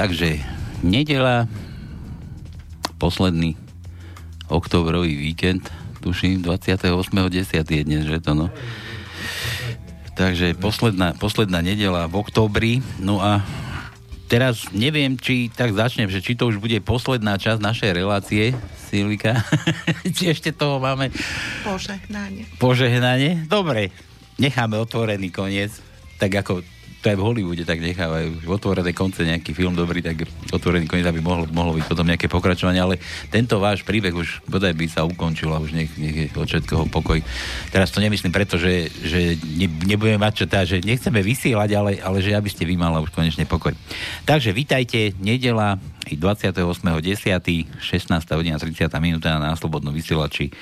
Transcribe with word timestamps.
Takže 0.00 0.40
nedela, 0.80 1.44
posledný 2.96 3.52
oktobrový 4.48 5.12
víkend, 5.12 5.68
tuším, 6.00 6.40
28.10. 6.40 7.44
je 7.68 7.82
dnes, 7.84 8.08
že 8.08 8.16
to 8.24 8.32
no. 8.32 8.48
Takže 10.16 10.56
posledná, 10.56 11.12
posledná 11.20 11.60
nedela 11.60 12.08
v 12.08 12.16
oktobri, 12.16 12.80
no 12.96 13.20
a 13.20 13.44
teraz 14.24 14.72
neviem, 14.72 15.20
či 15.20 15.52
tak 15.52 15.76
začnem, 15.76 16.08
že 16.08 16.24
či 16.24 16.32
to 16.32 16.48
už 16.48 16.64
bude 16.64 16.80
posledná 16.80 17.36
časť 17.36 17.60
našej 17.60 17.92
relácie, 17.92 18.56
Silvika. 18.88 19.44
či 20.16 20.32
ešte 20.32 20.48
toho 20.48 20.80
máme... 20.80 21.12
Požehnanie. 21.60 22.48
Požehnanie? 22.56 23.44
Dobre, 23.44 23.92
necháme 24.40 24.80
otvorený 24.80 25.28
koniec, 25.28 25.76
tak 26.16 26.40
ako 26.40 26.64
to 27.00 27.08
aj 27.08 27.16
v 27.16 27.24
Hollywoode 27.24 27.64
tak 27.64 27.80
nechávajú. 27.80 28.44
V 28.44 28.50
otvorené 28.52 28.92
konce 28.92 29.24
nejaký 29.24 29.56
film 29.56 29.72
dobrý, 29.72 30.04
tak 30.04 30.28
otvorený 30.52 30.84
koniec, 30.84 31.08
aby 31.08 31.24
mohlo, 31.24 31.48
mohlo 31.48 31.72
byť 31.72 31.84
potom 31.88 32.04
nejaké 32.04 32.28
pokračovanie, 32.28 32.76
ale 32.76 33.00
tento 33.32 33.56
váš 33.56 33.80
príbeh 33.88 34.12
už 34.12 34.44
bodaj 34.44 34.76
by 34.76 34.86
sa 34.86 35.08
ukončil 35.08 35.48
a 35.48 35.58
už 35.64 35.72
nech, 35.72 35.90
nech 35.96 36.16
je 36.16 36.26
od 36.36 36.44
všetkého 36.44 36.92
pokoj. 36.92 37.24
Teraz 37.72 37.88
to 37.88 38.04
nemyslím 38.04 38.36
preto, 38.36 38.60
že, 38.60 38.92
že 39.00 39.40
ne, 39.40 39.66
nebudeme 39.88 40.20
mať 40.20 40.44
čo 40.44 40.46
tá, 40.46 40.60
že 40.68 40.84
nechceme 40.84 41.24
vysielať, 41.24 41.70
ale, 41.72 41.92
ale 42.04 42.20
že 42.20 42.36
aby 42.36 42.52
ste 42.52 42.68
vy 42.68 42.76
mala 42.76 43.00
už 43.00 43.08
konečne 43.16 43.48
pokoj. 43.48 43.72
Takže 44.28 44.52
vítajte, 44.52 45.16
nedela 45.16 45.80
28.10. 46.04 47.80
16. 47.80 48.36
hodina 48.36 48.60
30. 48.60 48.92
minúta 49.00 49.40
na 49.40 49.56
Slobodnom 49.56 49.96
vysielači. 49.96 50.52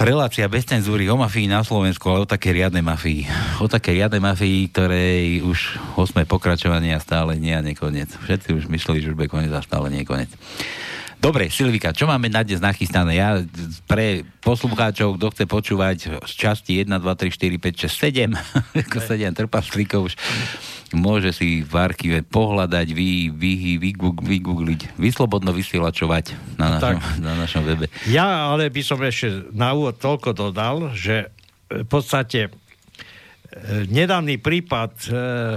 Relácia 0.00 0.48
bez 0.48 0.64
cenzúry 0.64 1.04
o 1.12 1.20
mafii 1.20 1.52
na 1.52 1.60
Slovensku, 1.60 2.08
ale 2.08 2.24
o 2.24 2.28
také 2.28 2.48
riadnej 2.48 2.80
mafii. 2.80 3.28
O 3.60 3.68
také 3.68 3.92
riadnej 3.92 4.24
mafii, 4.24 4.72
ktorej 4.72 5.44
už 5.44 5.76
8. 6.00 6.24
pokračovanie 6.24 6.96
a 6.96 7.00
stále 7.00 7.36
nie 7.36 7.52
a 7.52 7.60
nekoniec. 7.60 8.08
Všetci 8.08 8.56
už 8.56 8.72
mysleli, 8.72 9.04
že 9.04 9.12
už 9.12 9.16
bude 9.20 9.28
koniec 9.28 9.52
a 9.52 9.60
stále 9.60 9.92
nie 9.92 10.08
koniec. 10.08 10.32
Dobre, 11.22 11.54
Silvika, 11.54 11.94
čo 11.94 12.10
máme 12.10 12.26
na 12.26 12.42
dnes 12.42 12.58
nachystané? 12.58 13.22
Ja 13.22 13.38
pre 13.86 14.26
poslucháčov, 14.42 15.22
kto 15.22 15.30
chce 15.30 15.44
počúvať 15.46 15.98
z 16.18 16.32
časti 16.34 16.82
1, 16.82 16.90
2, 16.90 16.98
3, 16.98 17.30
4, 17.30 17.62
5, 17.62 17.86
6, 17.86 18.34
7, 18.74 18.82
ako 18.82 18.98
7 18.98 19.30
trpaslíkov 19.30 20.10
už 20.10 20.18
môže 20.90 21.30
si 21.30 21.62
v 21.62 21.74
archíve 21.78 22.26
pohľadať, 22.26 22.90
vy, 22.90 23.30
vy, 23.30 23.78
vy, 23.78 23.90
vy, 23.94 24.10
vy 24.18 24.36
vyslobodno 24.98 25.54
vysielačovať 25.54 26.58
na 26.58 26.82
našom, 26.82 26.98
na 27.22 27.32
našom 27.38 27.62
webe. 27.70 27.86
Ja 28.10 28.50
ale 28.50 28.66
by 28.66 28.82
som 28.82 28.98
ešte 28.98 29.46
na 29.54 29.78
úvod 29.78 30.02
toľko 30.02 30.34
dodal, 30.34 30.90
že 30.90 31.30
v 31.70 31.86
podstate 31.86 32.50
nedávny 33.88 34.40
prípad, 34.40 34.92
e, 35.06 35.10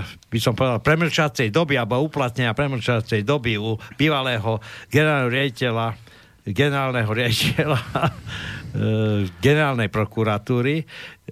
by 0.03 0.39
som 0.43 0.51
povedal, 0.51 0.83
premlčacej 0.83 1.47
doby, 1.47 1.79
alebo 1.79 2.03
uplatnenia 2.03 2.51
premlčacej 2.51 3.23
doby 3.23 3.55
u 3.55 3.79
bývalého 3.95 4.59
generálneho 4.91 5.31
riaditeľa 5.31 5.87
generálneho 6.45 7.09
riaditeľa 7.09 7.79
e, 7.89 8.07
generálnej 9.41 9.89
prokuratúry 9.89 10.85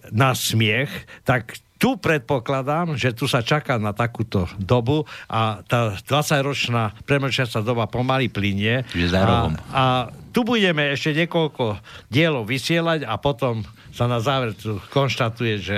na 0.10 0.34
smiech, 0.34 0.90
tak 1.22 1.54
tu 1.78 2.00
predpokladám, 2.00 2.96
že 2.96 3.12
tu 3.12 3.28
sa 3.28 3.44
čaká 3.44 3.76
na 3.76 3.92
takúto 3.92 4.48
dobu 4.56 5.04
a 5.28 5.60
tá 5.68 6.00
20-ročná 6.00 6.96
premlčiaca 7.04 7.60
doba 7.60 7.92
pomaly 7.92 8.32
plinie. 8.32 8.88
A, 9.20 9.52
a 9.76 9.84
tu 10.32 10.48
budeme 10.48 10.96
ešte 10.96 11.12
niekoľko 11.12 11.84
dielov 12.08 12.48
vysielať 12.48 13.04
a 13.04 13.20
potom 13.20 13.68
sa 13.92 14.08
na 14.08 14.24
záver 14.24 14.56
tu 14.56 14.80
konštatuje, 14.96 15.56
že 15.60 15.78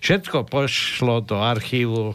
všetko 0.00 0.46
pošlo 0.48 1.22
do 1.22 1.38
archívu 1.42 2.14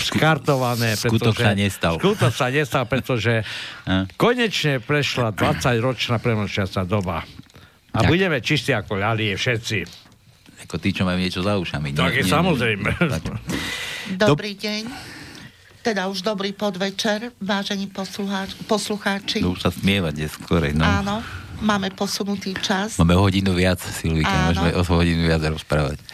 skartované. 0.00 0.96
Skutok 0.96 1.36
sa 1.36 1.52
nestal. 1.52 2.00
Skutok 2.00 2.32
sa 2.32 2.48
nestal, 2.48 2.84
pretože 2.88 3.44
konečne 4.22 4.80
prešla 4.80 5.36
20-ročná 5.36 6.16
premlčiaca 6.18 6.88
doba. 6.88 7.22
A 7.90 8.06
tak. 8.06 8.08
budeme 8.08 8.38
čistí 8.38 8.70
ako 8.70 8.96
ľalie 9.02 9.34
všetci 9.34 10.08
ako 10.70 10.76
tí, 10.78 10.94
čo 10.94 11.02
majú 11.02 11.18
niečo 11.18 11.42
za 11.42 11.58
ušami. 11.58 11.90
Tak 11.96 12.14
nie, 12.14 12.22
je 12.22 12.24
nie, 12.28 12.30
samozrejme. 12.30 12.88
Tak. 13.00 13.22
Dobrý 14.14 14.54
deň. 14.54 15.18
Teda 15.80 16.12
už 16.12 16.20
dobrý 16.20 16.52
podvečer, 16.52 17.32
vážení 17.40 17.88
poslucháči. 18.68 19.40
No 19.40 19.56
už 19.56 19.64
sa 19.64 19.72
smievať 19.72 20.14
je 20.20 20.28
skorej, 20.28 20.76
no. 20.76 20.84
Áno, 20.84 21.24
máme 21.64 21.88
posunutý 21.96 22.52
čas. 22.52 23.00
Máme 23.00 23.16
o 23.16 23.24
hodinu 23.24 23.56
viac, 23.56 23.80
Silvika, 23.80 24.52
môžeme 24.52 24.76
o 24.76 24.82
hodinu 24.84 25.24
viac 25.24 25.40
rozprávať. 25.40 25.96
E, 25.96 26.04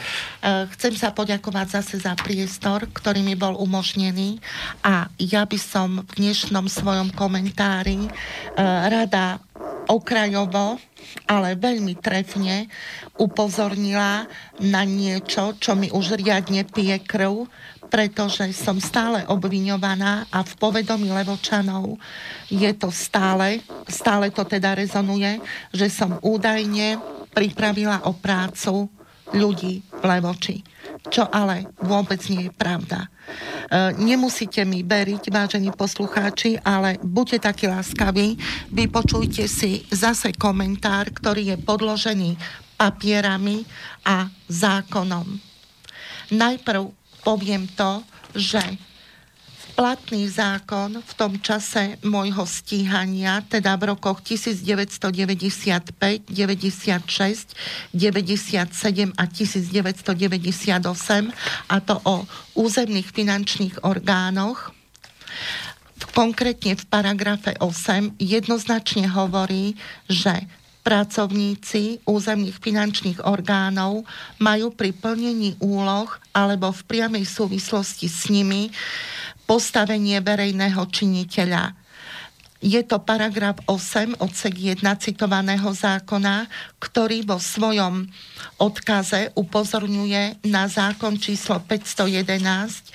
chcem 0.78 0.94
sa 0.94 1.10
poďakovať 1.10 1.82
zase 1.82 1.99
za 1.99 2.15
priestor, 2.15 2.87
ktorý 2.94 3.27
mi 3.27 3.34
bol 3.34 3.59
umožnený 3.59 4.38
a 4.87 5.10
ja 5.19 5.43
by 5.43 5.59
som 5.59 6.06
v 6.15 6.31
dnešnom 6.31 6.71
svojom 6.71 7.10
komentári 7.10 8.06
e, 8.06 8.10
rada 8.62 9.43
okrajovo, 9.91 10.78
ale 11.27 11.59
veľmi 11.59 11.99
trefne 11.99 12.71
upozornila 13.19 14.27
na 14.62 14.83
niečo, 14.84 15.56
čo 15.59 15.75
mi 15.75 15.91
už 15.91 16.21
riadne 16.21 16.62
pije 16.67 17.03
krv, 17.03 17.49
pretože 17.87 18.50
som 18.53 18.83
stále 18.83 19.22
obviňovaná 19.31 20.27
a 20.28 20.43
v 20.43 20.53
povedomí 20.59 21.06
Levočanov 21.11 21.97
je 22.50 22.71
to 22.75 22.91
stále, 22.91 23.62
stále 23.87 24.34
to 24.34 24.43
teda 24.43 24.75
rezonuje, 24.75 25.39
že 25.71 25.87
som 25.87 26.19
údajne 26.19 26.99
pripravila 27.31 28.06
o 28.11 28.12
prácu 28.15 28.91
ľudí 29.34 29.83
v 29.83 30.03
Levoči. 30.03 30.56
Čo 31.07 31.29
ale 31.29 31.69
vôbec 31.83 32.19
nie 32.33 32.49
je 32.49 32.53
pravda. 32.55 33.07
E, 33.07 33.09
nemusíte 34.01 34.65
mi 34.65 34.81
veriť, 34.81 35.29
vážení 35.29 35.71
poslucháči, 35.75 36.57
ale 36.65 36.97
buďte 37.03 37.39
takí 37.47 37.67
láskaví, 37.69 38.39
vypočujte 38.73 39.45
si 39.51 39.84
zase 39.93 40.33
komentár, 40.34 41.12
ktorý 41.12 41.55
je 41.55 41.57
podložený 41.61 42.31
papierami 42.77 43.65
a 44.05 44.29
zákonom. 44.49 45.27
Najprv 46.33 46.83
poviem 47.23 47.67
to, 47.75 48.03
že 48.37 48.61
platný 49.76 50.32
zákon 50.32 51.04
v 51.04 51.12
tom 51.20 51.37
čase 51.37 52.00
môjho 52.00 52.48
stíhania, 52.48 53.44
teda 53.44 53.76
v 53.76 53.92
rokoch 53.92 54.25
1995, 54.25 54.72
96, 56.25 57.53
97 57.92 59.12
a 59.12 59.25
1998, 59.28 61.28
a 61.69 61.76
to 61.84 62.00
o 62.09 62.25
územných 62.56 63.12
finančných 63.12 63.84
orgánoch, 63.84 64.72
konkrétne 66.16 66.80
v 66.80 66.84
paragrafe 66.89 67.53
8 67.60 68.16
jednoznačne 68.16 69.12
hovorí, 69.12 69.77
že 70.09 70.48
pracovníci 70.80 72.06
územných 72.06 72.62
finančných 72.62 73.27
orgánov 73.27 74.06
majú 74.39 74.71
pri 74.71 74.95
plnení 74.95 75.59
úloh 75.59 76.06
alebo 76.30 76.71
v 76.71 76.80
priamej 76.86 77.27
súvislosti 77.27 78.06
s 78.06 78.30
nimi 78.30 78.71
postavenie 79.47 80.19
verejného 80.21 80.83
činiteľa. 80.91 81.72
Je 82.60 82.81
to 82.83 82.98
paragraf 82.98 83.63
8 83.69 84.19
odsek 84.19 84.54
1 84.59 84.83
citovaného 84.98 85.71
zákona, 85.71 86.51
ktorý 86.83 87.22
vo 87.22 87.39
svojom 87.39 88.10
odkaze 88.59 89.31
upozorňuje 89.39 90.43
na 90.51 90.66
zákon 90.66 91.15
číslo 91.21 91.63
511 91.63 92.91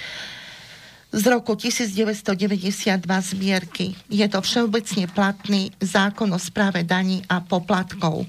z 1.12 1.24
roku 1.28 1.54
1992 1.60 3.04
zbierky. 3.04 3.96
Je 4.08 4.26
to 4.32 4.40
všeobecne 4.40 5.06
platný 5.12 5.72
zákon 5.78 6.32
o 6.32 6.40
správe 6.40 6.88
daní 6.88 7.22
a 7.28 7.44
poplatkov. 7.44 8.24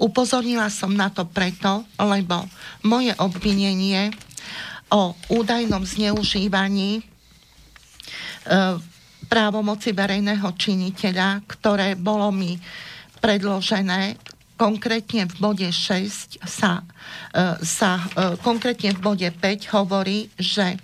Upozornila 0.00 0.72
som 0.72 0.92
na 0.92 1.12
to 1.12 1.28
preto, 1.28 1.84
lebo 2.00 2.44
moje 2.82 3.12
obvinenie 3.20 4.10
o 4.88 5.12
údajnom 5.32 5.84
zneužívaní 5.84 7.13
právomoci 9.26 9.96
verejného 9.96 10.48
činiteľa, 10.54 11.42
ktoré 11.48 11.96
bolo 11.96 12.28
mi 12.28 12.60
predložené 13.24 14.20
konkrétne 14.54 15.26
v 15.26 15.34
bode 15.40 15.66
6 15.66 16.38
sa, 16.46 16.86
e, 17.34 17.58
sa 17.64 17.98
e, 17.98 18.38
konkrétne 18.38 18.94
v 18.94 19.00
bode 19.02 19.28
5 19.28 19.74
hovorí, 19.74 20.30
že 20.38 20.78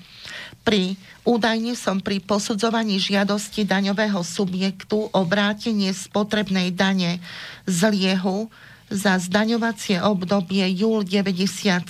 pri 0.66 0.98
údajne 1.22 1.78
som 1.78 2.02
pri 2.02 2.18
posudzovaní 2.18 2.98
žiadosti 2.98 3.62
daňového 3.62 4.20
subjektu 4.26 5.08
o 5.14 5.20
vrátenie 5.22 5.94
spotrebnej 5.94 6.74
dane 6.74 7.22
z 7.64 7.80
liehu 7.94 8.50
za 8.90 9.22
zdaňovacie 9.22 10.02
obdobie 10.02 10.66
júl 10.74 11.06
97, 11.06 11.86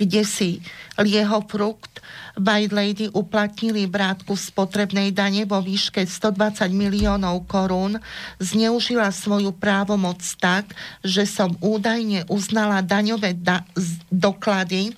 kde 0.00 0.22
si 0.24 0.64
liehofrukt 0.96 2.00
White 2.38 2.74
Lady 2.74 3.06
uplatnili 3.10 3.90
vrátku 3.90 4.36
spotrebnej 4.36 5.10
dane 5.10 5.42
vo 5.48 5.58
výške 5.58 6.06
120 6.06 6.70
miliónov 6.70 7.46
korún, 7.50 7.98
zneužila 8.38 9.10
svoju 9.10 9.50
právomoc 9.56 10.22
tak, 10.38 10.70
že 11.02 11.26
som 11.26 11.54
údajne 11.58 12.26
uznala 12.30 12.84
daňové 12.84 13.34
da- 13.38 13.66
doklady 14.12 14.94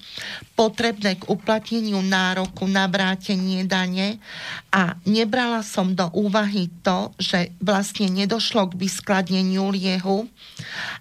potrebné 0.52 1.16
k 1.16 1.28
uplatneniu 1.32 2.04
nároku 2.04 2.68
na 2.68 2.84
vrátenie 2.84 3.64
dane 3.64 4.20
a 4.68 4.94
nebrala 5.08 5.64
som 5.64 5.96
do 5.96 6.06
úvahy 6.12 6.68
to, 6.84 7.10
že 7.16 7.50
vlastne 7.58 8.12
nedošlo 8.12 8.72
k 8.72 8.78
vyskladneniu 8.78 9.72
liehu 9.72 10.28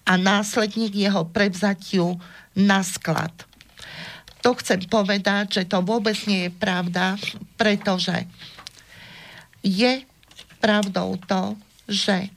a 0.07 0.16
následne 0.16 0.88
k 0.88 1.12
jeho 1.12 1.27
prevzatiu 1.27 2.16
na 2.56 2.84
sklad. 2.84 3.50
To 4.42 4.58
chcem 4.58 4.82
povedať, 4.90 5.62
že 5.62 5.64
to 5.70 5.86
vôbec 5.86 6.18
nie 6.26 6.50
je 6.50 6.52
pravda, 6.52 7.18
pretože 7.58 8.26
je 9.62 10.02
pravdou 10.58 11.18
to, 11.30 11.54
že 11.86 12.30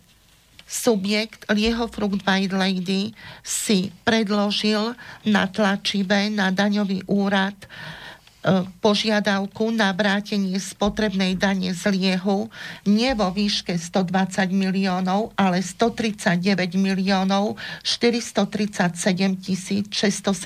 subjekt 0.69 1.49
Lieho 1.49 1.89
Fruit 1.89 2.21
White 2.25 2.57
Lady 2.57 3.17
si 3.41 3.93
predložil 4.05 4.97
na 5.25 5.49
tlačive 5.49 6.29
na 6.33 6.53
daňový 6.53 7.09
úrad 7.09 7.57
E, 7.65 8.04
požiadavku 8.85 9.73
na 9.73 9.89
vrátenie 9.97 10.61
spotrebnej 10.61 11.33
dane 11.41 11.73
z 11.73 11.97
liehu 11.97 12.53
nie 12.85 13.09
vo 13.17 13.33
výške 13.33 13.81
120 13.81 14.53
miliónov, 14.53 15.33
ale 15.33 15.65
139 15.65 16.77
miliónov 16.77 17.57
437 17.81 19.41
672 19.89 20.45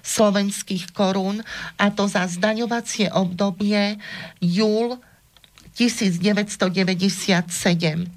slovenských 0.00 0.96
korún 0.96 1.44
a 1.76 1.92
to 1.92 2.08
za 2.08 2.24
zdaňovacie 2.24 3.12
obdobie 3.12 4.00
júl 4.40 4.96
1997. 5.76 8.08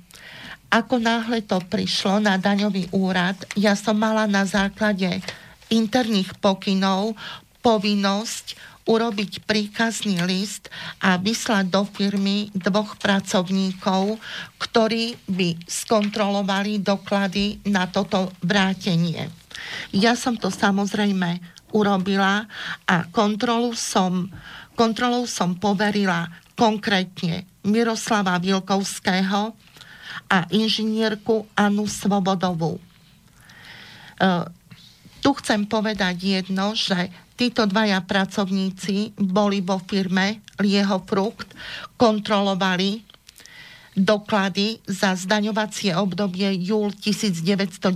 Ako 0.69 1.01
náhle 1.01 1.41
to 1.43 1.57
prišlo 1.65 2.21
na 2.23 2.37
daňový 2.37 2.93
úrad, 2.93 3.35
ja 3.59 3.75
som 3.75 3.99
mala 3.99 4.29
na 4.29 4.45
základe 4.45 5.19
interných 5.67 6.37
pokynov 6.39 7.17
povinnosť 7.59 8.55
urobiť 8.89 9.45
príkazný 9.45 10.25
list 10.25 10.73
a 10.97 11.21
vyslať 11.21 11.69
do 11.69 11.85
firmy 11.85 12.49
dvoch 12.57 12.97
pracovníkov, 12.97 14.17
ktorí 14.57 15.13
by 15.29 15.61
skontrolovali 15.69 16.81
doklady 16.81 17.61
na 17.69 17.85
toto 17.85 18.33
vrátenie. 18.41 19.29
Ja 19.93 20.17
som 20.17 20.33
to 20.33 20.49
samozrejme 20.49 21.37
urobila 21.69 22.49
a 22.89 23.05
kontrolu 23.13 23.77
som, 23.77 24.25
kontrolou 24.73 25.29
som 25.29 25.53
poverila 25.53 26.25
konkrétne 26.57 27.45
Miroslava 27.61 28.41
Vilkovského 28.41 29.53
a 30.29 30.37
inžinierku 30.49 31.45
Anu 31.53 31.85
Svobodovú. 31.85 32.77
E, 32.77 32.81
tu 35.21 35.29
chcem 35.37 35.67
povedať 35.67 36.41
jedno, 36.41 36.73
že 36.73 37.11
títo 37.39 37.63
dvaja 37.63 38.03
pracovníci 38.03 39.15
boli 39.15 39.63
vo 39.63 39.79
firme 39.79 40.43
Lieho 40.59 40.99
Frukt, 41.07 41.55
kontrolovali 41.95 43.07
doklady 43.95 44.83
za 44.83 45.15
zdaňovacie 45.15 45.95
obdobie 45.95 46.51
júl 46.59 46.91
1997, 46.91 47.95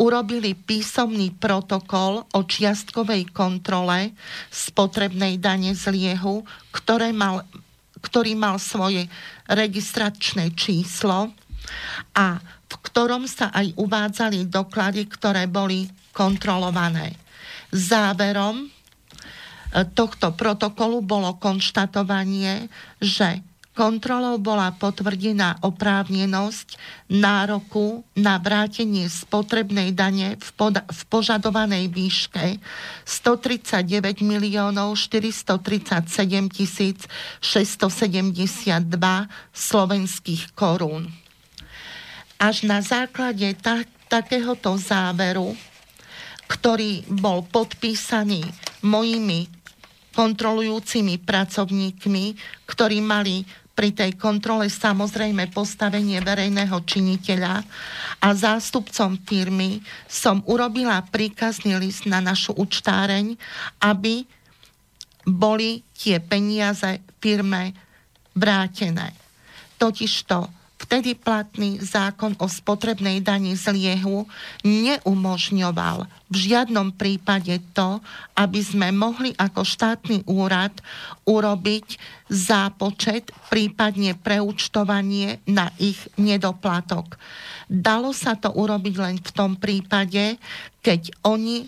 urobili 0.00 0.56
písomný 0.56 1.36
protokol 1.36 2.24
o 2.32 2.40
čiastkovej 2.40 3.28
kontrole 3.36 4.16
spotrebnej 4.48 5.36
dane 5.36 5.76
z 5.76 5.92
liehu, 5.92 6.40
ktoré 6.72 7.12
mal, 7.12 7.44
ktorý 8.00 8.32
mal 8.32 8.56
svoje 8.56 9.12
registračné 9.44 10.56
číslo 10.56 11.36
a 12.16 12.40
v 12.40 12.74
ktorom 12.80 13.28
sa 13.28 13.52
aj 13.52 13.76
uvádzali 13.76 14.48
doklady, 14.48 15.04
ktoré 15.08 15.44
boli 15.48 15.88
kontrolované. 16.16 17.25
Záverom 17.74 18.66
e, 18.66 18.68
tohto 19.94 20.34
protokolu 20.34 21.02
bolo 21.02 21.34
konštatovanie, 21.38 22.70
že 23.02 23.42
kontrolou 23.76 24.40
bola 24.40 24.72
potvrdená 24.72 25.60
oprávnenosť 25.60 26.80
nároku 27.12 28.08
na 28.16 28.40
vrátenie 28.40 29.04
spotrebnej 29.12 29.92
dane 29.92 30.40
v, 30.40 30.48
poda- 30.56 30.88
v 30.88 31.00
požadovanej 31.12 31.92
výške 31.92 32.56
139 33.04 34.24
miliónov 34.24 34.96
437 34.96 36.48
tisíc 36.48 37.04
672 37.44 38.80
slovenských 39.52 40.42
korún. 40.56 41.12
Až 42.40 42.64
na 42.64 42.80
základe 42.80 43.52
ta- 43.60 43.84
takéhoto 44.08 44.80
záveru 44.80 45.52
ktorý 46.46 47.06
bol 47.10 47.42
podpísaný 47.46 48.42
mojimi 48.86 49.50
kontrolujúcimi 50.16 51.20
pracovníkmi, 51.20 52.24
ktorí 52.64 52.98
mali 53.04 53.44
pri 53.76 53.92
tej 53.92 54.16
kontrole 54.16 54.72
samozrejme 54.72 55.52
postavenie 55.52 56.16
verejného 56.24 56.80
činiteľa 56.80 57.60
a 58.24 58.28
zástupcom 58.32 59.20
firmy 59.20 59.84
som 60.08 60.40
urobila 60.48 60.96
príkazný 61.04 61.76
list 61.76 62.08
na 62.08 62.24
našu 62.24 62.56
účtáreň, 62.56 63.36
aby 63.84 64.24
boli 65.28 65.84
tie 65.92 66.16
peniaze 66.24 67.04
firme 67.20 67.76
vrátené. 68.32 69.12
Totižto 69.76 70.55
vtedy 70.86 71.18
platný 71.18 71.82
zákon 71.82 72.38
o 72.38 72.46
spotrebnej 72.46 73.18
dani 73.18 73.58
z 73.58 73.74
liehu 73.74 74.22
neumožňoval 74.62 76.06
v 76.30 76.36
žiadnom 76.38 76.94
prípade 76.94 77.58
to, 77.74 77.98
aby 78.38 78.62
sme 78.62 78.94
mohli 78.94 79.34
ako 79.34 79.66
štátny 79.66 80.22
úrad 80.30 80.70
urobiť 81.26 81.98
zápočet, 82.30 83.34
prípadne 83.50 84.14
preúčtovanie 84.14 85.42
na 85.50 85.74
ich 85.82 85.98
nedoplatok. 86.14 87.18
Dalo 87.66 88.14
sa 88.14 88.38
to 88.38 88.54
urobiť 88.54 88.94
len 88.94 89.18
v 89.18 89.30
tom 89.34 89.58
prípade, 89.58 90.38
keď 90.86 91.10
oni 91.26 91.66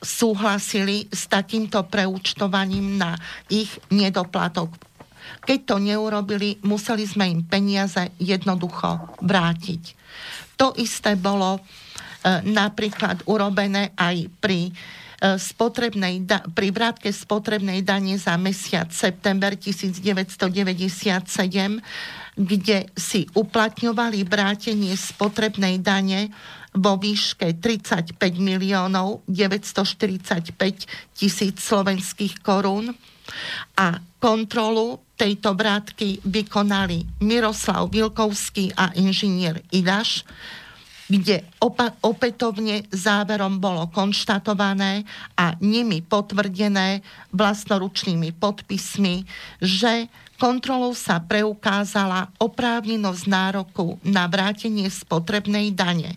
súhlasili 0.00 1.08
s 1.08 1.24
takýmto 1.28 1.84
preúčtovaním 1.88 3.00
na 3.00 3.16
ich 3.48 3.80
nedoplatok 3.88 4.89
keď 5.44 5.58
to 5.64 5.76
neurobili, 5.78 6.58
museli 6.66 7.06
sme 7.06 7.30
im 7.30 7.40
peniaze 7.46 8.10
jednoducho 8.18 9.18
vrátiť. 9.22 9.82
To 10.60 10.76
isté 10.76 11.16
bolo 11.16 11.56
e, 11.56 11.60
napríklad 12.44 13.24
urobené 13.24 13.96
aj 13.96 14.28
pri 14.42 14.68
e, 14.68 14.72
spotrebnej, 15.40 16.28
pri 16.52 16.68
vrátke 16.68 17.08
spotrebnej 17.08 17.80
dane 17.80 18.20
za 18.20 18.36
mesiac 18.36 18.92
september 18.92 19.56
1997, 19.56 20.44
kde 22.36 22.78
si 22.92 23.24
uplatňovali 23.32 24.20
vrátenie 24.28 24.92
spotrebnej 24.96 25.80
dane 25.80 26.28
vo 26.76 26.94
výške 26.94 27.58
35 27.58 28.14
miliónov 28.38 29.26
945 29.26 30.54
tisíc 31.18 31.56
slovenských 31.66 32.38
korún 32.46 32.94
a 33.74 33.98
kontrolu 34.22 35.02
tejto 35.20 35.52
vrátky 35.52 36.24
vykonali 36.24 37.04
Miroslav 37.20 37.92
Vilkovský 37.92 38.72
a 38.72 38.96
inžinier 38.96 39.60
Idaš, 39.68 40.24
kde 41.12 41.44
opa- 41.60 41.92
opätovne 42.00 42.88
záverom 42.88 43.60
bolo 43.60 43.84
konštatované 43.92 45.04
a 45.36 45.52
nimi 45.60 46.00
potvrdené 46.00 47.04
vlastnoručnými 47.36 48.32
podpismi, 48.32 49.28
že 49.60 50.08
kontrolou 50.40 50.96
sa 50.96 51.20
preukázala 51.20 52.32
oprávnenosť 52.40 53.22
nároku 53.28 54.00
na 54.00 54.24
vrátenie 54.24 54.88
spotrebnej 54.88 55.76
dane. 55.76 56.16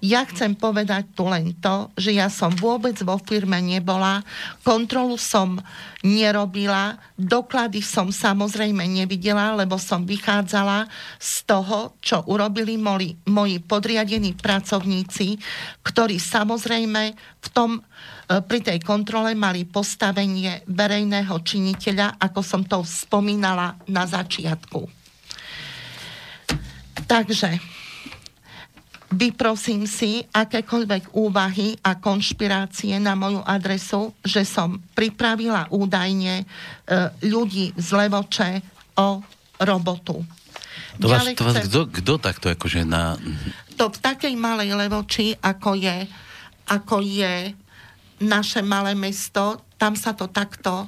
Ja 0.00 0.24
chcem 0.24 0.56
povedať 0.56 1.12
tu 1.12 1.28
len 1.28 1.52
to, 1.60 1.92
že 1.92 2.16
ja 2.16 2.32
som 2.32 2.48
vôbec 2.56 2.96
vo 3.04 3.20
firme 3.20 3.60
nebola, 3.60 4.24
kontrolu 4.64 5.20
som 5.20 5.60
nerobila, 6.00 6.96
doklady 7.20 7.84
som 7.84 8.08
samozrejme 8.08 8.80
nevidela, 8.88 9.52
lebo 9.52 9.76
som 9.76 10.08
vychádzala 10.08 10.88
z 11.20 11.32
toho, 11.44 12.00
čo 12.00 12.24
urobili 12.32 12.80
moji, 12.80 13.12
moji 13.28 13.60
podriadení 13.60 14.32
pracovníci, 14.40 15.36
ktorí 15.84 16.16
samozrejme 16.16 17.02
v 17.44 17.48
tom 17.52 17.76
e, 17.76 17.80
pri 18.40 18.64
tej 18.64 18.80
kontrole 18.80 19.36
mali 19.36 19.68
postavenie 19.68 20.64
verejného 20.64 21.36
činiteľa, 21.44 22.16
ako 22.16 22.40
som 22.40 22.64
to 22.64 22.80
spomínala 22.88 23.76
na 23.84 24.08
začiatku. 24.08 24.88
Takže 27.04 27.79
vyprosím 29.10 29.90
si 29.90 30.22
akékoľvek 30.30 31.18
úvahy 31.18 31.74
a 31.82 31.98
konšpirácie 31.98 32.94
na 33.02 33.18
moju 33.18 33.42
adresu, 33.42 34.14
že 34.22 34.46
som 34.46 34.78
pripravila 34.94 35.66
údajne 35.74 36.42
e, 36.42 36.44
ľudí 37.26 37.74
z 37.74 37.88
Levoče 37.90 38.50
o 39.02 39.18
robotu. 39.60 40.22
To 41.02 41.06
vás, 41.10 41.26
to 41.34 41.42
vás 41.42 41.58
kto, 41.66 41.90
kto 41.90 42.12
takto 42.22 42.46
akože 42.54 42.86
na... 42.86 43.18
To 43.74 43.90
v 43.90 43.98
takej 43.98 44.34
malej 44.38 44.76
Levoči, 44.76 45.34
ako 45.42 45.74
je, 45.74 46.06
ako 46.70 47.02
je 47.02 47.56
naše 48.20 48.60
malé 48.60 48.92
mesto, 48.94 49.64
tam 49.80 49.96
sa 49.96 50.12
to 50.12 50.28
takto 50.28 50.86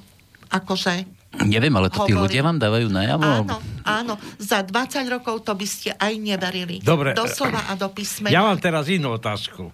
akože 0.53 1.22
Neviem, 1.33 1.73
ale 1.73 1.89
to 1.89 2.05
tí 2.05 2.13
ľudia 2.13 2.45
vám 2.45 2.61
dávajú 2.61 2.93
najavo? 2.93 3.25
Áno, 3.25 3.57
áno. 3.89 4.15
Za 4.37 4.61
20 4.61 5.09
rokov 5.09 5.41
to 5.49 5.57
by 5.57 5.67
ste 5.67 5.91
aj 5.97 6.13
neverili. 6.21 6.85
Dobre. 6.85 7.17
Doslova 7.17 7.67
a 7.67 7.73
do 7.73 7.89
písmena. 7.89 8.29
Ja 8.29 8.45
mám 8.45 8.61
teraz 8.61 8.93
inú 8.93 9.17
otázku. 9.17 9.73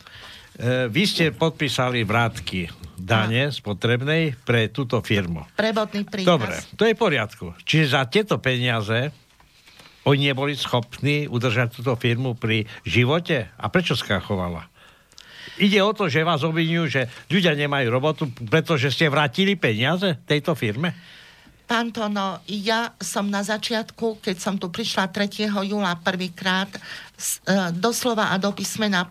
E, 0.55 0.87
vy 0.87 1.03
ste 1.07 1.35
podpísali 1.35 2.07
vrátky 2.07 2.71
dane 2.95 3.51
spotrebnej 3.51 4.39
pre 4.43 4.71
túto 4.71 5.03
firmu. 5.03 5.47
Prevodný 5.59 6.07
príkaz. 6.07 6.31
Dobre, 6.31 6.55
to 6.79 6.83
je 6.87 6.95
v 6.95 6.99
poriadku. 6.99 7.47
Čiže 7.67 7.87
za 7.91 8.03
tieto 8.07 8.39
peniaze 8.39 9.11
oni 10.07 10.33
neboli 10.33 10.55
schopní 10.57 11.29
udržať 11.29 11.79
túto 11.79 11.95
firmu 11.99 12.39
pri 12.39 12.65
živote? 12.87 13.51
A 13.59 13.67
prečo 13.69 13.93
skrachovala? 13.99 14.67
Ide 15.59 15.83
o 15.83 15.91
to, 15.91 16.07
že 16.07 16.23
vás 16.23 16.47
obvinujú, 16.47 16.87
že 16.87 17.03
ľudia 17.29 17.53
nemajú 17.59 17.87
robotu, 17.91 18.31
pretože 18.47 18.95
ste 18.95 19.11
vrátili 19.11 19.59
peniaze 19.59 20.23
tejto 20.23 20.55
firme? 20.55 20.95
Pán 21.69 21.93
Tono, 21.93 22.41
ja 22.49 22.97
som 22.97 23.29
na 23.29 23.45
začiatku, 23.45 24.25
keď 24.25 24.37
som 24.41 24.57
tu 24.57 24.73
prišla 24.73 25.13
3. 25.13 25.53
júla 25.69 26.01
prvýkrát, 26.01 26.73
e, 26.73 26.81
doslova 27.77 28.33
a 28.33 28.41
do 28.41 28.57
písmena 28.57 29.05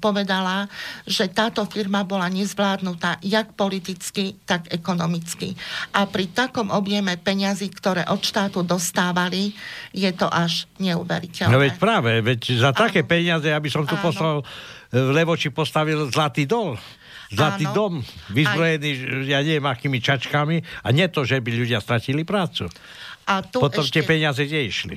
povedala, 0.00 0.72
že 1.04 1.28
táto 1.28 1.60
firma 1.68 2.08
bola 2.08 2.32
nezvládnutá 2.32 3.20
jak 3.20 3.52
politicky, 3.52 4.40
tak 4.48 4.72
ekonomicky. 4.72 5.52
A 5.92 6.08
pri 6.08 6.32
takom 6.32 6.72
objeme 6.72 7.20
peňazí, 7.20 7.68
ktoré 7.76 8.08
od 8.08 8.24
štátu 8.24 8.64
dostávali, 8.64 9.52
je 9.92 10.08
to 10.16 10.32
až 10.32 10.64
neuveriteľné. 10.80 11.52
No 11.52 11.60
veď 11.60 11.76
práve, 11.76 12.24
veď 12.24 12.40
za 12.56 12.72
Áno. 12.72 12.88
také 12.88 13.04
peniaze, 13.04 13.52
aby 13.52 13.68
som 13.68 13.84
tu 13.84 14.00
poslal 14.00 14.40
v 14.88 15.12
Levoči 15.12 15.52
postavil 15.52 16.08
zlatý 16.08 16.48
dol 16.48 16.80
zlatý 17.28 17.68
Áno. 17.68 17.74
dom, 17.76 17.94
vyzbrojený, 18.32 18.90
Aj. 19.24 19.38
ja 19.38 19.40
neviem, 19.44 19.66
akými 19.68 19.98
čačkami 20.00 20.84
a 20.84 20.88
nie 20.92 21.06
to, 21.12 21.24
že 21.24 21.40
by 21.40 21.50
ľudia 21.52 21.78
stratili 21.80 22.24
prácu. 22.24 22.68
A 23.28 23.44
tu 23.44 23.60
Potom 23.60 23.84
ešte... 23.84 24.00
tie 24.00 24.04
peniaze 24.08 24.40
kde 24.40 24.60
išli? 24.64 24.96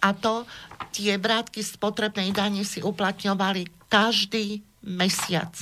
A 0.00 0.16
to 0.16 0.48
tie 0.96 1.20
vrátky 1.20 1.60
z 1.60 1.76
potrebnej 1.76 2.32
dane 2.32 2.64
si 2.64 2.80
uplatňovali 2.80 3.68
každý 3.92 4.64
mesiac. 4.80 5.52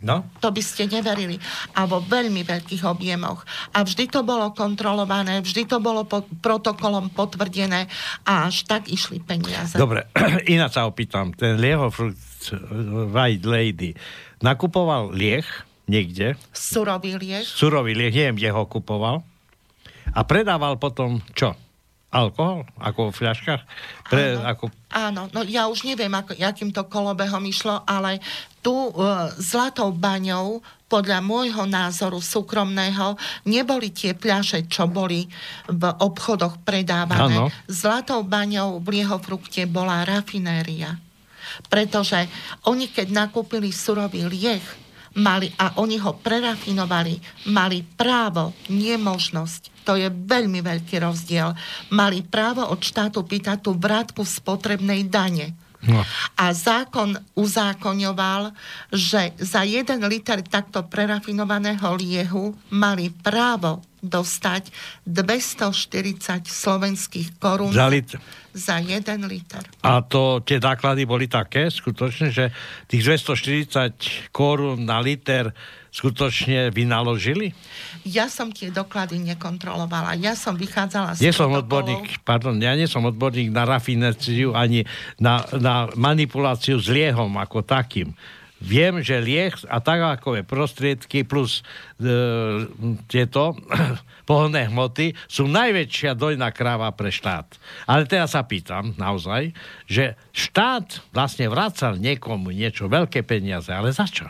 No? 0.00 0.24
To 0.40 0.48
by 0.48 0.64
ste 0.64 0.88
neverili. 0.88 1.36
A 1.76 1.84
vo 1.84 2.00
veľmi 2.00 2.40
veľkých 2.40 2.88
objemoch. 2.88 3.44
A 3.76 3.84
vždy 3.84 4.08
to 4.08 4.24
bolo 4.24 4.48
kontrolované, 4.56 5.44
vždy 5.44 5.68
to 5.68 5.76
bolo 5.76 6.08
pod 6.08 6.24
protokolom 6.40 7.12
potvrdené 7.12 7.84
a 8.24 8.48
až 8.48 8.64
tak 8.64 8.88
išli 8.88 9.20
peniaze. 9.20 9.76
Dobre, 9.76 10.08
ináč 10.56 10.80
sa 10.80 10.88
opýtam. 10.88 11.36
Ten 11.36 11.60
Lieho 11.60 11.92
White 13.12 13.44
Lady, 13.44 13.92
nakupoval 14.40 15.12
lieh 15.12 15.46
niekde. 15.86 16.36
Surový 16.52 17.16
lieh. 17.16 17.44
Surový 17.44 17.92
lieh, 17.96 18.12
neviem, 18.12 18.36
kde 18.36 18.50
ho 18.52 18.62
kupoval. 18.64 19.22
A 20.10 20.20
predával 20.26 20.76
potom 20.80 21.22
čo? 21.36 21.54
Alkohol? 22.10 22.66
Ako 22.82 23.14
v 23.14 23.22
fľaškách? 23.22 23.62
Pre, 24.10 24.24
áno, 24.34 24.42
ako... 24.42 24.64
áno, 24.90 25.22
no 25.30 25.46
ja 25.46 25.70
už 25.70 25.86
neviem, 25.86 26.10
ako, 26.10 26.34
akým 26.34 26.74
to 26.74 26.82
kolobehom 26.90 27.46
išlo, 27.46 27.86
ale 27.86 28.18
tu 28.66 28.74
uh, 28.74 29.30
zlatou 29.38 29.94
baňou 29.94 30.58
podľa 30.90 31.22
môjho 31.22 31.70
názoru 31.70 32.18
súkromného 32.18 33.14
neboli 33.46 33.94
tie 33.94 34.10
pľaše, 34.18 34.66
čo 34.66 34.90
boli 34.90 35.30
v 35.70 35.82
obchodoch 35.86 36.58
predávané. 36.66 37.46
Ano. 37.46 37.46
Zlatou 37.70 38.26
baňou 38.26 38.82
v 38.82 38.98
Liehofrukte 38.98 39.70
bola 39.70 40.02
rafinéria. 40.02 40.98
Pretože 41.68 42.26
oni, 42.68 42.90
keď 42.90 43.10
nakúpili 43.10 43.70
surový 43.70 44.26
lieh, 44.26 44.62
mali, 45.18 45.50
a 45.58 45.74
oni 45.82 45.98
ho 45.98 46.14
prerafinovali, 46.14 47.18
mali 47.50 47.82
právo, 47.82 48.54
nie 48.70 48.94
možnosť. 48.94 49.84
To 49.88 49.98
je 49.98 50.06
veľmi 50.06 50.62
veľký 50.62 51.02
rozdiel. 51.02 51.56
Mali 51.90 52.22
právo 52.22 52.62
od 52.68 52.78
štátu 52.78 53.26
pýtať 53.26 53.64
tú 53.64 53.74
vrátku 53.74 54.22
spotrebnej 54.22 55.08
dane. 55.10 55.56
No. 55.80 56.04
A 56.36 56.52
zákon 56.52 57.16
uzákoňoval, 57.40 58.52
že 58.92 59.32
za 59.40 59.64
jeden 59.64 60.04
liter 60.04 60.44
takto 60.44 60.84
prerafinovaného 60.84 61.96
liehu 61.96 62.52
mali 62.68 63.08
právo 63.08 63.80
dostať 64.00 64.72
240 65.08 66.44
slovenských 66.48 67.36
korún 67.40 67.72
za, 67.72 67.88
lit- 67.88 68.16
za 68.52 68.80
jeden 68.80 69.24
liter. 69.28 69.64
A 69.84 70.00
to 70.04 70.40
tie 70.44 70.60
náklady 70.60 71.04
boli 71.04 71.28
také 71.28 71.68
skutočne, 71.68 72.32
že 72.32 72.52
tých 72.88 73.04
240 73.04 74.32
korún 74.32 74.84
na 74.84 75.00
liter 75.00 75.52
skutočne 75.90 76.70
vynaložili? 76.70 77.52
Ja 78.06 78.30
som 78.30 78.54
tie 78.54 78.70
doklady 78.70 79.18
nekontrolovala. 79.20 80.14
Ja 80.16 80.38
som 80.38 80.54
vychádzala 80.54 81.18
z 81.18 81.26
nie 81.26 81.34
som 81.34 81.50
odborník, 81.50 82.22
pardon, 82.22 82.56
ja 82.62 82.72
nie 82.78 82.86
som 82.86 83.02
odborník 83.04 83.50
na 83.50 83.66
rafináciu 83.66 84.54
ani 84.54 84.86
na, 85.18 85.44
na 85.58 85.90
manipuláciu 85.98 86.78
s 86.78 86.86
liehom 86.86 87.34
ako 87.36 87.66
takým. 87.66 88.14
Viem, 88.60 89.00
že 89.00 89.24
lieh 89.24 89.56
a 89.72 89.80
takové 89.80 90.44
prostriedky 90.44 91.24
plus 91.24 91.64
e, 91.96 92.08
tieto 93.08 93.56
pohodné 94.28 94.68
hmoty 94.68 95.16
sú 95.24 95.48
najväčšia 95.48 96.12
dojná 96.12 96.52
kráva 96.52 96.92
pre 96.92 97.08
štát. 97.08 97.56
Ale 97.88 98.04
teraz 98.04 98.36
sa 98.36 98.44
pýtam 98.44 98.92
naozaj, 99.00 99.56
že 99.88 100.12
štát 100.36 101.00
vlastne 101.16 101.48
vracal 101.48 101.96
niekomu 101.96 102.52
niečo, 102.52 102.84
veľké 102.92 103.24
peniaze, 103.24 103.72
ale 103.72 103.96
za 103.96 104.04
čo? 104.04 104.28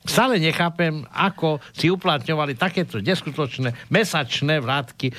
Stále 0.00 0.40
nechápem, 0.40 1.04
ako 1.12 1.60
si 1.76 1.92
uplatňovali 1.92 2.56
takéto 2.56 3.04
neskutočné 3.04 3.76
mesačné 3.92 4.58
vrátky 4.58 5.12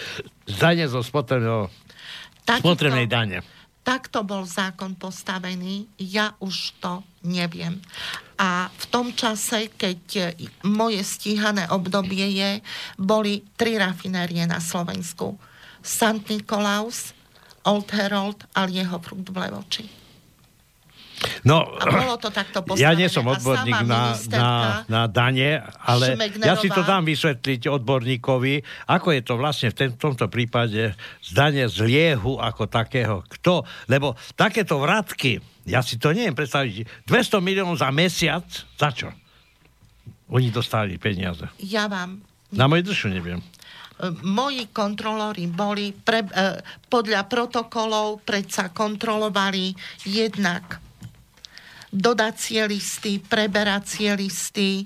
z 0.49 0.53
dane 0.57 0.89
zo 0.89 1.05
spotrebnej 1.05 3.05
dane 3.05 3.45
takto 3.81 4.21
bol 4.21 4.45
zákon 4.45 4.93
postavený, 4.93 5.89
ja 5.97 6.37
už 6.37 6.77
to 6.77 7.01
neviem. 7.25 7.81
A 8.37 8.69
v 8.69 8.85
tom 8.89 9.13
čase, 9.13 9.69
keď 9.73 10.33
moje 10.65 11.01
stíhané 11.05 11.69
obdobie 11.69 12.25
je, 12.33 12.51
boli 12.97 13.45
tri 13.57 13.77
rafinérie 13.77 14.45
na 14.49 14.61
Slovensku. 14.61 15.37
Sant 15.81 16.29
Nikolaus, 16.29 17.13
Old 17.65 17.89
Herald 17.93 18.41
a 18.57 18.65
jeho 18.65 18.97
v 18.97 19.37
Levoči. 19.37 20.00
No, 21.41 21.65
a 21.77 21.85
bolo 21.89 22.17
to 22.17 22.29
takto 22.29 22.61
postavené. 22.61 22.81
Ja 22.85 22.97
nie 22.97 23.09
som 23.09 23.25
odborník 23.29 23.85
na, 23.85 24.17
na, 24.33 24.49
na 24.89 25.01
dane, 25.05 25.61
ale 25.85 26.17
ja 26.41 26.57
si 26.57 26.65
to 26.65 26.81
dám 26.81 27.05
vysvetliť 27.05 27.69
odborníkovi, 27.69 28.53
ako 28.89 29.07
je 29.13 29.21
to 29.21 29.33
vlastne 29.37 29.69
v 29.69 29.75
ten, 29.77 29.89
tomto 29.93 30.25
prípade 30.33 30.97
z 31.21 31.29
dane 31.29 31.69
z 31.69 31.77
liehu 31.85 32.41
ako 32.41 32.65
takého. 32.65 33.21
Kto? 33.37 33.61
Lebo 33.85 34.17
takéto 34.33 34.81
vratky, 34.81 35.37
ja 35.69 35.85
si 35.85 36.01
to 36.01 36.09
neviem 36.09 36.33
predstaviť, 36.33 37.05
200 37.05 37.37
miliónov 37.37 37.77
za 37.77 37.93
mesiac, 37.93 38.45
za 38.75 38.89
čo? 38.89 39.13
Oni 40.33 40.49
dostali 40.49 40.97
peniaze. 40.97 41.45
Ja 41.61 41.85
vám... 41.85 42.23
Na 42.51 42.67
moju 42.67 42.91
dušu 42.91 43.07
neviem 43.07 43.39
moji 44.25 44.73
kontrolóri 44.73 45.45
boli 45.45 45.93
pre, 45.93 46.25
eh, 46.25 46.57
podľa 46.89 47.29
protokolov 47.29 48.25
predsa 48.25 48.73
kontrolovali 48.73 49.77
jednak 50.09 50.81
dodacie 51.91 52.63
listy, 52.65 53.19
preberacie 53.19 54.15
listy, 54.15 54.83
e, 54.83 54.85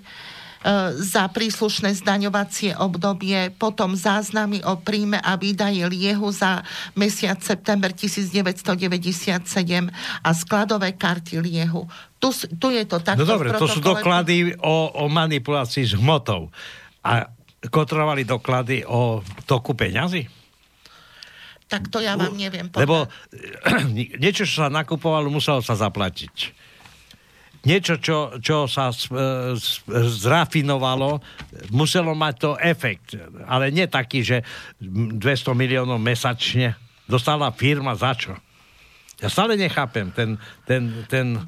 za 0.97 1.29
príslušné 1.29 1.93
zdaňovacie 2.01 2.73
obdobie, 2.81 3.53
potom 3.53 3.93
záznamy 3.93 4.65
o 4.65 4.81
príjme 4.81 5.21
a 5.21 5.37
výdaje 5.37 5.85
liehu 5.85 6.33
za 6.33 6.65
mesiac 6.97 7.37
september 7.45 7.93
1997 7.93 9.45
a 10.25 10.29
skladové 10.33 10.97
karty 10.97 11.45
liehu. 11.45 11.85
Tu, 12.17 12.33
tu 12.57 12.73
je 12.73 12.83
to 12.89 12.97
takto. 12.97 13.21
No 13.21 13.29
dobre, 13.29 13.53
to 13.53 13.69
sú 13.69 13.79
doklady 13.85 14.57
o, 14.57 15.05
o 15.05 15.05
manipulácii 15.05 15.85
s 15.85 15.93
hmotou. 15.93 16.49
A 17.05 17.29
kontrolovali 17.69 18.25
doklady 18.25 18.81
o 18.89 19.21
toku 19.45 19.77
peňazí? 19.77 20.25
Tak 21.65 21.89
to 21.89 21.97
ja 22.01 22.13
vám 22.17 22.33
neviem 22.33 22.69
povedať. 22.69 22.81
Lebo 22.81 23.09
niečo, 24.17 24.45
čo 24.45 24.65
sa 24.65 24.73
nakupovalo, 24.73 25.29
muselo 25.29 25.61
sa 25.61 25.77
zaplatiť 25.77 26.64
niečo, 27.65 27.97
čo, 27.97 28.37
čo 28.39 28.69
sa 28.69 28.93
e, 28.93 28.97
zrafinovalo, 30.09 31.19
muselo 31.73 32.13
mať 32.13 32.33
to 32.37 32.51
efekt. 32.61 33.17
Ale 33.49 33.73
nie 33.73 33.89
taký, 33.89 34.21
že 34.21 34.37
200 34.79 35.19
miliónov 35.57 35.97
mesačne 35.97 36.77
dostala 37.09 37.49
firma 37.51 37.97
za 37.97 38.13
čo? 38.13 38.33
Ja 39.19 39.31
stále 39.31 39.55
nechápem 39.55 40.11
ten, 40.11 40.37
ten, 40.67 41.07
ten, 41.07 41.39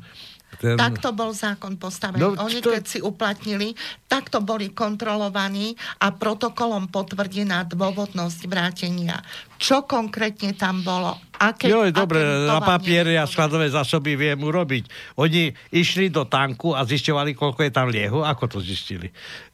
ten... 0.58 0.74
Takto 0.76 1.14
bol 1.14 1.32
zákon 1.32 1.78
postavený. 1.78 2.22
No, 2.22 2.34
Oni, 2.42 2.60
to- 2.60 2.74
keď 2.74 2.84
si 2.86 3.00
uplatnili, 3.00 3.78
takto 4.06 4.42
boli 4.42 4.74
kontrolovaní 4.74 5.78
a 6.02 6.10
protokolom 6.10 6.90
potvrdená 6.90 7.66
dôvodnosť 7.70 8.40
vrátenia. 8.50 9.22
Čo 9.58 9.86
konkrétne 9.86 10.54
tam 10.54 10.82
bolo? 10.86 11.18
Aké, 11.38 11.70
Jo, 11.70 11.86
dobre, 11.94 12.22
na 12.22 12.58
lutovanie 12.58 12.66
papiere 12.66 13.12
a 13.18 13.26
bolo? 13.26 13.34
skladové 13.34 13.68
zásoby 13.70 14.18
viem 14.18 14.38
urobiť. 14.38 14.84
Oni 15.22 15.50
išli 15.70 16.10
do 16.10 16.26
tanku 16.26 16.74
a 16.74 16.82
zisťovali, 16.82 17.38
koľko 17.38 17.62
je 17.66 17.72
tam 17.74 17.90
liehu. 17.90 18.26
Ako 18.26 18.50
to 18.50 18.58
zistili? 18.62 19.10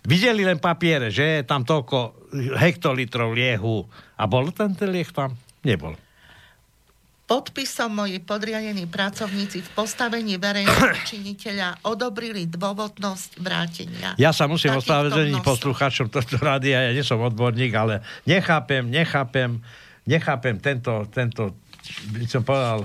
Videli 0.07 0.43
len 0.47 0.59
papiere, 0.59 1.11
že 1.11 1.39
je 1.39 1.41
tam 1.43 1.63
toľko 1.63 2.27
hektolitrov 2.59 3.35
liehu. 3.35 3.83
A 4.19 4.23
bol 4.27 4.51
ten, 4.55 4.71
ten 4.75 4.91
lieh 4.91 5.07
tam? 5.11 5.35
Nebol. 5.63 5.95
Podpisom 7.23 8.03
moji 8.03 8.19
podriadení 8.19 8.83
pracovníci 8.83 9.63
v 9.63 9.69
postavení 9.71 10.35
verejného 10.35 10.91
činiteľa 11.09 11.87
odobrili 11.87 12.51
dôvodnosť 12.51 13.39
vrátenia. 13.39 14.09
Ja 14.19 14.35
sa 14.35 14.51
musím 14.51 14.75
ospravedlniť 14.75 15.39
poslucháčom 15.39 16.11
tohto 16.11 16.35
rádia, 16.43 16.83
ja 16.83 16.91
nie 16.91 17.05
som 17.05 17.23
odborník, 17.23 17.71
ale 17.79 18.03
nechápem, 18.27 18.91
nechápem, 18.91 19.63
nechápem 20.03 20.59
tento, 20.59 21.07
tento, 21.15 21.55
by 22.11 22.27
som 22.27 22.43
povedal, 22.43 22.83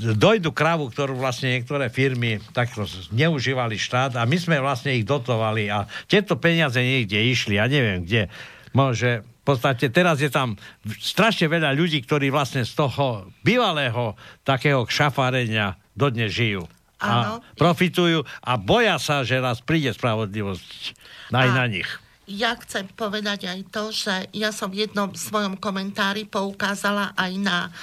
dojdu 0.00 0.50
kravu, 0.56 0.88
ktorú 0.88 1.20
vlastne 1.20 1.52
niektoré 1.52 1.92
firmy 1.92 2.40
takto 2.56 2.88
neužívali 3.12 3.76
štát 3.76 4.16
a 4.16 4.24
my 4.24 4.36
sme 4.40 4.56
vlastne 4.64 4.96
ich 4.96 5.04
dotovali 5.04 5.68
a 5.68 5.84
tieto 6.08 6.40
peniaze 6.40 6.80
niekde 6.80 7.20
išli, 7.20 7.60
ja 7.60 7.68
neviem 7.68 8.08
kde. 8.08 8.32
Môže, 8.72 9.20
v 9.42 9.44
podstate 9.44 9.90
teraz 9.90 10.22
je 10.22 10.30
tam 10.30 10.54
strašne 11.02 11.50
veľa 11.50 11.74
ľudí, 11.74 11.98
ktorí 12.06 12.30
vlastne 12.30 12.62
z 12.62 12.78
toho 12.78 13.26
bývalého 13.42 14.14
takého 14.46 14.86
šafárenia 14.86 15.74
dodnes 15.98 16.30
žijú. 16.30 16.70
Áno. 17.02 17.42
A 17.42 17.58
profitujú 17.58 18.22
a 18.46 18.54
boja 18.54 19.02
sa, 19.02 19.26
že 19.26 19.42
raz 19.42 19.58
príde 19.58 19.90
spravodlivosť 19.90 20.94
aj 21.34 21.48
A- 21.50 21.56
na 21.58 21.66
nich. 21.66 21.90
Ja 22.30 22.54
chcem 22.54 22.86
povedať 22.94 23.50
aj 23.50 23.60
to, 23.74 23.90
že 23.90 24.30
ja 24.30 24.54
som 24.54 24.70
v 24.70 24.86
jednom 24.86 25.10
svojom 25.10 25.58
komentári 25.58 26.22
poukázala 26.22 27.10
aj 27.18 27.32
na 27.34 27.74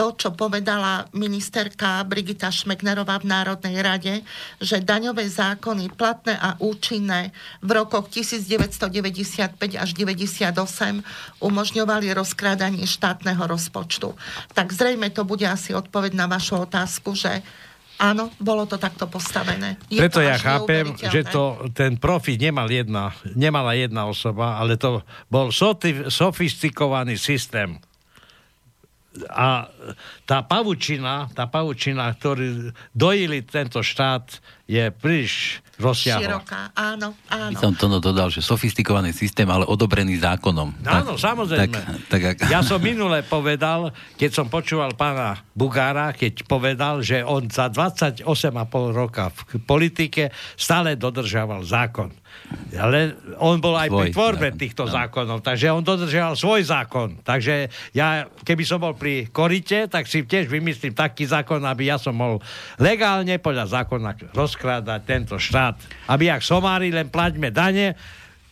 to, 0.00 0.16
čo 0.16 0.32
povedala 0.32 1.12
ministerka 1.12 2.00
Brigita 2.08 2.48
Šmeknerová 2.48 3.20
v 3.20 3.28
Národnej 3.28 3.76
rade, 3.84 4.24
že 4.56 4.80
daňové 4.80 5.28
zákony 5.28 5.92
platné 5.92 6.40
a 6.40 6.56
účinné 6.56 7.36
v 7.60 7.70
rokoch 7.76 8.08
1995 8.08 9.60
až 9.76 9.90
98 9.92 11.04
umožňovali 11.44 12.16
rozkrádanie 12.16 12.88
štátneho 12.88 13.44
rozpočtu. 13.44 14.16
Tak 14.56 14.72
zrejme 14.72 15.12
to 15.12 15.28
bude 15.28 15.44
asi 15.44 15.76
odpoveď 15.76 16.16
na 16.16 16.24
vašu 16.24 16.64
otázku, 16.64 17.12
že 17.12 17.44
áno, 18.00 18.32
bolo 18.40 18.64
to 18.64 18.80
takto 18.80 19.04
postavené. 19.04 19.76
Je 19.92 20.00
Preto 20.00 20.24
to 20.24 20.32
ja 20.32 20.40
chápem, 20.40 20.96
že 20.96 21.28
to, 21.28 21.68
ten 21.76 22.00
profit 22.00 22.40
nemal 22.40 22.72
jedna, 22.72 23.12
nemala 23.36 23.76
jedna 23.76 24.08
osoba, 24.08 24.56
ale 24.56 24.80
to 24.80 25.04
bol 25.28 25.52
sofistikovaný 26.08 27.20
systém. 27.20 27.76
A 29.26 29.66
tá 30.22 30.46
pavučina, 30.46 31.26
tá 31.34 31.50
pavučina, 31.50 32.06
ktorý 32.14 32.70
dojili 32.94 33.42
tento 33.42 33.82
štát, 33.82 34.38
je 34.70 34.86
príliš 34.94 35.58
rozsiahla. 35.82 36.22
Široká, 36.22 36.70
áno, 36.78 37.18
áno. 37.26 37.50
By 37.50 37.58
som 37.58 37.74
to 37.74 37.90
no 37.90 37.98
dodal, 37.98 38.30
že 38.30 38.38
sofistikovaný 38.38 39.10
systém, 39.10 39.50
ale 39.50 39.66
odobrený 39.66 40.22
zákonom. 40.22 40.78
Áno, 40.86 41.18
samozrejme. 41.18 41.74
Tak, 41.74 42.06
tak, 42.06 42.22
ak... 42.22 42.54
Ja 42.54 42.62
som 42.62 42.78
minule 42.86 43.26
povedal, 43.26 43.90
keď 44.14 44.30
som 44.30 44.46
počúval 44.46 44.94
pána 44.94 45.42
Bugára, 45.58 46.14
keď 46.14 46.46
povedal, 46.46 47.02
že 47.02 47.26
on 47.26 47.50
za 47.50 47.66
28,5 47.66 48.22
roka 48.94 49.34
v 49.34 49.58
politike 49.66 50.30
stále 50.54 50.94
dodržiaval 50.94 51.66
zákon. 51.66 52.14
Ale 52.74 53.14
on 53.38 53.62
bol 53.62 53.78
aj 53.78 53.86
pri 53.90 54.10
Svoj 54.10 54.14
tvorbe 54.14 54.48
zákon, 54.50 54.58
týchto 54.58 54.82
áno. 54.86 54.94
zákonov, 54.94 55.38
takže 55.42 55.66
on 55.70 55.82
dodržiaval 55.86 56.34
svoj 56.34 56.62
zákon. 56.66 57.08
Takže 57.22 57.70
ja, 57.94 58.26
keby 58.42 58.62
som 58.66 58.82
bol 58.82 58.98
pri 58.98 59.30
korite, 59.30 59.86
tak 59.86 60.10
si 60.10 60.26
tiež 60.26 60.50
vymyslím 60.50 60.90
taký 60.90 61.30
zákon, 61.30 61.62
aby 61.62 61.90
ja 61.90 61.98
som 61.98 62.14
mohol 62.14 62.42
legálne 62.78 63.38
podľa 63.38 63.82
zákona 63.82 64.34
rozkrádať 64.34 65.00
tento 65.06 65.34
štát. 65.38 65.78
Aby 66.10 66.30
jak 66.30 66.42
somári 66.42 66.90
len 66.90 67.06
plaťme 67.06 67.54
dane, 67.54 67.94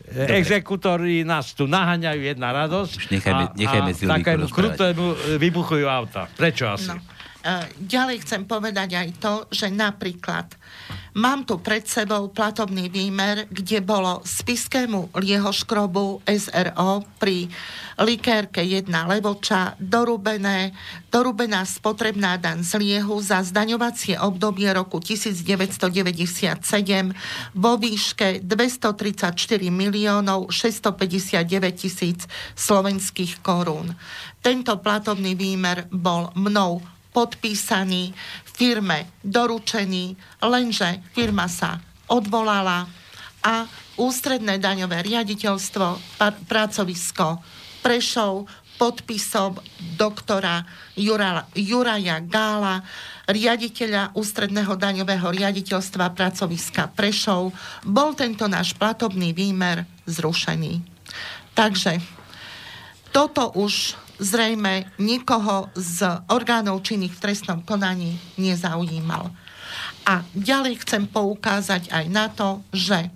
Dobre. 0.09 0.41
Exekútori 0.41 1.21
nás 1.21 1.53
tu 1.53 1.69
naháňajú 1.69 2.21
jedna 2.25 2.49
radosť. 2.49 2.93
Už 2.97 3.07
nechajme- 3.13 3.53
nechajme 3.61 3.91
Silvíku 3.93 4.17
takému 4.17 4.47
krutému 4.49 5.05
e, 5.05 5.17
vybuchujú 5.37 5.85
auta. 5.85 6.25
Prečo 6.33 6.65
asi? 6.65 6.89
No. 6.89 6.97
E, 7.45 7.69
Ďalej 7.77 8.25
chcem 8.25 8.49
povedať 8.49 8.97
aj 8.97 9.09
to, 9.21 9.45
že 9.53 9.69
napríklad 9.69 10.49
mám 11.19 11.43
tu 11.43 11.59
pred 11.59 11.83
sebou 11.83 12.31
platobný 12.31 12.87
výmer, 12.87 13.51
kde 13.51 13.83
bolo 13.83 14.23
spiskému 14.23 15.11
liehoškrobu 15.19 16.23
SRO 16.23 17.03
pri 17.19 17.51
likérke 17.99 18.63
1 18.63 18.87
levoča 18.87 19.75
dorubené, 19.83 20.71
dorubená 21.11 21.67
spotrebná 21.67 22.39
daň 22.39 22.63
z 22.63 22.79
liehu 22.79 23.19
za 23.19 23.43
zdaňovacie 23.43 24.15
obdobie 24.23 24.71
roku 24.71 25.03
1997 25.03 26.63
vo 27.59 27.73
výške 27.75 28.39
234 28.47 29.35
miliónov 29.75 30.55
659 30.55 31.43
tisíc 31.75 32.31
slovenských 32.55 33.43
korún. 33.43 33.91
Tento 34.39 34.79
platobný 34.79 35.35
výmer 35.35 35.91
bol 35.91 36.31
mnou 36.39 36.79
podpísaný 37.11 38.15
firme 38.59 39.07
doručený, 39.23 40.19
lenže 40.43 40.99
firma 41.15 41.47
sa 41.47 41.79
odvolala 42.11 42.91
a 43.47 43.71
ústredné 43.95 44.59
daňové 44.59 45.07
riaditeľstvo, 45.07 46.19
par- 46.19 46.43
pracovisko 46.51 47.39
Prešov 47.79 48.51
podpisom 48.79 49.59
doktora 49.99 50.63
Jura, 50.95 51.47
Juraja 51.55 52.23
Gála, 52.23 52.83
riaditeľa 53.27 54.15
ústredného 54.15 54.79
daňového 54.79 55.35
riaditeľstva 55.35 56.15
pracoviska 56.15 56.95
Prešov, 56.95 57.51
bol 57.83 58.15
tento 58.15 58.47
náš 58.47 58.75
platobný 58.79 59.35
výmer 59.35 59.83
zrušený. 60.07 60.83
Takže 61.59 61.99
toto 63.11 63.51
už 63.59 63.99
zrejme 64.19 64.91
nikoho 64.99 65.71
z 65.79 66.05
orgánov 66.31 66.83
činných 66.83 67.15
v 67.15 67.23
trestnom 67.23 67.63
konaní 67.63 68.19
nezaujímal. 68.37 69.31
A 70.09 70.25
ďalej 70.35 70.83
chcem 70.85 71.07
poukázať 71.07 71.93
aj 71.93 72.05
na 72.11 72.27
to, 72.33 72.63
že 72.75 73.11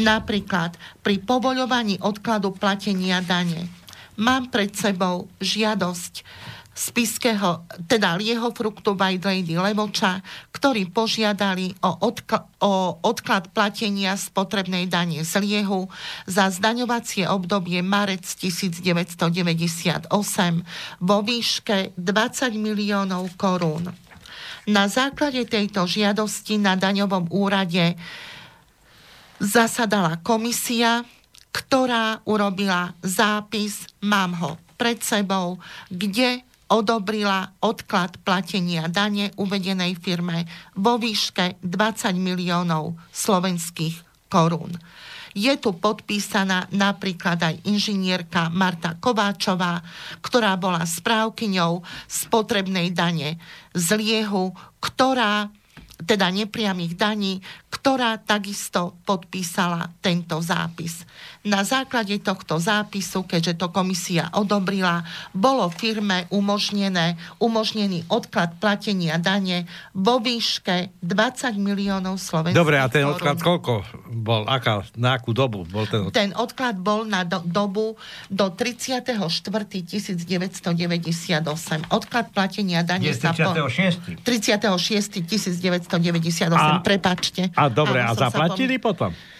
napríklad 0.00 0.74
pri 1.00 1.22
povoľovaní 1.22 2.02
odkladu 2.02 2.52
platenia 2.54 3.22
dane 3.22 3.70
mám 4.18 4.50
pred 4.50 4.74
sebou 4.74 5.30
žiadosť 5.38 6.26
spiského, 6.74 7.62
teda 7.86 8.18
lieho 8.18 8.50
fruktu 8.50 8.98
by 8.98 9.22
Lady 9.22 9.54
Levoča, 9.54 10.18
ktorí 10.64 10.88
požiadali 10.88 11.76
o, 11.84 12.08
odkl- 12.08 12.40
o 12.64 12.96
odklad 13.04 13.52
platenia 13.52 14.16
spotrebnej 14.16 14.88
dane 14.88 15.20
z 15.20 15.44
liehu 15.44 15.92
za 16.24 16.48
zdaňovacie 16.48 17.28
obdobie 17.28 17.84
marec 17.84 18.24
1998 18.24 20.08
vo 21.04 21.20
výške 21.20 21.92
20 22.00 22.56
miliónov 22.56 23.36
korún. 23.36 23.92
Na 24.64 24.88
základe 24.88 25.44
tejto 25.44 25.84
žiadosti 25.84 26.56
na 26.56 26.80
daňovom 26.80 27.28
úrade 27.28 28.00
zasadala 29.36 30.16
komisia, 30.24 31.04
ktorá 31.52 32.24
urobila 32.24 32.96
zápis, 33.04 33.84
mám 34.00 34.32
ho 34.40 34.56
pred 34.80 34.96
sebou, 35.04 35.60
kde 35.92 36.40
odobrila 36.68 37.60
odklad 37.60 38.20
platenia 38.24 38.88
dane 38.88 39.32
uvedenej 39.36 39.96
firme 40.00 40.48
vo 40.78 40.96
výške 40.96 41.60
20 41.60 42.16
miliónov 42.16 42.96
slovenských 43.12 44.28
korún. 44.32 44.72
Je 45.34 45.50
tu 45.58 45.74
podpísaná 45.74 46.70
napríklad 46.70 47.42
aj 47.42 47.54
inžinierka 47.66 48.54
Marta 48.54 48.94
Kováčová, 48.94 49.82
ktorá 50.22 50.54
bola 50.54 50.86
správkyňou 50.86 51.82
spotrebnej 52.06 52.94
dane 52.94 53.42
z 53.74 53.98
Liehu, 53.98 54.54
ktorá 54.78 55.50
teda 56.02 56.26
nepriamých 56.34 56.98
daní, 56.98 57.38
ktorá 57.70 58.18
takisto 58.18 58.98
podpísala 59.06 59.90
tento 60.02 60.40
zápis. 60.42 61.06
Na 61.44 61.60
základe 61.60 62.16
tohto 62.24 62.56
zápisu, 62.56 63.28
keďže 63.28 63.60
to 63.60 63.68
komisia 63.68 64.32
odobrila, 64.32 65.04
bolo 65.36 65.68
firme 65.68 66.24
umožnené, 66.32 67.20
umožnený 67.36 68.08
odklad 68.08 68.56
platenia 68.56 69.20
dane 69.20 69.68
vo 69.92 70.18
výške 70.18 70.96
20 71.04 71.60
miliónov 71.60 72.16
slovenských 72.16 72.56
Dobre, 72.56 72.80
a 72.80 72.88
ten 72.88 73.04
korún. 73.04 73.14
odklad 73.14 73.38
koľko 73.44 73.72
bol? 74.08 74.48
Aká, 74.48 74.88
na 74.96 75.20
akú 75.20 75.36
dobu 75.36 75.68
bol 75.68 75.84
ten 75.84 76.08
odklad? 76.08 76.16
Ten 76.16 76.30
odklad 76.32 76.80
bol 76.80 77.04
na 77.04 77.28
do, 77.28 77.44
dobu 77.44 78.00
do 78.32 78.48
34. 78.48 79.04
1998. 79.04 80.74
Odklad 81.92 82.26
platenia 82.32 82.80
dane 82.80 83.12
Nie, 83.12 83.14
sa 83.14 83.36
po... 83.36 83.52
36. 83.52 84.24
36. 84.24 85.20
1998, 85.20 85.83
A- 85.86 86.80
prepačte. 86.80 87.50
A 87.52 87.68
dobre, 87.68 88.00
a 88.00 88.12
zaplatili 88.12 88.76
potom? 88.78 89.12
pom- 89.12 89.32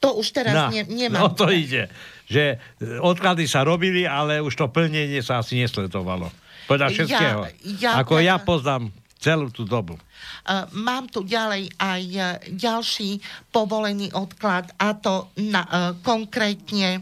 To 0.00 0.20
už 0.20 0.26
teraz 0.30 0.52
No, 0.52 0.64
ne, 0.68 0.84
nemám. 0.84 1.16
no 1.16 1.26
to 1.32 1.48
ide. 1.48 1.88
Že 2.28 2.60
e, 2.80 3.00
odklady 3.00 3.48
sa 3.48 3.64
robili, 3.64 4.04
ale 4.04 4.36
už 4.40 4.52
to 4.52 4.68
plnenie 4.68 5.20
sa 5.24 5.40
asi 5.40 5.56
nesledovalo. 5.56 6.28
Podľa 6.64 6.86
Ja- 6.86 6.92
všetkého. 6.92 7.40
ja 7.80 7.90
Ako 8.00 8.20
ja 8.20 8.36
teda- 8.36 8.44
poznám 8.44 8.82
celú 9.16 9.48
tú 9.48 9.64
dobu. 9.64 9.96
Uh, 10.44 10.68
Mám 10.76 11.08
tu 11.08 11.24
ďalej 11.24 11.72
aj 11.80 12.02
uh, 12.12 12.24
ďalší 12.52 13.16
povolený 13.48 14.12
odklad 14.12 14.68
a 14.76 14.92
to 14.92 15.32
na, 15.40 15.64
uh, 15.64 15.68
konkrétne 16.04 17.00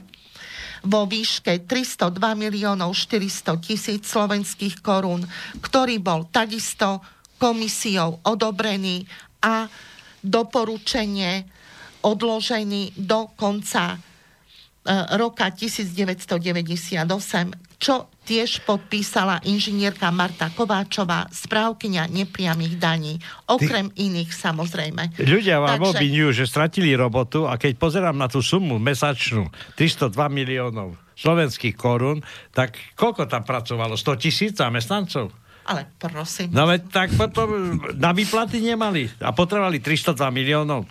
vo 0.82 1.06
výške 1.06 1.66
302 1.66 2.14
miliónov 2.34 2.94
400 2.94 3.58
tisíc 3.58 4.06
slovenských 4.06 4.78
korún, 4.78 5.26
ktorý 5.58 5.98
bol 5.98 6.30
takisto 6.30 7.02
komisiou 7.42 8.22
odobrený 8.22 9.02
a 9.42 9.66
doporučenie 10.22 11.42
odložený 12.06 12.94
do 13.02 13.34
konca 13.34 13.98
e, 13.98 13.98
roka 15.18 15.50
1998, 15.50 17.02
čo 17.82 18.06
tiež 18.22 18.62
podpísala 18.62 19.42
inžinierka 19.42 20.14
Marta 20.14 20.54
Kováčová, 20.54 21.26
správkyňa 21.34 22.06
nepriamých 22.06 22.78
daní, 22.78 23.18
okrem 23.50 23.90
iných 23.90 24.30
samozrejme. 24.30 25.18
Ľudia 25.18 25.58
vám 25.58 25.82
Takže- 25.82 25.90
obvinujú, 25.98 26.28
že 26.30 26.44
stratili 26.46 26.94
robotu 26.94 27.50
a 27.50 27.58
keď 27.58 27.74
pozerám 27.74 28.14
na 28.14 28.30
tú 28.30 28.38
sumu 28.38 28.78
mesačnú, 28.78 29.50
302 29.74 30.14
miliónov 30.30 30.94
slovenských 31.18 31.74
korún, 31.74 32.22
tak 32.54 32.78
koľko 32.94 33.26
tam 33.26 33.42
pracovalo? 33.42 33.98
100 33.98 34.22
tisíc 34.22 34.54
zamestnancov? 34.54 35.41
Ale 35.62 35.86
prosím. 35.98 36.50
No 36.50 36.66
veď 36.66 36.90
tak 36.90 37.08
potom 37.14 37.78
na 37.94 38.10
výplaty 38.10 38.58
nemali 38.58 39.06
a 39.22 39.30
potrebovali 39.30 39.78
302 39.78 40.18
miliónov. 40.34 40.82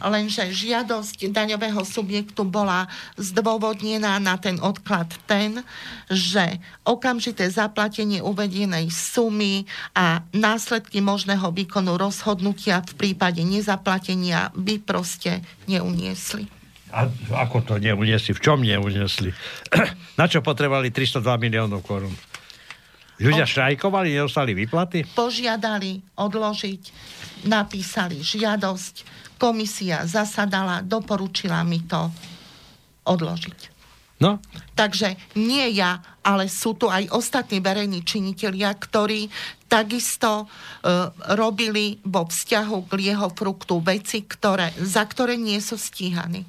lenže 0.00 0.48
žiadosť 0.48 1.28
daňového 1.28 1.84
subjektu 1.84 2.48
bola 2.48 2.88
zdôvodnená 3.20 4.16
na 4.16 4.40
ten 4.40 4.56
odklad 4.64 5.12
ten, 5.28 5.60
že 6.08 6.56
okamžité 6.88 7.52
zaplatenie 7.52 8.24
uvedenej 8.24 8.88
sumy 8.88 9.68
a 9.92 10.24
následky 10.32 11.04
možného 11.04 11.52
výkonu 11.52 12.00
rozhodnutia 12.00 12.80
v 12.80 12.92
prípade 12.96 13.44
nezaplatenia 13.44 14.48
by 14.56 14.80
proste 14.80 15.44
neuniesli. 15.68 16.48
A 16.92 17.08
ako 17.32 17.64
to 17.64 17.74
neuniesli? 17.80 18.36
V 18.36 18.40
čom 18.40 18.64
neuniesli? 18.64 19.32
Na 20.20 20.28
čo 20.28 20.44
potrebovali 20.44 20.92
302 20.92 21.24
miliónov 21.40 21.84
korún? 21.84 22.12
Ľudia 23.20 23.44
štrajkovali, 23.44 24.16
nedostali 24.16 24.56
výplaty? 24.56 25.04
Požiadali 25.12 26.00
odložiť, 26.16 26.82
napísali 27.50 28.24
žiadosť, 28.24 28.94
komisia 29.36 30.06
zasadala, 30.08 30.80
doporučila 30.80 31.60
mi 31.66 31.82
to 31.84 32.08
odložiť. 33.04 33.72
No, 34.22 34.38
Takže 34.78 35.18
nie 35.34 35.74
ja, 35.74 35.98
ale 36.22 36.46
sú 36.46 36.78
tu 36.78 36.86
aj 36.86 37.10
ostatní 37.10 37.58
verejní 37.58 38.06
činitelia, 38.06 38.70
ktorí 38.70 39.26
takisto 39.66 40.46
e, 40.46 40.46
robili 41.34 41.98
vo 42.06 42.30
vzťahu 42.30 42.86
k 42.86 42.92
lieho 43.02 43.28
fruktu 43.34 43.82
veci, 43.82 44.22
ktoré, 44.22 44.70
za 44.78 45.02
ktoré 45.02 45.34
nie 45.34 45.58
sú 45.58 45.74
stíhaní. 45.74 46.46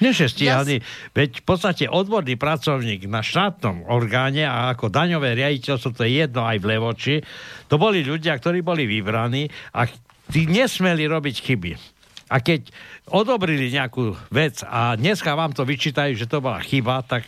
Nie 0.00 0.12
že 0.12 0.28
stíhaný. 0.28 0.84
Veď 1.16 1.40
v 1.40 1.44
podstate 1.44 1.84
odborný 1.88 2.36
pracovník 2.36 3.08
na 3.08 3.24
štátnom 3.24 3.88
orgáne 3.88 4.44
a 4.44 4.72
ako 4.76 4.92
daňové 4.92 5.32
riaditeľstvo, 5.36 5.96
to 5.96 6.04
je 6.04 6.26
jedno 6.26 6.44
aj 6.44 6.60
v 6.60 6.68
Levoči, 6.68 7.16
to 7.66 7.80
boli 7.80 8.04
ľudia, 8.04 8.36
ktorí 8.36 8.60
boli 8.60 8.84
vybraní 8.84 9.48
a 9.72 9.88
tí 10.28 10.44
nesmeli 10.44 11.08
robiť 11.08 11.36
chyby. 11.40 11.95
A 12.26 12.42
keď 12.42 12.74
odobrili 13.06 13.70
nejakú 13.70 14.18
vec 14.34 14.58
a 14.66 14.98
dneska 14.98 15.38
vám 15.38 15.54
to 15.54 15.62
vyčítajú, 15.62 16.18
že 16.18 16.26
to 16.26 16.42
bola 16.42 16.58
chyba, 16.58 17.06
tak 17.06 17.22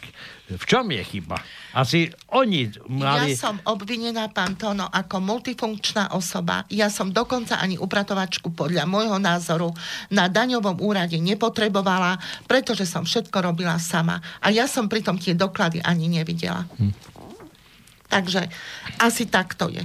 v 0.50 0.64
čom 0.66 0.90
je 0.90 0.98
chyba? 1.06 1.38
Asi 1.70 2.10
oni 2.34 2.66
mali... 2.90 3.38
Ja 3.38 3.52
som 3.52 3.62
obvinená, 3.62 4.26
pán 4.34 4.58
Tono, 4.58 4.90
ako 4.90 5.22
multifunkčná 5.22 6.10
osoba. 6.18 6.66
Ja 6.66 6.90
som 6.90 7.14
dokonca 7.14 7.62
ani 7.62 7.78
upratovačku 7.78 8.50
podľa 8.50 8.90
môjho 8.90 9.22
názoru 9.22 9.70
na 10.10 10.26
daňovom 10.26 10.82
úrade 10.82 11.14
nepotrebovala, 11.20 12.18
pretože 12.50 12.82
som 12.82 13.06
všetko 13.06 13.38
robila 13.38 13.78
sama. 13.78 14.18
A 14.42 14.50
ja 14.50 14.66
som 14.66 14.90
pritom 14.90 15.14
tie 15.20 15.38
doklady 15.38 15.78
ani 15.78 16.10
nevidela. 16.10 16.66
Hm. 16.74 16.90
Takže 18.08 18.50
asi 18.98 19.30
tak 19.30 19.54
to 19.54 19.70
je. 19.70 19.84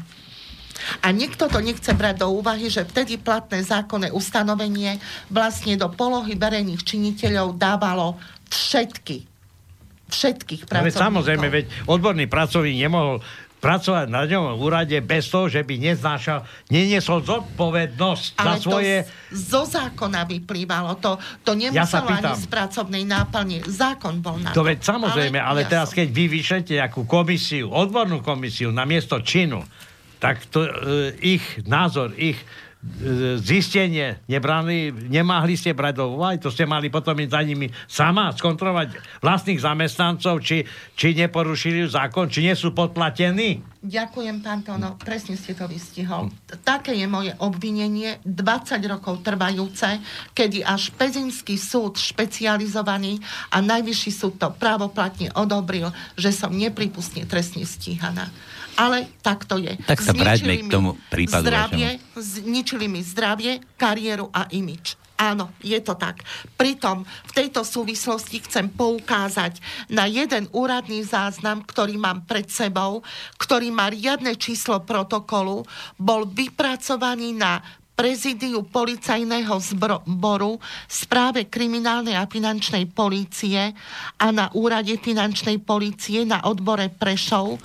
A 1.00 1.10
nikto 1.10 1.46
to 1.46 1.60
nechce 1.60 1.89
brať 1.89 2.19
do 2.19 2.32
úvahy, 2.32 2.67
že 2.67 2.84
vtedy 2.84 3.15
platné 3.15 3.60
zákonné 3.60 4.10
ustanovenie 4.10 4.98
vlastne 5.28 5.74
do 5.74 5.88
polohy 5.88 6.34
verejných 6.34 6.80
činiteľov 6.80 7.56
dávalo 7.56 8.15
všetky 8.48 9.30
všetkých 10.06 10.62
No 10.63 10.69
pracovníkov. 10.69 11.02
samozrejme, 11.02 11.48
veď 11.50 11.65
odborný 11.86 12.26
pracovník 12.26 12.78
nemohol 12.78 13.17
pracovať 13.58 14.12
na 14.12 14.28
ňom 14.28 14.60
úrade 14.60 14.93
bez 15.00 15.26
toho, 15.26 15.48
že 15.48 15.63
by 15.63 15.80
neznášal, 15.82 16.43
neniesol 16.67 17.24
zodpovednosť 17.24 18.26
za 18.36 18.43
Ale 18.43 18.58
svoje... 18.60 18.93
to 19.00 19.10
z- 19.32 19.41
zo 19.50 19.62
zákona 19.65 20.28
vyplývalo. 20.28 21.00
To, 21.00 21.15
to 21.41 21.56
Ja 21.56 21.72
nemuselo 21.72 22.06
ani 22.06 22.19
pýtam. 22.19 22.36
z 22.36 22.46
pracovnej 22.46 23.04
náplne. 23.06 23.58
Zákon 23.63 24.19
bol 24.19 24.38
na 24.38 24.52
To 24.52 24.62
veď 24.62 24.84
samozrejme, 24.84 25.39
ale, 25.39 25.63
ja 25.63 25.72
teraz 25.72 25.89
som- 25.89 25.98
keď 25.98 26.08
vy 26.12 26.24
vyšlete 26.30 26.72
nejakú 26.76 27.02
komisiu, 27.04 27.72
odbornú 27.72 28.19
komisiu 28.19 28.69
na 28.69 28.84
miesto 28.84 29.17
činu, 29.17 29.63
tak 30.23 30.47
to, 30.47 30.63
e, 30.63 30.71
ich 31.19 31.43
názor, 31.67 32.15
ich 32.15 32.39
e, 32.39 33.36
zistenie 33.43 34.23
nebrali, 34.31 34.95
nemáhli 35.12 35.59
ste 35.59 35.75
brať 35.75 35.99
do 35.99 36.15
úvahy, 36.15 36.39
to 36.39 36.47
ste 36.47 36.63
mali 36.63 36.88
potom 36.88 37.12
ísť 37.19 37.36
za 37.36 37.41
nimi 37.43 37.67
sama 37.91 38.31
skontrolovať 38.31 39.19
vlastných 39.19 39.59
zamestnancov, 39.59 40.39
či, 40.39 40.63
či 40.95 41.12
neporušili 41.12 41.83
zákon, 41.91 42.31
či 42.31 42.47
nie 42.47 42.55
sú 42.55 42.71
podplatení. 42.71 43.59
Ďakujem, 43.83 44.39
pán 44.39 44.63
Tono, 44.63 44.95
presne 44.95 45.36
ste 45.36 45.51
to 45.59 45.67
vystihol. 45.67 46.31
Také 46.63 46.95
je 46.95 47.03
moje 47.03 47.36
obvinenie, 47.43 48.23
20 48.23 48.79
rokov 48.88 49.27
trvajúce, 49.27 49.99
kedy 50.31 50.63
až 50.63 50.95
Pezinský 50.95 51.59
súd 51.59 51.99
špecializovaný 51.99 53.19
a 53.51 53.59
Najvyšší 53.59 54.12
súd 54.15 54.39
to 54.39 54.55
právoplatne 54.55 55.36
odobril, 55.36 55.91
že 56.15 56.31
som 56.31 56.55
nepripustne 56.55 57.27
trestne 57.27 57.67
stíhaná. 57.67 58.31
Ale 58.77 59.09
tak 59.21 59.45
to 59.45 59.62
je. 59.62 59.77
Tak 59.86 60.01
sa 60.01 60.13
vráťme 60.13 60.65
k 60.65 60.65
tomu 60.69 60.97
prípadu 61.12 61.45
Zdravie, 61.45 62.01
zničili 62.17 62.89
mi 62.89 63.05
zdravie, 63.05 63.62
kariéru 63.77 64.29
a 64.33 64.49
imič. 64.49 64.97
Áno, 65.13 65.53
je 65.62 65.77
to 65.79 65.93
tak. 65.93 66.25
Pritom 66.57 67.05
v 67.05 67.31
tejto 67.31 67.62
súvislosti 67.62 68.43
chcem 68.43 68.67
poukázať 68.67 69.62
na 69.88 70.09
jeden 70.09 70.49
úradný 70.51 71.05
záznam, 71.05 71.62
ktorý 71.62 72.01
mám 72.01 72.25
pred 72.25 72.49
sebou, 72.49 73.05
ktorý 73.38 73.69
má 73.69 73.93
riadne 73.93 74.33
číslo 74.33 74.81
protokolu, 74.81 75.63
bol 76.01 76.25
vypracovaný 76.25 77.38
na 77.38 77.62
prezidiu 77.93 78.65
policajného 78.65 79.53
zboru, 79.62 80.57
správe 80.89 81.45
kriminálnej 81.45 82.17
a 82.17 82.25
finančnej 82.25 82.89
polície 82.89 83.69
a 84.17 84.27
na 84.33 84.49
úrade 84.57 84.97
finančnej 84.97 85.62
polície 85.62 86.25
na 86.25 86.41
odbore 86.49 86.89
Prešov, 86.89 87.62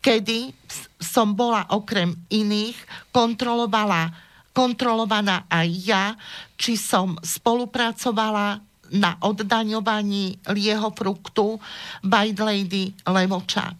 kedy 0.05 0.53
som 1.01 1.33
bola 1.33 1.65
okrem 1.73 2.13
iných 2.29 2.77
kontrolovala, 3.09 4.13
kontrolovaná 4.53 5.49
aj 5.49 5.67
ja, 5.81 6.13
či 6.61 6.77
som 6.77 7.17
spolupracovala 7.25 8.61
na 8.93 9.17
oddaňovaní 9.17 10.37
lieho 10.53 10.93
fruktu 10.93 11.57
by 12.05 12.37
Lady 12.37 12.93
Levoča. 13.09 13.73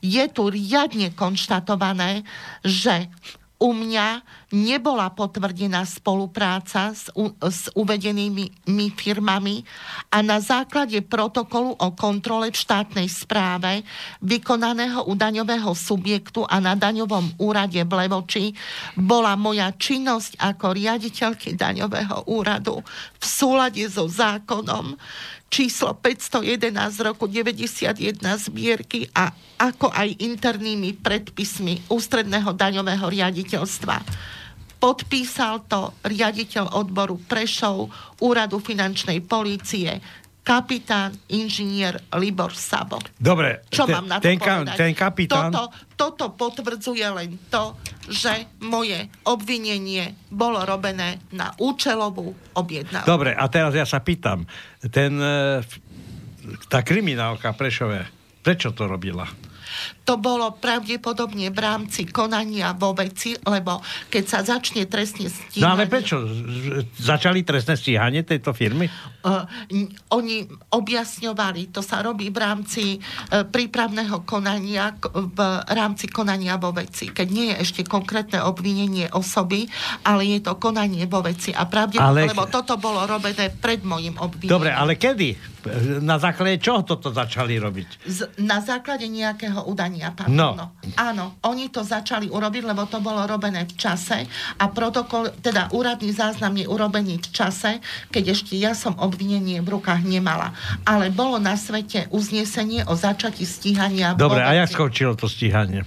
Je 0.00 0.24
tu 0.32 0.48
riadne 0.48 1.12
konštatované, 1.12 2.24
že 2.64 3.12
u 3.56 3.72
mňa 3.72 4.20
nebola 4.52 5.08
potvrdená 5.08 5.88
spolupráca 5.88 6.92
s, 6.92 7.08
u, 7.16 7.32
s 7.40 7.72
uvedenými 7.72 8.52
firmami 8.92 9.64
a 10.12 10.20
na 10.20 10.44
základe 10.44 11.00
protokolu 11.00 11.72
o 11.72 11.88
kontrole 11.96 12.52
v 12.52 12.60
štátnej 12.60 13.08
správe 13.08 13.80
vykonaného 14.20 15.08
u 15.08 15.16
daňového 15.16 15.72
subjektu 15.72 16.44
a 16.44 16.60
na 16.60 16.76
daňovom 16.76 17.40
úrade 17.40 17.80
v 17.80 17.92
Levoči 17.96 18.44
bola 18.92 19.32
moja 19.40 19.72
činnosť 19.72 20.36
ako 20.36 20.76
riaditeľky 20.76 21.56
daňového 21.56 22.28
úradu 22.28 22.84
v 23.16 23.24
súlade 23.24 23.82
so 23.88 24.04
zákonom 24.04 25.00
číslo 25.48 25.94
511 25.96 26.72
z 26.92 27.00
roku 27.00 27.24
91 27.30 27.96
zbierky 28.36 29.08
a 29.14 29.30
ako 29.56 29.88
aj 29.88 30.20
internými 30.20 31.00
predpismi 31.00 31.88
ústredného 31.88 32.52
daňového 32.52 33.06
riaditeľstva. 33.08 33.96
Podpísal 34.76 35.64
to 35.64 35.96
riaditeľ 36.04 36.76
odboru 36.76 37.16
Prešov 37.16 37.88
Úradu 38.20 38.60
finančnej 38.60 39.24
polície 39.24 40.04
kapitán 40.46 41.10
inžinier 41.26 41.98
Libor 42.14 42.54
Sabo. 42.54 43.02
Dobre, 43.18 43.66
Čo 43.66 43.90
mám 43.90 44.06
na 44.06 44.22
to 44.22 44.30
ten, 44.30 44.38
povedať? 44.38 44.78
ten 44.78 44.94
kapitán... 44.94 45.50
Toto, 45.50 45.74
toto 45.98 46.24
potvrdzuje 46.38 47.02
len 47.10 47.34
to, 47.50 47.74
že 48.06 48.46
moje 48.62 49.10
obvinenie 49.26 50.14
bolo 50.30 50.62
robené 50.62 51.18
na 51.34 51.50
účelovú 51.58 52.30
objednávku. 52.54 53.10
Dobre, 53.10 53.34
a 53.34 53.44
teraz 53.50 53.74
ja 53.74 53.82
sa 53.82 53.98
pýtam, 53.98 54.46
ten, 54.94 55.18
e, 55.18 55.66
tá 56.70 56.86
kriminálka 56.86 57.50
Prešové, 57.50 58.06
prečo 58.46 58.70
to 58.70 58.86
robila? 58.86 59.26
To 60.06 60.14
bolo 60.16 60.54
pravdepodobne 60.54 61.50
v 61.50 61.58
rámci 61.58 62.06
konania 62.06 62.70
vo 62.78 62.94
veci, 62.94 63.34
lebo 63.42 63.82
keď 64.06 64.24
sa 64.24 64.38
začne 64.46 64.86
trestne 64.86 65.26
stíhanie... 65.26 65.62
No 65.66 65.74
ale 65.74 65.90
prečo? 65.90 66.22
Začali 66.94 67.42
trestné 67.42 67.74
stíhanie 67.74 68.22
tejto 68.22 68.54
firmy? 68.54 68.86
Uh, 69.26 69.42
oni 70.14 70.46
objasňovali, 70.70 71.74
to 71.74 71.82
sa 71.82 72.06
robí 72.06 72.30
v 72.30 72.38
rámci 72.38 72.84
uh, 73.02 73.42
prípravného 73.42 74.22
konania, 74.22 74.94
v 75.10 75.40
rámci 75.66 76.06
konania 76.06 76.54
vo 76.54 76.70
veci, 76.70 77.10
keď 77.10 77.26
nie 77.26 77.50
je 77.50 77.66
ešte 77.66 77.82
konkrétne 77.82 78.46
obvinenie 78.46 79.10
osoby, 79.10 79.66
ale 80.06 80.38
je 80.38 80.38
to 80.38 80.54
konanie 80.54 81.02
vo 81.10 81.18
veci. 81.26 81.50
A 81.50 81.66
pravdepodobne, 81.66 82.30
Ale- 82.30 82.30
lebo 82.30 82.46
toto 82.46 82.78
bolo 82.78 83.02
robené 83.02 83.50
pred 83.50 83.82
môjim 83.82 84.14
obvinením. 84.22 84.54
Dobre, 84.54 84.70
ale 84.70 84.94
kedy? 84.94 85.58
Na 85.98 86.14
základe 86.22 86.62
čoho 86.62 86.86
toto 86.86 87.10
začali 87.10 87.58
robiť? 87.58 88.06
Z, 88.06 88.38
na 88.38 88.62
základe 88.62 89.10
nejakého 89.10 89.65
udania, 89.66 90.14
pardon. 90.14 90.32
No. 90.32 90.48
No. 90.54 90.66
Áno, 90.94 91.36
oni 91.42 91.68
to 91.68 91.82
začali 91.82 92.30
urobiť, 92.30 92.62
lebo 92.62 92.86
to 92.86 93.02
bolo 93.02 93.26
robené 93.26 93.66
v 93.66 93.74
čase 93.74 94.24
a 94.56 94.64
protokol, 94.70 95.34
teda 95.42 95.74
úradný 95.74 96.14
záznam 96.14 96.54
je 96.54 96.70
urobený 96.70 97.18
v 97.20 97.28
čase, 97.34 97.82
keď 98.14 98.24
ešte 98.32 98.54
ja 98.54 98.72
som 98.72 98.94
obvinenie 98.96 99.58
v 99.60 99.68
rukách 99.76 100.06
nemala. 100.06 100.54
Ale 100.86 101.10
bolo 101.10 101.42
na 101.42 101.58
svete 101.58 102.06
uznesenie 102.14 102.86
o 102.86 102.94
začati 102.94 103.42
stíhania. 103.42 104.14
Dobre, 104.14 104.40
a 104.40 104.54
jak 104.54 104.70
skončilo 104.70 105.18
to 105.18 105.26
stíhanie? 105.26 105.82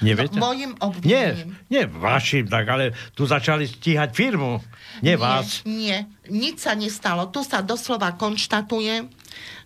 Neviete? 0.00 0.40
No, 0.40 0.48
mojim 0.50 0.72
nie, 0.72 0.80
obvinením. 0.80 1.50
nie 1.68 1.84
vašim, 1.84 2.48
tak, 2.48 2.64
ale 2.72 2.96
tu 3.12 3.28
začali 3.28 3.68
stíhať 3.68 4.16
firmu, 4.16 4.64
nie, 5.04 5.16
vás. 5.16 5.60
Nie, 5.68 6.08
nič 6.32 6.64
sa 6.64 6.72
nestalo. 6.72 7.28
Tu 7.28 7.44
sa 7.44 7.60
doslova 7.60 8.16
konštatuje, 8.16 9.08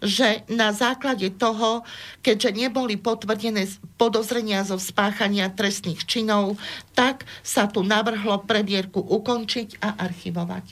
že 0.01 0.45
na 0.49 0.71
základe 0.71 1.33
toho, 1.33 1.83
keďže 2.21 2.53
neboli 2.53 2.97
potvrdené 2.97 3.65
podozrenia 3.97 4.61
zo 4.63 4.77
spáchania 4.77 5.49
trestných 5.49 6.05
činov, 6.05 6.61
tak 6.93 7.25
sa 7.41 7.65
tu 7.65 7.81
navrhlo 7.81 8.45
prebierku 8.45 9.01
ukončiť 9.01 9.81
a 9.81 9.97
archivovať. 10.01 10.65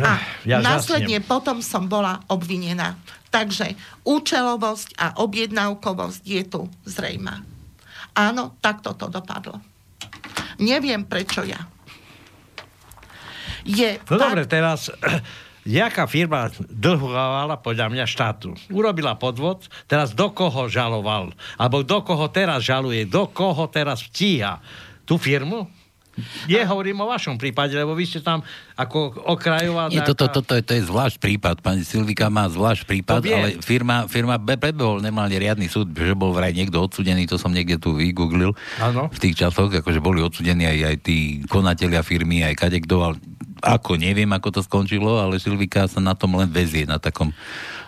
A 0.00 0.22
Ja 0.46 0.62
následne 0.62 1.18
potom 1.20 1.60
som 1.60 1.90
bola 1.90 2.22
obvinená. 2.30 2.94
Takže 3.30 3.78
účelovosť 4.02 4.98
a 4.98 5.06
objednávkovosť 5.22 6.22
je 6.26 6.42
tu 6.42 6.66
zrejma. 6.82 7.42
Áno, 8.14 8.58
takto 8.58 8.90
to 8.98 9.06
dopadlo. 9.06 9.62
Neviem, 10.58 11.06
prečo 11.06 11.46
ja. 11.46 11.62
Je 13.62 14.02
No 14.10 14.18
fakt- 14.18 14.22
dobre, 14.24 14.42
teraz, 14.50 14.90
jaká 15.70 16.10
firma 16.10 16.50
dlhovala 16.66 17.54
podľa 17.62 17.86
mňa 17.94 18.04
štátu? 18.10 18.58
Urobila 18.74 19.14
podvod, 19.14 19.70
teraz 19.86 20.10
do 20.10 20.34
koho 20.34 20.66
žaloval? 20.66 21.30
Alebo 21.54 21.86
do 21.86 22.02
koho 22.02 22.26
teraz 22.26 22.66
žaluje? 22.66 23.06
Do 23.06 23.30
koho 23.30 23.70
teraz 23.70 24.02
vtíha? 24.02 24.58
Tú 25.06 25.14
firmu? 25.14 25.70
Nie 26.50 26.66
hovorím 26.68 27.00
o 27.00 27.06
vašom 27.08 27.40
prípade, 27.40 27.72
lebo 27.72 27.96
vy 27.96 28.04
ste 28.04 28.20
tam 28.20 28.44
ako 28.76 29.24
okrajová... 29.30 29.88
Nie, 29.88 30.02
nejaká- 30.02 30.12
toto, 30.12 30.42
toto, 30.42 30.52
je, 30.58 30.62
to 30.66 30.72
je 30.76 30.82
zvlášť 30.84 31.16
prípad. 31.16 31.56
Pani 31.64 31.86
Silvika 31.86 32.28
má 32.28 32.44
zvlášť 32.50 32.82
prípad, 32.84 33.20
ale 33.24 33.48
firma, 33.62 34.04
firma 34.10 34.36
be- 34.36 34.58
predbehol 34.60 35.00
nemal 35.00 35.30
riadny 35.30 35.70
súd, 35.70 35.94
že 35.94 36.12
bol 36.12 36.34
vraj 36.36 36.52
niekto 36.52 36.76
odsudený, 36.82 37.24
to 37.24 37.40
som 37.40 37.54
niekde 37.54 37.80
tu 37.80 37.96
vygooglil 37.96 38.52
Áno. 38.82 39.08
v 39.08 39.18
tých 39.22 39.38
časoch, 39.46 39.72
akože 39.72 40.02
boli 40.02 40.20
odsudení 40.20 40.66
aj, 40.68 40.78
aj 40.92 40.96
tí 41.00 41.16
konatelia 41.46 42.04
firmy, 42.04 42.44
aj 42.44 42.58
kadekto, 42.58 43.00
ale 43.00 43.16
ako 43.60 43.96
neviem, 43.96 44.28
ako 44.32 44.48
to 44.58 44.60
skončilo, 44.64 45.20
ale 45.20 45.40
Silvika 45.40 45.84
sa 45.86 46.00
na 46.00 46.16
tom 46.16 46.36
len 46.36 46.48
vezie, 46.48 46.88
na 46.88 46.96
takom, 46.96 47.32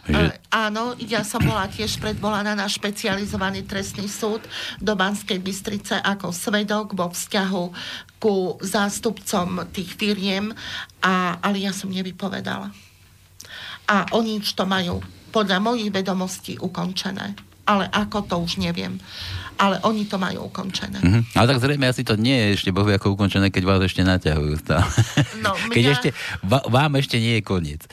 že 0.07 0.35
E, 0.35 0.35
áno, 0.51 0.99
ja 0.99 1.23
som 1.23 1.39
bola 1.39 1.71
tiež 1.71 2.03
predvolaná 2.03 2.59
na 2.59 2.67
špecializovaný 2.67 3.63
trestný 3.63 4.11
súd 4.11 4.43
do 4.83 4.99
Banskej 4.99 5.39
Bystrice 5.39 5.95
ako 6.03 6.35
svedok 6.35 6.99
vo 6.99 7.07
vzťahu 7.07 7.65
ku 8.19 8.59
zástupcom 8.59 9.63
tých 9.71 9.95
firiem, 9.95 10.51
a, 11.03 11.39
ale 11.39 11.63
ja 11.63 11.71
som 11.71 11.87
nevypovedala. 11.87 12.75
A 13.87 13.97
oni 14.15 14.43
už 14.43 14.59
to 14.59 14.67
majú 14.67 14.99
podľa 15.31 15.63
mojich 15.63 15.95
vedomostí 15.95 16.59
ukončené. 16.59 17.39
Ale 17.63 17.87
ako 17.95 18.27
to 18.27 18.37
už 18.43 18.59
neviem. 18.59 18.99
Ale 19.62 19.79
oni 19.87 20.03
to 20.05 20.18
majú 20.18 20.51
ukončené. 20.51 20.98
Mhm. 20.98 21.38
Ale 21.38 21.46
tak 21.46 21.62
zrejme 21.62 21.87
asi 21.87 22.03
to 22.03 22.18
nie 22.18 22.35
je 22.35 22.46
ešte 22.59 22.75
bohu 22.75 22.90
ako 22.90 23.14
ukončené, 23.14 23.55
keď 23.55 23.62
vás 23.62 23.81
ešte 23.81 24.03
naťahujú 24.03 24.59
stále. 24.59 24.90
No, 25.38 25.55
keď 25.75 25.83
mňa- 25.83 25.94
ešte, 25.94 26.09
va, 26.42 26.66
vám 26.66 26.98
ešte 26.98 27.22
nie 27.22 27.38
je 27.38 27.42
koniec 27.42 27.87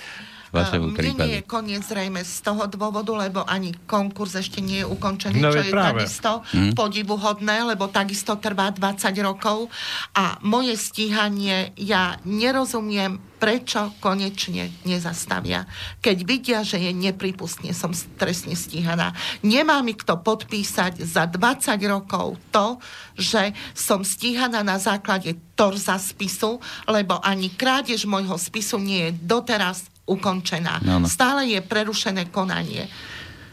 vašemu 0.52 0.86
prípadu. 0.94 1.20
nie 1.22 1.32
je 1.36 1.44
koniec 1.44 1.82
zrejme 1.82 2.22
z 2.22 2.36
toho 2.42 2.66
dôvodu, 2.66 3.12
lebo 3.16 3.42
ani 3.44 3.74
konkurs 3.86 4.36
ešte 4.36 4.60
nie 4.60 4.82
je 4.82 4.88
ukončený, 4.88 5.38
No 5.38 5.50
čo 5.50 5.62
je 5.62 5.72
práve. 5.72 6.04
takisto 6.04 6.42
Mhm. 6.52 6.74
podivuhodné, 6.74 7.64
lebo 7.66 7.88
takisto 7.88 8.36
trvá 8.36 8.70
20 8.70 9.18
rokov 9.20 9.70
a 10.14 10.38
moje 10.42 10.76
stíhanie, 10.76 11.74
ja 11.76 12.18
nerozumiem, 12.24 13.18
prečo 13.40 13.96
konečne 14.00 14.68
nezastavia. 14.84 15.64
Keď 16.04 16.18
vidia, 16.28 16.60
že 16.60 16.76
je 16.76 16.92
nepripustne, 16.92 17.72
som 17.72 17.96
trestne 18.20 18.52
stíhaná. 18.52 19.16
Nemá 19.40 19.80
mi 19.80 19.96
kto 19.96 20.20
podpísať 20.20 21.00
za 21.00 21.24
20 21.24 21.80
rokov 21.88 22.36
to, 22.52 22.76
že 23.16 23.56
som 23.72 24.04
stíhaná 24.04 24.60
na 24.60 24.76
základe 24.76 25.40
torza 25.56 25.96
spisu, 25.96 26.60
lebo 26.84 27.16
ani 27.24 27.48
krádež 27.48 28.04
môjho 28.04 28.36
spisu 28.36 28.76
nie 28.76 29.08
je 29.08 29.12
doteraz 29.24 29.88
ukončená. 30.10 30.82
No, 30.82 31.06
no. 31.06 31.08
Stále 31.08 31.46
je 31.46 31.62
prerušené 31.62 32.34
konanie. 32.34 32.90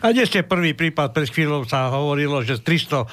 A 0.01 0.12
nie 0.12 0.25
ste 0.25 0.45
prvý 0.45 0.73
prípad, 0.73 1.12
pred 1.12 1.29
chvíľou 1.29 1.69
sa 1.69 1.92
hovorilo, 1.92 2.40
že 2.40 2.61
300 2.61 3.05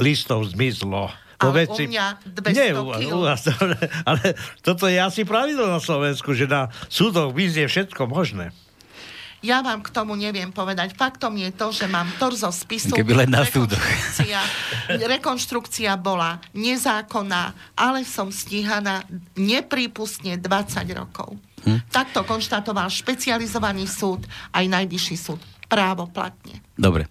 listov 0.00 0.44
zmizlo. 0.48 1.12
Po 1.36 1.50
Ale 1.50 1.66
u 1.66 1.74
mňa 1.74 2.06
200 2.38 2.54
Nie, 2.54 2.70
u, 2.78 2.86
u 2.86 3.18
vás, 3.26 3.42
ale, 3.50 3.74
ale 4.08 4.38
toto 4.62 4.86
je 4.86 4.96
asi 4.96 5.26
pravidlo 5.26 5.66
na 5.66 5.82
Slovensku, 5.82 6.32
že 6.38 6.46
na 6.46 6.70
súdoch 6.86 7.34
vyznie 7.34 7.66
všetko 7.66 8.06
možné. 8.06 8.54
Ja 9.42 9.58
vám 9.58 9.82
k 9.82 9.90
tomu 9.90 10.14
neviem 10.14 10.54
povedať. 10.54 10.94
Faktom 10.94 11.34
je 11.34 11.50
to, 11.50 11.74
že 11.74 11.90
mám 11.90 12.06
torzo 12.14 12.54
spisu. 12.54 12.94
Keby 12.94 13.26
len 13.26 13.30
na 13.34 13.42
súdoch. 13.42 13.74
Rekonštrukcia, 13.74 14.40
rekonštrukcia 15.18 15.92
bola 15.98 16.38
nezákonná, 16.54 17.74
ale 17.74 18.06
som 18.06 18.30
stíhaná 18.30 19.02
neprípustne 19.34 20.38
20 20.38 20.86
rokov. 20.94 21.34
Hm? 21.62 21.80
Takto 21.90 22.26
konštatoval 22.26 22.90
špecializovaný 22.90 23.86
súd 23.86 24.26
aj 24.50 24.64
najvyšší 24.66 25.16
súd. 25.16 25.40
Právoplatne. 25.70 26.60
Dobre. 26.74 27.06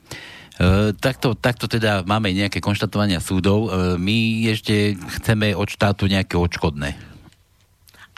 E, 0.61 0.93
takto, 0.93 1.33
takto 1.33 1.65
teda 1.65 2.05
máme 2.05 2.29
nejaké 2.35 2.61
konštatovania 2.61 3.23
súdov. 3.23 3.65
E, 3.65 3.97
my 3.97 4.45
ešte 4.51 4.93
chceme 5.17 5.57
od 5.57 5.65
štátu 5.65 6.05
nejaké 6.05 6.37
odškodné. 6.37 6.93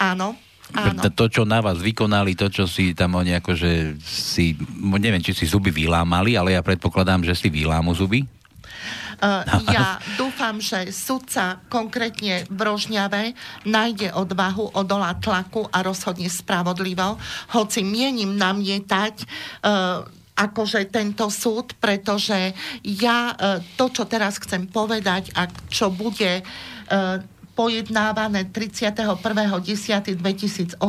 Áno, 0.01 0.35
áno. 0.73 0.99
To, 1.13 1.25
čo 1.29 1.45
na 1.45 1.61
vás 1.61 1.79
vykonali, 1.79 2.35
to, 2.35 2.49
čo 2.49 2.65
si 2.65 2.97
tam 2.97 3.15
oni 3.15 3.37
akože 3.39 4.01
si, 4.03 4.57
neviem, 4.99 5.21
či 5.21 5.31
si 5.31 5.45
zuby 5.45 5.69
vylámali, 5.69 6.35
ale 6.35 6.57
ja 6.57 6.65
predpokladám, 6.65 7.23
že 7.23 7.37
si 7.37 7.47
vylámu 7.47 7.93
zuby. 7.95 8.25
Ja 9.71 10.03
dúfam, 10.19 10.59
že 10.59 10.91
sudca 10.91 11.63
konkrétne 11.71 12.43
v 12.51 12.59
Rožňave 12.59 13.23
nájde 13.63 14.11
odvahu 14.11 14.75
odolať 14.75 15.17
tlaku 15.23 15.63
a 15.71 15.79
rozhodne 15.79 16.27
spravodlivo, 16.27 17.15
hoci 17.55 17.87
mienim 17.87 18.35
namietať 18.35 19.15
uh, 19.23 20.03
akože 20.33 20.89
tento 20.89 21.29
súd, 21.29 21.77
pretože 21.77 22.57
ja 22.81 23.37
e, 23.37 23.61
to, 23.77 23.93
čo 23.93 24.09
teraz 24.09 24.41
chcem 24.41 24.65
povedať 24.65 25.29
a 25.37 25.45
čo 25.69 25.93
bude 25.93 26.41
e, 26.41 26.43
pojednávané 27.53 28.49
31.10.2018 28.49 30.81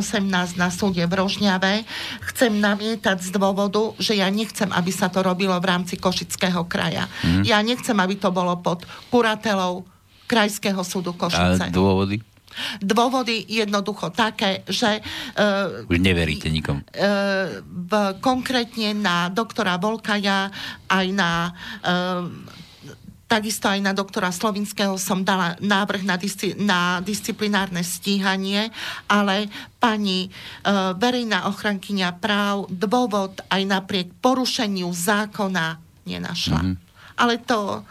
na 0.57 0.69
súde 0.73 1.05
v 1.05 1.13
Rožňave, 1.13 1.85
chcem 2.33 2.57
namietať 2.57 3.21
z 3.21 3.29
dôvodu, 3.37 3.93
že 4.01 4.17
ja 4.17 4.25
nechcem, 4.33 4.73
aby 4.73 4.89
sa 4.89 5.13
to 5.13 5.21
robilo 5.21 5.53
v 5.61 5.65
rámci 5.65 6.01
Košického 6.01 6.65
kraja. 6.65 7.05
Mm. 7.21 7.45
Ja 7.45 7.61
nechcem, 7.61 7.97
aby 7.97 8.17
to 8.17 8.33
bolo 8.33 8.57
pod 8.59 8.83
kuratelou 9.13 9.85
Krajského 10.25 10.81
súdu 10.81 11.13
Košice. 11.13 11.69
A 11.69 11.71
dôvody? 11.71 12.17
Dôvody 12.81 13.45
jednoducho 13.45 14.09
také, 14.15 14.63
že... 14.65 15.03
Uh, 15.35 15.83
Už 15.91 15.99
neveríte 15.99 16.47
nikomu. 16.47 16.81
Uh, 16.95 17.61
v, 17.61 17.91
konkrétne 18.23 18.95
na 18.95 19.29
doktora 19.29 19.77
Volkaja, 19.77 20.49
aj 20.87 21.05
na... 21.13 21.51
Uh, 21.83 22.54
Takisto 23.35 23.67
aj 23.67 23.83
na 23.83 23.91
doktora 23.91 24.31
Slovinského 24.31 24.95
som 24.95 25.19
dala 25.27 25.59
návrh 25.59 26.07
na, 26.07 26.15
disci- 26.15 26.55
na 26.55 27.03
disciplinárne 27.03 27.83
stíhanie, 27.83 28.71
ale 29.11 29.51
pani 29.75 30.23
e, 30.23 30.29
verejná 30.95 31.43
ochrankyňa 31.51 32.15
práv 32.23 32.71
dôvod 32.71 33.43
aj 33.51 33.59
napriek 33.67 34.07
porušeniu 34.23 34.87
zákona 34.87 35.83
nenašla. 36.07 36.63
Mm-hmm. 36.63 36.75
Ale 37.19 37.43
to, 37.43 37.83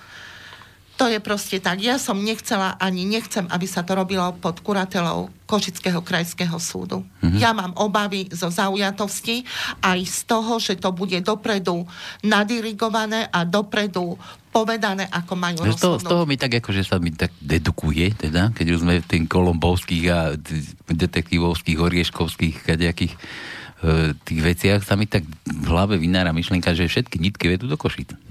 to 0.96 1.12
je 1.12 1.20
proste 1.20 1.60
tak. 1.60 1.76
Ja 1.84 2.00
som 2.00 2.24
nechcela 2.24 2.80
ani 2.80 3.04
nechcem, 3.04 3.44
aby 3.52 3.68
sa 3.68 3.84
to 3.84 3.92
robilo 3.92 4.32
pod 4.40 4.64
kuratelou 4.64 5.28
Košického 5.44 6.00
krajského 6.00 6.56
súdu. 6.56 7.04
Mm-hmm. 7.20 7.40
Ja 7.40 7.52
mám 7.52 7.76
obavy 7.76 8.32
zo 8.32 8.48
zaujatosti 8.48 9.44
aj 9.84 10.00
z 10.04 10.18
toho, 10.24 10.56
že 10.56 10.80
to 10.80 10.96
bude 10.96 11.20
dopredu 11.20 11.84
nadirigované 12.24 13.28
a 13.28 13.44
dopredu 13.44 14.16
povedané, 14.54 15.10
ako 15.10 15.34
majú 15.34 15.66
z 15.66 15.82
toho, 15.82 15.98
z 15.98 16.06
toho 16.06 16.22
mi 16.30 16.38
tak 16.38 16.62
akože 16.62 16.86
sa 16.86 17.02
mi 17.02 17.10
tak 17.10 17.34
dedukuje, 17.42 18.14
teda, 18.14 18.54
keď 18.54 18.66
už 18.70 18.78
sme 18.86 19.02
v 19.02 19.06
tým 19.10 19.24
kolombovských 19.26 20.04
a 20.14 20.38
detektívovských, 20.86 21.82
orieškovských 21.82 22.62
kadejakých 22.62 23.18
e, 23.18 24.14
tých 24.14 24.40
veciach, 24.40 24.80
sa 24.86 24.94
mi 24.94 25.10
tak 25.10 25.26
v 25.42 25.66
hlave 25.66 25.98
vynára 25.98 26.30
myšlienka, 26.30 26.70
že 26.70 26.86
všetky 26.86 27.18
nitky 27.18 27.50
vedú 27.50 27.66
do 27.66 27.74
Košíc. 27.74 28.14
No. 28.14 28.22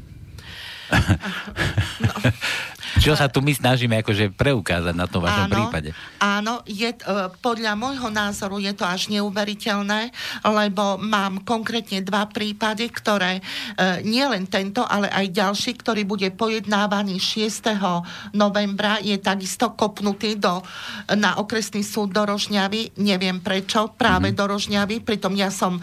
Čo 3.01 3.17
sa 3.17 3.29
tu 3.29 3.41
my 3.41 3.53
snažíme 3.53 3.97
akože 4.01 4.33
preukázať 4.33 4.93
na 4.93 5.09
tom 5.09 5.25
vašom 5.25 5.49
áno, 5.49 5.55
prípade? 5.55 5.89
Áno, 6.21 6.53
je, 6.65 6.89
uh, 7.05 7.29
podľa 7.41 7.73
môjho 7.73 8.09
názoru 8.13 8.61
je 8.61 8.73
to 8.73 8.85
až 8.85 9.09
neuveriteľné, 9.13 10.13
lebo 10.45 10.97
mám 11.01 11.41
konkrétne 11.41 12.01
dva 12.05 12.29
prípady, 12.29 12.89
ktoré 12.89 13.39
uh, 13.39 14.01
nie 14.05 14.23
len 14.25 14.45
tento, 14.45 14.85
ale 14.85 15.09
aj 15.09 15.33
ďalší, 15.33 15.71
ktorý 15.79 16.05
bude 16.05 16.29
pojednávaný 16.33 17.17
6. 17.17 18.33
novembra, 18.33 19.01
je 19.01 19.17
takisto 19.17 19.73
kopnutý 19.73 20.37
do, 20.37 20.61
na 21.13 21.37
okresný 21.37 21.81
súd 21.81 22.13
do 22.13 22.23
Rožňavy. 22.25 22.97
Neviem 23.01 23.39
prečo, 23.39 23.93
práve 23.93 24.31
mm-hmm. 24.31 24.39
do 24.39 24.43
Rožňavy, 24.49 24.95
pritom 25.01 25.33
ja 25.33 25.49
som 25.49 25.79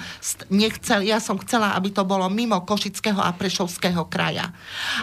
nechcel, 0.51 1.07
ja 1.07 1.18
som 1.18 1.38
chcela, 1.42 1.75
aby 1.75 1.90
to 1.94 2.03
bolo 2.07 2.27
mimo 2.29 2.62
Košického 2.62 3.18
a 3.18 3.33
Prešovského 3.35 4.07
kraja. 4.07 4.51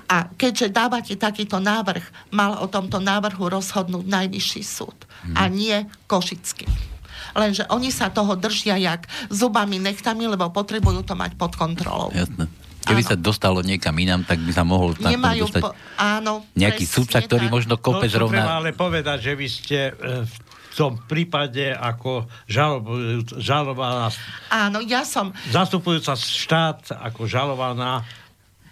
A 0.08 0.30
keďže 0.34 0.74
dávate 0.74 1.14
takýto 1.18 1.58
návrh, 1.58 1.97
mal 2.34 2.60
o 2.60 2.68
tomto 2.68 2.98
návrhu 3.00 3.48
rozhodnúť 3.48 4.06
najvyšší 4.06 4.64
súd 4.64 4.98
hmm. 4.98 5.36
a 5.36 5.44
nie 5.48 5.76
Košický. 6.10 6.68
Lenže 7.38 7.70
oni 7.70 7.94
sa 7.94 8.10
toho 8.10 8.34
držia 8.34 8.82
jak 8.82 9.06
zubami, 9.30 9.78
nechtami, 9.78 10.26
lebo 10.26 10.50
potrebujú 10.50 11.06
to 11.06 11.14
mať 11.14 11.38
pod 11.38 11.54
kontrolou. 11.54 12.10
Jasné. 12.10 12.50
Keby 12.88 13.04
áno. 13.04 13.10
sa 13.12 13.16
dostalo 13.20 13.60
niekam 13.60 13.92
inám, 14.00 14.24
tak 14.24 14.40
by 14.40 14.52
sa 14.56 14.64
mohol 14.64 14.96
Nemajú 14.96 15.44
dostať 15.44 15.62
po, 15.62 15.76
áno, 16.00 16.48
nejaký 16.56 16.88
súdca, 16.88 17.20
ktorý 17.20 17.52
tak. 17.52 17.54
možno 17.54 17.76
kope 17.76 18.08
no, 18.08 18.14
zrovna... 18.16 18.64
ale 18.64 18.72
povedať, 18.72 19.28
že 19.28 19.34
vy 19.36 19.48
ste 19.52 19.80
e, 19.92 20.24
v 20.24 20.36
tom 20.72 20.96
prípade 21.04 21.76
ako 21.76 22.32
žalovaná... 23.36 24.08
Áno, 24.48 24.80
ja 24.88 25.04
som... 25.04 25.36
Zastupujúca 25.52 26.16
štát 26.16 26.96
ako 26.96 27.28
žalovaná 27.28 28.08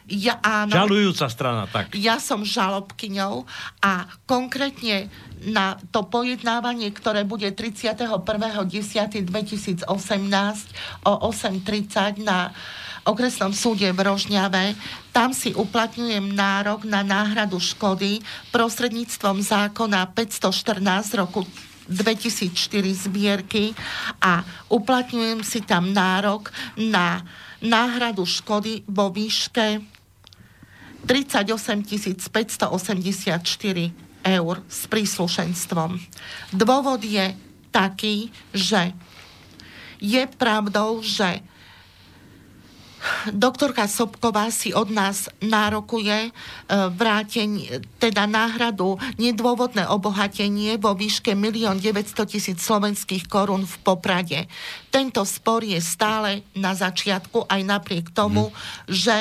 ja, 0.05 0.37
áno, 0.45 0.69
Žalujúca 0.69 1.25
strana, 1.33 1.65
tak. 1.65 1.97
Ja 1.97 2.21
som 2.21 2.45
žalobkyňou 2.45 3.41
a 3.81 4.05
konkrétne 4.29 5.09
na 5.41 5.81
to 5.89 6.05
pojednávanie, 6.05 6.93
ktoré 6.93 7.25
bude 7.25 7.49
31.10.2018 7.49 9.89
o 11.09 11.13
8.30 11.33 12.21
na 12.21 12.53
okresnom 13.05 13.53
súde 13.53 13.85
v 13.93 14.01
Rožňave, 14.01 14.73
tam 15.13 15.29
si 15.29 15.53
uplatňujem 15.53 16.33
nárok 16.33 16.89
na 16.89 17.05
náhradu 17.05 17.61
škody 17.61 18.25
prostredníctvom 18.49 19.45
zákona 19.45 20.09
514 20.17 21.21
roku 21.21 21.45
2004 21.85 23.05
zbierky 23.05 23.77
a 24.17 24.41
uplatňujem 24.73 25.45
si 25.45 25.61
tam 25.61 25.93
nárok 25.93 26.49
na 26.81 27.21
náhradu 27.61 28.25
škody 28.25 28.81
vo 28.89 29.13
výške 29.13 29.85
38 31.05 31.85
584 32.29 33.93
eur 34.25 34.55
s 34.65 34.81
príslušenstvom. 34.89 36.01
Dôvod 36.49 37.01
je 37.05 37.37
taký, 37.69 38.33
že 38.51 38.91
je 40.01 40.23
pravdou, 40.25 41.05
že 41.05 41.45
doktorka 43.29 43.85
Sobková 43.85 44.49
si 44.49 44.73
od 44.73 44.89
nás 44.89 45.29
nárokuje 45.41 46.29
e, 46.29 46.31
vrátenie, 46.89 47.85
teda 48.01 48.25
náhradu 48.25 48.97
nedôvodné 49.21 49.85
obohatenie 49.85 50.81
vo 50.81 50.97
výške 50.97 51.37
1 51.37 51.77
900 51.79 52.25
tisíc 52.25 52.57
slovenských 52.65 53.29
korún 53.29 53.69
v 53.69 53.75
Poprade. 53.85 54.39
Tento 54.89 55.21
spor 55.21 55.61
je 55.61 55.77
stále 55.77 56.41
na 56.57 56.73
začiatku, 56.73 57.45
aj 57.45 57.61
napriek 57.61 58.09
tomu, 58.09 58.49
mm. 58.49 58.55
že 58.89 59.17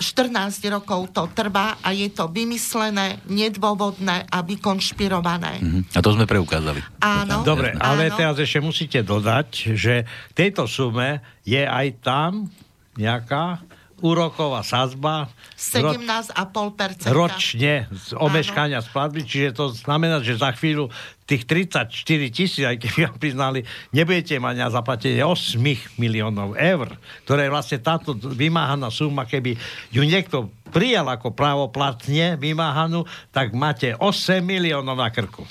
14 0.00 0.64
rokov 0.72 1.12
to 1.12 1.28
trvá 1.36 1.76
a 1.84 1.92
je 1.92 2.08
to 2.08 2.32
vymyslené, 2.32 3.20
nedôvodné 3.28 4.26
a 4.26 4.40
vykonšpirované. 4.40 5.60
Mm-hmm. 5.60 5.82
A 5.94 6.00
to 6.00 6.16
sme 6.16 6.24
preukázali. 6.24 6.80
Áno. 7.04 7.44
Dobre, 7.44 7.76
áno. 7.76 7.84
ale 7.84 8.10
teraz 8.16 8.40
ešte 8.40 8.64
musíte 8.64 9.04
dodať, 9.04 9.76
že 9.76 10.02
v 10.04 10.34
tejto 10.34 10.64
sume 10.64 11.20
je 11.44 11.60
aj 11.60 11.86
tam 12.00 12.48
nejaká 12.96 13.62
úroková 14.00 14.64
sadzba 14.64 15.28
17,5% 15.56 17.12
ročne 17.12 17.86
z 17.92 18.16
omeškania 18.16 18.80
splatby, 18.80 19.20
čiže 19.24 19.48
to 19.56 19.72
znamená, 19.72 20.24
že 20.24 20.40
za 20.40 20.52
chvíľu 20.56 20.88
tých 21.28 21.46
34 21.46 21.94
tisíc, 22.34 22.64
aj 22.66 22.80
keby 22.82 23.06
vám 23.06 23.18
priznali, 23.22 23.60
nebudete 23.94 24.40
mať 24.42 24.54
na 24.58 24.68
zaplatenie 24.72 25.22
8 25.22 25.60
miliónov 26.00 26.58
eur, 26.58 26.98
ktoré 27.22 27.46
je 27.46 27.54
vlastne 27.54 27.78
táto 27.78 28.18
vymáhaná 28.18 28.90
suma, 28.90 29.28
keby 29.28 29.54
ju 29.94 30.02
niekto 30.02 30.50
prijal 30.74 31.06
ako 31.06 31.30
právoplatne 31.30 32.34
vymáhanú, 32.34 33.06
tak 33.30 33.54
máte 33.54 33.94
8 33.94 34.42
miliónov 34.42 34.98
na 34.98 35.10
krku. 35.14 35.46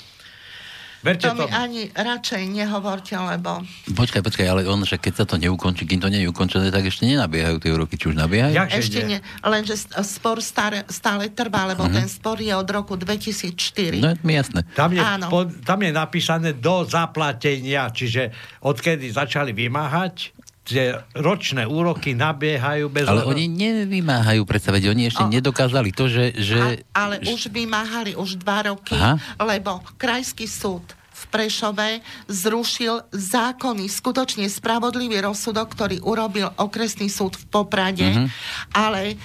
Verte 1.00 1.24
to 1.24 1.32
mi 1.32 1.48
ani 1.48 1.88
radšej 1.96 2.44
nehovorte, 2.52 3.16
lebo... 3.16 3.64
Počkaj, 3.88 4.20
počkaj, 4.20 4.46
ale 4.46 4.68
on, 4.68 4.84
že 4.84 5.00
keď 5.00 5.12
sa 5.16 5.24
to 5.24 5.40
neukončí, 5.40 5.88
kým 5.88 5.96
to 5.96 6.12
nie 6.12 6.20
je 6.24 6.28
ukončené, 6.28 6.68
tak 6.68 6.84
ešte 6.84 7.08
nenabiehajú 7.08 7.56
tie 7.56 7.72
roky, 7.72 7.96
či 7.96 8.12
už 8.12 8.20
nabiehajú? 8.20 8.52
Jak 8.52 8.68
ešte 8.76 9.00
nie, 9.08 9.18
lenže 9.40 9.80
spor 10.04 10.44
stále, 10.44 10.84
stále 10.92 11.32
trvá, 11.32 11.72
lebo 11.72 11.88
uh-huh. 11.88 11.96
ten 11.96 12.04
spor 12.04 12.36
je 12.36 12.52
od 12.52 12.68
roku 12.68 13.00
2004. 13.00 13.96
No, 13.96 14.12
mi 14.20 14.36
jasné. 14.36 14.60
Tam 14.76 14.92
je, 14.92 15.00
po, 15.32 15.48
tam 15.64 15.80
je 15.80 15.90
napísané 15.92 16.52
do 16.52 16.84
zaplatenia, 16.84 17.88
čiže 17.88 18.28
odkedy 18.60 19.08
začali 19.08 19.56
vymáhať, 19.56 20.36
tie 20.70 20.86
ročné 21.18 21.66
úroky 21.66 22.14
nabiehajú 22.14 22.86
bez... 22.86 23.10
Ale 23.10 23.26
oni 23.26 23.50
nevymáhajú, 23.50 24.46
predsa, 24.46 24.70
veď 24.70 24.94
oni 24.94 25.10
ešte 25.10 25.24
o... 25.26 25.30
nedokázali 25.30 25.90
to, 25.90 26.06
že... 26.06 26.24
že... 26.38 26.58
A, 26.94 27.10
ale 27.10 27.14
už 27.26 27.50
vymáhali 27.50 28.14
už 28.14 28.38
dva 28.38 28.70
roky, 28.70 28.94
Aha. 28.94 29.18
lebo 29.42 29.82
krajský 29.98 30.46
súd 30.46 30.82
v 31.20 31.24
Prešove 31.28 32.00
zrušil 32.32 33.04
zákonný, 33.12 33.92
skutočne 33.92 34.48
spravodlivý 34.48 35.20
rozsudok, 35.20 35.76
ktorý 35.76 36.00
urobil 36.00 36.48
okresný 36.56 37.12
súd 37.12 37.36
v 37.36 37.44
Poprade, 37.52 38.08
mm-hmm. 38.08 38.26
ale 38.72 39.20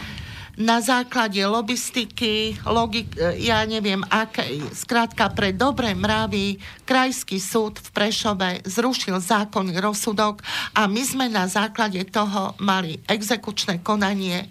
na 0.56 0.80
základe 0.80 1.44
logistiky, 1.44 2.56
logik, 2.64 3.12
e, 3.20 3.44
ja 3.44 3.64
neviem, 3.68 4.00
aké, 4.08 4.64
skrátka 4.72 5.28
pre 5.32 5.52
dobré 5.52 5.92
mravy, 5.92 6.56
krajský 6.88 7.44
súd 7.44 7.80
v 7.80 7.90
Prešove 7.92 8.50
zrušil 8.64 9.20
zákonný 9.20 9.76
rozsudok 9.84 10.40
a 10.72 10.88
my 10.88 11.02
sme 11.04 11.26
na 11.28 11.48
základe 11.52 12.00
toho 12.08 12.56
mali 12.64 13.04
exekučné 13.04 13.84
konanie 13.84 14.48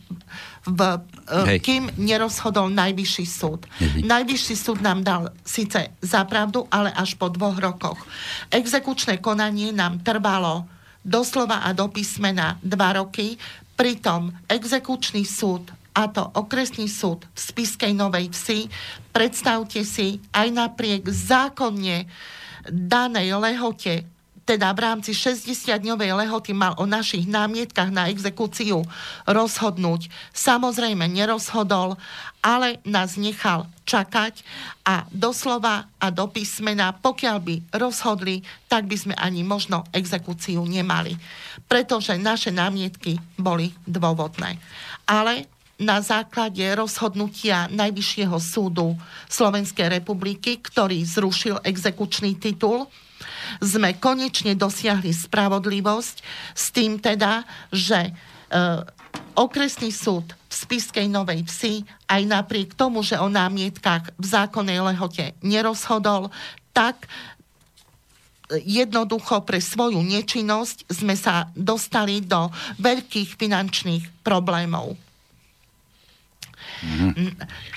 v, 0.68 1.00
e, 1.48 1.61
kým 1.61 1.88
nerozhodol 1.96 2.68
najvyšší 2.68 3.26
súd. 3.28 3.64
Hej. 3.80 4.05
Najvyšší 4.05 4.55
súd 4.61 4.78
nám 4.84 5.00
dal 5.05 5.32
síce 5.40 5.88
zapravdu, 6.05 6.68
ale 6.68 6.92
až 6.92 7.16
po 7.16 7.32
dvoch 7.32 7.57
rokoch. 7.57 8.00
Exekučné 8.52 9.24
konanie 9.24 9.72
nám 9.72 10.05
trvalo 10.05 10.68
doslova 11.05 11.64
a 11.64 11.72
do 11.76 11.88
písmena 11.88 12.61
dva 12.64 13.00
roky, 13.00 13.36
Pritom 13.74 14.30
exekučný 14.46 15.26
súd 15.26 15.73
a 15.95 16.11
to 16.11 16.26
okresný 16.34 16.90
súd 16.90 17.22
v 17.32 17.38
Spiskej 17.38 17.95
Novej 17.95 18.34
Vsi, 18.34 18.66
predstavte 19.14 19.86
si, 19.86 20.18
aj 20.34 20.51
napriek 20.51 21.07
zákonne 21.07 22.11
danej 22.66 23.38
lehote 23.38 24.03
teda 24.45 24.76
v 24.76 24.82
rámci 24.84 25.16
60-dňovej 25.16 26.20
lehoty 26.20 26.53
mal 26.53 26.76
o 26.76 26.84
našich 26.84 27.24
námietkach 27.24 27.88
na 27.88 28.12
exekúciu 28.12 28.84
rozhodnúť. 29.24 30.12
Samozrejme 30.36 31.09
nerozhodol, 31.09 31.97
ale 32.45 32.76
nás 32.84 33.16
nechal 33.16 33.64
čakať 33.88 34.45
a 34.84 35.09
doslova 35.09 35.88
a 35.97 36.07
do 36.12 36.28
písmena, 36.28 36.92
pokiaľ 36.92 37.36
by 37.40 37.55
rozhodli, 37.72 38.45
tak 38.68 38.84
by 38.84 38.97
sme 39.01 39.14
ani 39.16 39.40
možno 39.40 39.88
exekúciu 39.97 40.61
nemali. 40.68 41.16
Pretože 41.64 42.20
naše 42.20 42.53
námietky 42.53 43.16
boli 43.40 43.72
dôvodné. 43.88 44.61
Ale 45.09 45.49
na 45.78 45.98
základe 45.98 46.62
rozhodnutia 46.74 47.66
Najvyššieho 47.70 48.38
súdu 48.38 48.94
Slovenskej 49.26 49.90
republiky, 50.00 50.62
ktorý 50.62 51.02
zrušil 51.02 51.58
exekučný 51.66 52.38
titul, 52.38 52.86
sme 53.58 53.96
konečne 53.98 54.54
dosiahli 54.54 55.10
spravodlivosť 55.10 56.16
s 56.54 56.64
tým 56.70 57.00
teda, 57.02 57.42
že 57.72 58.10
e, 58.10 58.12
okresný 59.34 59.90
súd 59.90 60.30
v 60.30 60.52
Spiskej 60.52 61.06
Novej 61.10 61.42
Vsi 61.46 61.82
aj 62.06 62.22
napriek 62.22 62.78
tomu, 62.78 63.02
že 63.02 63.18
o 63.18 63.26
námietkách 63.26 64.14
v 64.14 64.24
zákonnej 64.24 64.78
lehote 64.78 65.34
nerozhodol, 65.42 66.30
tak 66.70 67.10
jednoducho 68.52 69.42
pre 69.42 69.58
svoju 69.58 70.04
nečinnosť 70.04 70.86
sme 70.92 71.16
sa 71.16 71.48
dostali 71.56 72.20
do 72.20 72.52
veľkých 72.78 73.40
finančných 73.40 74.22
problémov. 74.22 75.03
Mm-hmm. 76.82 77.28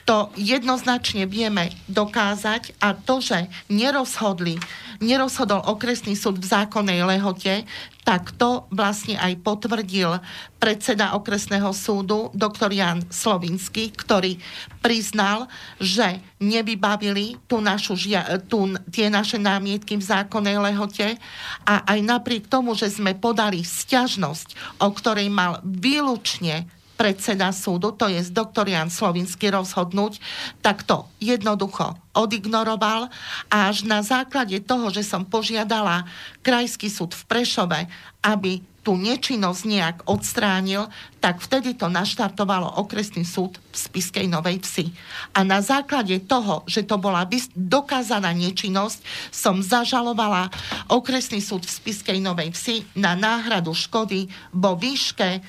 To 0.09 0.33
jednoznačne 0.39 1.29
vieme 1.29 1.69
dokázať 1.91 2.75
a 2.81 2.97
to, 2.97 3.21
že 3.21 3.45
nerozhodli, 3.69 4.57
nerozhodol 5.03 5.61
okresný 5.67 6.17
súd 6.17 6.41
v 6.41 6.49
zákonnej 6.49 7.05
lehote, 7.05 7.67
tak 8.07 8.31
to 8.39 8.63
vlastne 8.71 9.19
aj 9.19 9.35
potvrdil 9.43 10.23
predseda 10.63 11.11
okresného 11.19 11.75
súdu, 11.75 12.31
doktor 12.31 12.71
Jan 12.71 13.03
Slovinský, 13.11 13.91
ktorý 13.91 14.39
priznal, 14.79 15.51
že 15.75 16.23
nevybavili 16.39 17.35
tú 17.51 17.59
našu, 17.59 17.99
tú, 18.47 18.71
tie 18.95 19.11
naše 19.11 19.35
námietky 19.35 19.99
v 19.99 20.07
zákonnej 20.07 20.55
lehote 20.55 21.19
a 21.67 21.83
aj 21.83 21.99
napriek 21.99 22.47
tomu, 22.47 22.79
že 22.79 22.87
sme 22.87 23.11
podali 23.11 23.59
sťažnosť, 23.59 24.79
o 24.79 24.87
ktorej 24.87 25.27
mal 25.27 25.59
výlučne 25.67 26.71
predseda 26.97 27.53
súdu, 27.53 27.93
to 27.93 28.09
je 28.09 28.19
doktor 28.33 28.65
Jan 28.65 28.89
Slovinsky 28.89 29.53
rozhodnúť, 29.53 30.17
tak 30.65 30.81
to 30.83 31.05
jednoducho 31.21 31.93
odignoroval 32.17 33.13
a 33.53 33.57
až 33.69 33.85
na 33.85 34.01
základe 34.01 34.57
toho, 34.65 34.89
že 34.89 35.05
som 35.05 35.21
požiadala 35.21 36.09
Krajský 36.41 36.89
súd 36.89 37.13
v 37.13 37.23
Prešove, 37.29 37.85
aby 38.25 38.65
tú 38.81 38.95
nečinnosť 38.95 39.61
nejak 39.67 39.97
odstránil, 40.07 40.87
tak 41.19 41.43
vtedy 41.43 41.75
to 41.75 41.91
naštartovalo 41.91 42.79
okresný 42.79 43.27
súd 43.27 43.59
v 43.59 43.75
Spiskej 43.75 44.31
Novej 44.31 44.63
Vsi. 44.63 44.95
A 45.35 45.43
na 45.43 45.59
základe 45.59 46.15
toho, 46.23 46.63
že 46.63 46.87
to 46.87 46.95
bola 46.95 47.27
dokázaná 47.51 48.31
nečinnosť, 48.31 49.03
som 49.27 49.59
zažalovala 49.59 50.47
okresný 50.87 51.43
súd 51.43 51.67
v 51.67 51.75
Spiskej 51.83 52.23
Novej 52.23 52.55
Vsi 52.55 52.87
na 52.95 53.11
náhradu 53.11 53.75
škody 53.75 54.31
vo 54.55 54.79
výške 54.79 55.43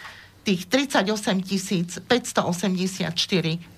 tých 0.48 0.64
38 0.64 1.44
584 2.08 3.12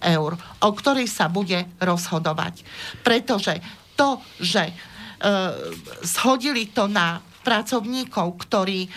eur, 0.06 0.32
o 0.38 0.70
ktorých 0.70 1.10
sa 1.10 1.26
bude 1.26 1.66
rozhodovať. 1.82 2.62
Pretože 3.02 3.58
to, 3.98 4.22
že 4.38 4.70
e, 4.70 4.74
shodili 6.06 6.70
to 6.70 6.86
na 6.86 7.18
pracovníkov, 7.42 8.38
ktorí 8.46 8.86
e, 8.86 8.88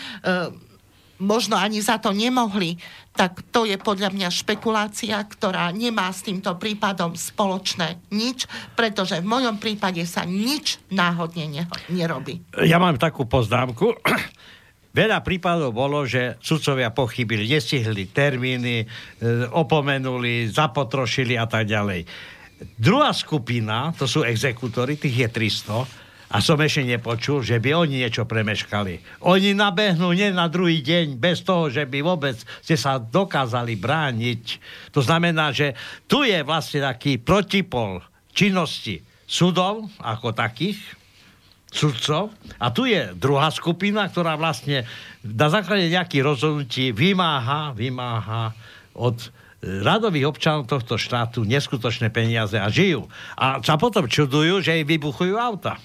možno 1.18 1.58
ani 1.58 1.82
za 1.82 1.98
to 1.98 2.14
nemohli, 2.14 2.78
tak 3.14 3.42
to 3.50 3.66
je 3.66 3.78
podľa 3.78 4.10
mňa 4.14 4.30
špekulácia, 4.30 5.18
ktorá 5.18 5.70
nemá 5.74 6.10
s 6.14 6.26
týmto 6.26 6.54
prípadom 6.58 7.18
spoločné 7.18 8.02
nič, 8.14 8.46
pretože 8.78 9.18
v 9.22 9.26
mojom 9.26 9.58
prípade 9.58 10.02
sa 10.06 10.26
nič 10.26 10.78
náhodne 10.94 11.66
nerobí. 11.90 12.42
Ja 12.62 12.78
mám 12.78 13.02
takú 13.02 13.26
poznámku. 13.26 13.98
Veľa 14.94 15.26
prípadov 15.26 15.74
bolo, 15.74 16.06
že 16.06 16.38
sudcovia 16.38 16.94
pochybili, 16.94 17.50
nestihli 17.50 18.14
termíny, 18.14 18.86
e, 18.86 18.88
opomenuli, 19.50 20.46
zapotrošili 20.54 21.34
a 21.34 21.50
tak 21.50 21.66
ďalej. 21.66 22.06
Druhá 22.78 23.10
skupina, 23.10 23.90
to 23.98 24.06
sú 24.06 24.22
exekutory, 24.22 25.02
tých 25.02 25.26
je 25.26 25.30
300, 25.34 26.04
a 26.34 26.42
som 26.42 26.58
ešte 26.58 26.82
nepočul, 26.86 27.46
že 27.46 27.62
by 27.62 27.78
oni 27.78 28.02
niečo 28.02 28.26
premeškali. 28.26 29.22
Oni 29.30 29.54
nabehnú 29.54 30.18
nie 30.18 30.34
na 30.34 30.50
druhý 30.50 30.82
deň, 30.82 31.22
bez 31.22 31.46
toho, 31.46 31.70
že 31.70 31.86
by 31.86 32.02
vôbec 32.02 32.42
ste 32.66 32.74
sa 32.74 32.98
dokázali 32.98 33.78
brániť. 33.78 34.44
To 34.98 35.06
znamená, 35.06 35.54
že 35.54 35.78
tu 36.10 36.26
je 36.26 36.42
vlastne 36.42 36.82
taký 36.82 37.22
protipol 37.22 38.02
činnosti 38.34 39.06
sudov 39.30 39.86
ako 40.02 40.34
takých, 40.34 40.82
sudcov. 41.74 42.30
A 42.62 42.70
tu 42.70 42.86
je 42.86 43.12
druhá 43.18 43.50
skupina, 43.50 44.06
ktorá 44.06 44.38
vlastne 44.38 44.86
na 45.26 45.48
základe 45.50 45.90
nejakých 45.90 46.24
rozhodnutí 46.24 46.86
vymáha, 46.94 47.74
vymáha 47.74 48.54
od 48.94 49.18
e, 49.18 49.28
radových 49.82 50.30
občanov 50.30 50.70
tohto 50.70 51.02
štátu 51.02 51.42
neskutočné 51.44 52.14
peniaze 52.14 52.56
a 52.56 52.70
žijú. 52.70 53.10
A 53.34 53.58
sa 53.66 53.76
potom 53.82 54.06
čudujú, 54.06 54.62
že 54.62 54.78
jej 54.78 54.86
vybuchujú 54.86 55.34
auta 55.36 55.82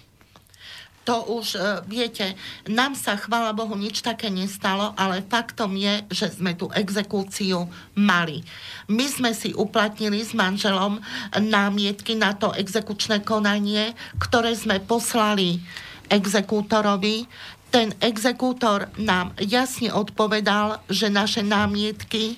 to 1.08 1.24
už, 1.40 1.56
e, 1.56 1.60
viete, 1.88 2.36
nám 2.68 2.92
sa, 2.92 3.16
chvála 3.16 3.56
Bohu, 3.56 3.72
nič 3.80 4.04
také 4.04 4.28
nestalo, 4.28 4.92
ale 4.92 5.24
faktom 5.24 5.72
je, 5.72 6.04
že 6.12 6.36
sme 6.36 6.52
tú 6.52 6.68
exekúciu 6.76 7.64
mali. 7.96 8.44
My 8.92 9.08
sme 9.08 9.32
si 9.32 9.56
uplatnili 9.56 10.20
s 10.20 10.36
manželom 10.36 11.00
námietky 11.32 12.12
na 12.12 12.36
to 12.36 12.52
exekučné 12.52 13.24
konanie, 13.24 13.96
ktoré 14.20 14.52
sme 14.52 14.84
poslali 14.84 15.64
exekútorovi. 16.12 17.24
Ten 17.72 17.96
exekútor 18.04 18.92
nám 19.00 19.32
jasne 19.40 19.88
odpovedal, 19.88 20.84
že 20.92 21.08
naše 21.08 21.40
námietky 21.40 22.36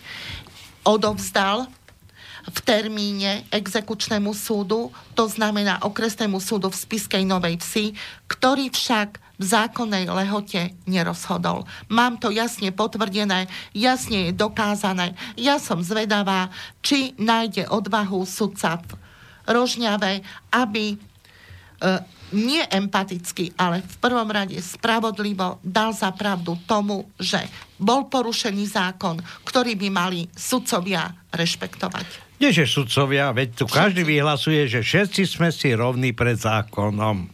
odovzdal 0.87 1.66
v 2.49 2.59
termíne 2.64 3.45
exekučnému 3.53 4.32
súdu, 4.32 4.88
to 5.12 5.28
znamená 5.28 5.84
okresnému 5.84 6.41
súdu 6.41 6.72
v 6.72 6.80
Spiskej 6.80 7.24
Novej 7.28 7.61
Vsi, 7.61 7.93
ktorý 8.30 8.72
však 8.72 9.20
v 9.41 9.45
zákonnej 9.45 10.05
lehote 10.05 10.76
nerozhodol. 10.84 11.64
Mám 11.88 12.20
to 12.20 12.28
jasne 12.28 12.68
potvrdené, 12.76 13.49
jasne 13.72 14.28
je 14.28 14.32
dokázané. 14.36 15.16
Ja 15.41 15.57
som 15.57 15.80
zvedavá, 15.80 16.53
či 16.84 17.16
nájde 17.16 17.64
odvahu 17.72 18.28
sudca 18.28 18.76
v 18.84 19.01
Rožňave, 19.49 20.20
aby 20.53 20.93
e, 20.93 20.97
nie 22.36 22.61
empaticky, 22.68 23.57
ale 23.57 23.80
v 23.80 23.97
prvom 23.97 24.28
rade 24.28 24.61
spravodlivo 24.61 25.57
dal 25.64 25.97
za 25.97 26.12
pravdu 26.12 26.61
tomu, 26.68 27.09
že 27.16 27.41
bol 27.80 28.12
porušený 28.12 28.68
zákon, 28.68 29.24
ktorý 29.49 29.72
by 29.72 29.88
mali 29.88 30.20
sudcovia 30.36 31.11
rešpektovať. 31.32 32.30
Nie, 32.41 32.57
že 32.57 32.64
sudcovia, 32.64 33.36
veď 33.36 33.53
tu 33.53 33.64
každý 33.68 34.01
vyhlasuje, 34.01 34.64
že 34.64 34.80
všetci 34.80 35.28
sme 35.28 35.53
si 35.53 35.76
rovní 35.76 36.16
pred 36.16 36.41
zákonom. 36.41 37.28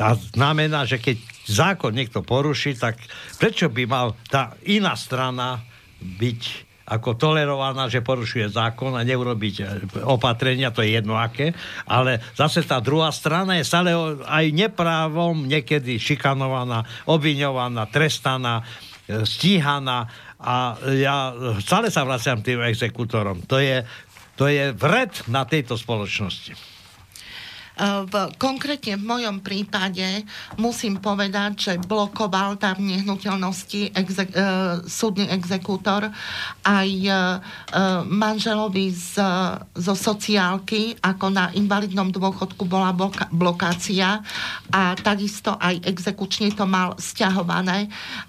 To 0.00 0.16
znamená, 0.32 0.88
že 0.88 0.96
keď 0.96 1.20
zákon 1.44 1.92
niekto 1.92 2.24
poruší, 2.24 2.72
tak 2.72 2.96
prečo 3.36 3.68
by 3.68 3.84
mal 3.84 4.16
tá 4.32 4.56
iná 4.64 4.96
strana 4.96 5.60
byť 6.00 6.68
ako 6.88 7.20
tolerovaná, 7.20 7.92
že 7.92 8.00
porušuje 8.00 8.48
zákon 8.48 8.96
a 8.96 9.04
neurobiť 9.04 9.54
e, 9.60 9.64
opatrenia, 10.08 10.72
to 10.72 10.80
je 10.80 10.96
jedno 10.96 11.20
aké, 11.20 11.52
ale 11.84 12.16
zase 12.32 12.64
tá 12.64 12.80
druhá 12.80 13.12
strana 13.12 13.60
je 13.60 13.68
stále 13.68 13.92
aj 14.24 14.44
neprávom 14.56 15.44
niekedy 15.44 16.00
šikanovaná, 16.00 16.88
obviňovaná, 17.04 17.92
trestaná, 17.92 18.64
e, 19.04 19.28
stíhaná 19.28 20.08
a 20.38 20.78
ja 20.94 21.34
stále 21.60 21.90
sa 21.90 22.06
vraciam 22.06 22.38
tým 22.40 22.62
exekútorom. 22.62 23.42
To 23.50 23.58
je, 23.58 23.82
to 24.38 24.46
je 24.46 24.70
vred 24.70 25.10
na 25.26 25.42
tejto 25.42 25.74
spoločnosti. 25.74 26.78
V, 27.78 28.14
konkrétne 28.42 28.98
v 28.98 29.04
mojom 29.06 29.38
prípade 29.38 30.26
musím 30.58 30.98
povedať, 30.98 31.50
že 31.54 31.72
blokoval 31.78 32.58
tam 32.58 32.82
nehnuteľnosti 32.82 33.94
exe, 33.94 34.26
e, 34.26 34.32
súdny 34.82 35.30
exekútor 35.30 36.10
aj 36.66 36.90
e, 36.90 37.14
manželovi 38.02 38.90
z, 38.90 39.22
zo 39.78 39.94
sociálky, 39.94 40.98
ako 40.98 41.30
na 41.30 41.54
invalidnom 41.54 42.10
dôchodku 42.10 42.66
bola 42.66 42.90
bloka, 42.90 43.30
blokácia 43.30 44.26
a 44.74 44.98
takisto 44.98 45.54
aj 45.54 45.78
exekučne 45.86 46.50
to 46.58 46.66
mal 46.66 46.98
stiahované 46.98 47.86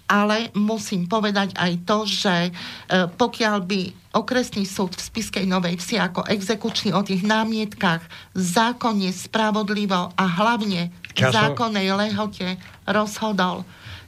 ale 0.09 0.49
musím 0.57 1.05
povedať 1.05 1.53
aj 1.53 1.71
to, 1.85 1.97
že 2.09 2.35
e, 2.49 2.51
pokiaľ 3.13 3.55
by 3.61 3.81
okresný 4.17 4.65
súd 4.65 4.97
v 4.97 5.05
Spiskej 5.05 5.45
Novej 5.45 5.77
Vsi 5.77 6.01
ako 6.01 6.25
exekučný 6.25 6.97
o 6.97 7.05
tých 7.05 7.21
námietkách 7.21 8.01
zákonne, 8.33 9.13
spravodlivo 9.13 10.09
a 10.17 10.25
hlavne 10.25 10.89
v 11.13 11.21
zákonnej 11.21 11.93
lehote 11.93 12.57
rozhodol, 12.89 13.61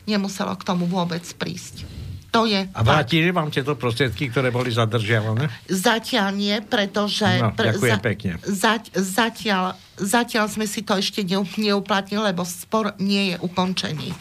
nemuselo 0.10 0.58
k 0.58 0.66
tomu 0.66 0.90
vôbec 0.90 1.22
prísť. 1.38 2.01
To 2.32 2.48
je 2.48 2.64
A 2.64 2.80
vrátili 2.80 3.28
vám 3.36 3.52
tieto 3.52 3.76
prostriedky, 3.76 4.32
ktoré 4.32 4.56
boli 4.56 4.72
zadržiavané? 4.72 5.52
Zatiaľ 5.68 6.32
nie, 6.32 6.56
pretože... 6.64 7.28
No, 7.44 7.52
ďakujem 7.52 8.00
za, 8.00 8.04
pekne. 8.04 8.32
Za, 8.48 8.74
zatiaľ, 8.96 9.76
zatiaľ 10.00 10.48
sme 10.48 10.64
si 10.64 10.80
to 10.88 10.96
ešte 10.96 11.28
neuplatnili, 11.60 12.32
lebo 12.32 12.48
spor 12.48 12.96
nie 13.04 13.36
je 13.36 13.38
ukončený. 13.44 14.16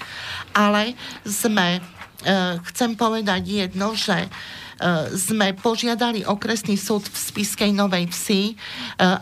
Ale 0.59 0.99
sme, 1.23 1.79
e, 1.79 1.81
chcem 2.75 2.99
povedať 2.99 3.47
jedno, 3.47 3.95
že 3.95 4.27
e, 4.27 4.29
sme 5.15 5.55
požiadali 5.55 6.27
okresný 6.27 6.75
súd 6.75 7.07
v 7.07 7.15
Spiskej 7.15 7.71
Novej 7.71 8.11
Vsi, 8.11 8.43
e, 8.51 8.55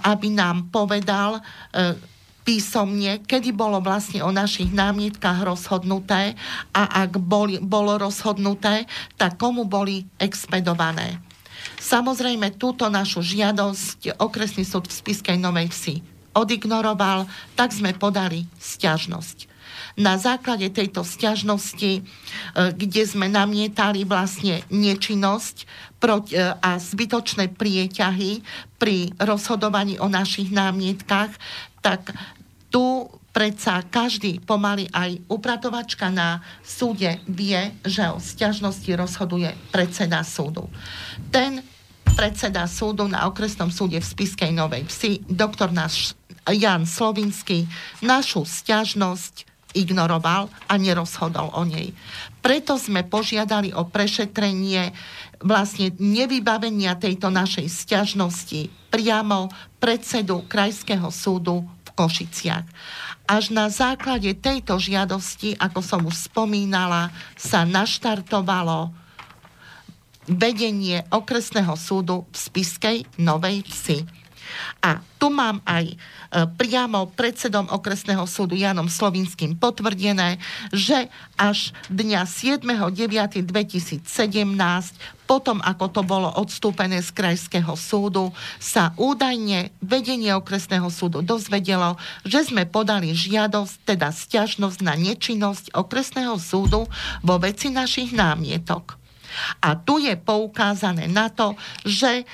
aby 0.08 0.32
nám 0.32 0.72
povedal, 0.72 1.44
e, 1.76 2.16
písomne, 2.48 3.20
kedy 3.28 3.52
bolo 3.52 3.76
vlastne 3.84 4.24
o 4.24 4.32
našich 4.32 4.72
námietkách 4.72 5.44
rozhodnuté 5.44 6.32
a 6.72 7.04
ak 7.04 7.20
boli, 7.20 7.60
bolo 7.60 8.00
rozhodnuté, 8.00 8.88
tak 9.20 9.36
komu 9.36 9.68
boli 9.68 10.08
expedované. 10.16 11.20
Samozrejme, 11.76 12.56
túto 12.56 12.88
našu 12.88 13.20
žiadosť 13.20 14.16
okresný 14.16 14.64
súd 14.64 14.88
v 14.88 14.96
Spiskej 14.96 15.36
Novej 15.36 15.68
Vsi 15.68 15.96
odignoroval, 16.32 17.28
tak 17.52 17.76
sme 17.76 17.92
podali 17.92 18.48
stiažnosť. 18.56 19.60
Na 19.98 20.14
základe 20.14 20.70
tejto 20.70 21.02
stiažnosti, 21.02 21.92
e, 21.98 22.02
kde 22.54 23.02
sme 23.02 23.26
namietali 23.26 24.06
vlastne 24.06 24.62
nečinnosť 24.70 25.56
e, 25.58 25.66
a 26.54 26.70
zbytočné 26.78 27.50
prieťahy 27.58 28.40
pri 28.78 29.10
rozhodovaní 29.18 29.98
o 29.98 30.06
našich 30.06 30.54
námietkách, 30.54 31.34
tak 31.82 32.14
tu 32.68 33.08
predsa 33.32 33.84
každý 33.86 34.40
pomaly 34.42 34.88
aj 34.92 35.22
upratovačka 35.30 36.10
na 36.10 36.42
súde 36.64 37.20
vie, 37.28 37.72
že 37.86 38.08
o 38.10 38.18
stiažnosti 38.18 38.88
rozhoduje 38.98 39.52
predseda 39.70 40.26
súdu. 40.26 40.66
Ten 41.30 41.62
predseda 42.18 42.66
súdu 42.66 43.06
na 43.06 43.30
okresnom 43.30 43.70
súde 43.70 44.02
v 44.02 44.10
Spiskej 44.10 44.50
Novej 44.50 44.90
Vsi, 44.90 45.22
doktor 45.30 45.70
náš 45.70 46.18
Jan 46.48 46.88
Slovinský, 46.88 47.68
našu 48.02 48.42
stiažnosť 48.42 49.46
ignoroval 49.76 50.48
a 50.66 50.74
nerozhodol 50.80 51.52
o 51.52 51.62
nej. 51.62 51.92
Preto 52.40 52.80
sme 52.80 53.04
požiadali 53.04 53.70
o 53.76 53.84
prešetrenie 53.84 54.96
vlastne 55.44 55.94
nevybavenia 56.00 56.98
tejto 56.98 57.28
našej 57.30 57.68
stiažnosti 57.68 58.72
priamo 58.90 59.52
predsedu 59.78 60.42
Krajského 60.48 61.12
súdu 61.12 61.62
Košiciach. 61.98 62.66
Až 63.26 63.50
na 63.50 63.66
základe 63.66 64.30
tejto 64.38 64.78
žiadosti, 64.78 65.58
ako 65.58 65.80
som 65.82 66.00
už 66.06 66.30
spomínala, 66.30 67.10
sa 67.34 67.66
naštartovalo 67.66 68.94
vedenie 70.30 71.02
okresného 71.10 71.74
súdu 71.74 72.30
v 72.30 72.36
Spiskej 72.38 72.98
Novej 73.18 73.66
Vsi. 73.66 73.98
A 74.84 75.02
tu 75.18 75.28
mám 75.32 75.58
aj 75.66 75.84
e, 75.90 75.96
priamo 76.54 77.10
predsedom 77.12 77.66
okresného 77.70 78.26
súdu 78.28 78.54
Janom 78.54 78.86
Slovinským 78.86 79.58
potvrdené, 79.58 80.38
že 80.70 81.10
až 81.34 81.74
dňa 81.90 82.22
7.9.2017 82.24 84.06
potom, 85.28 85.60
ako 85.60 85.92
to 85.92 86.00
bolo 86.00 86.32
odstúpené 86.40 87.04
z 87.04 87.12
krajského 87.12 87.76
súdu, 87.76 88.32
sa 88.56 88.96
údajne 88.96 89.68
vedenie 89.84 90.32
okresného 90.32 90.88
súdu 90.88 91.20
dozvedelo, 91.20 92.00
že 92.24 92.48
sme 92.48 92.64
podali 92.64 93.12
žiadosť, 93.12 93.74
teda 93.84 94.08
stiažnosť 94.08 94.80
na 94.80 94.96
nečinnosť 94.96 95.76
okresného 95.76 96.40
súdu 96.40 96.88
vo 97.20 97.36
veci 97.36 97.68
našich 97.68 98.16
námietok. 98.16 98.96
A 99.60 99.76
tu 99.76 100.00
je 100.00 100.16
poukázané 100.16 101.04
na 101.04 101.28
to, 101.28 101.52
že 101.84 102.24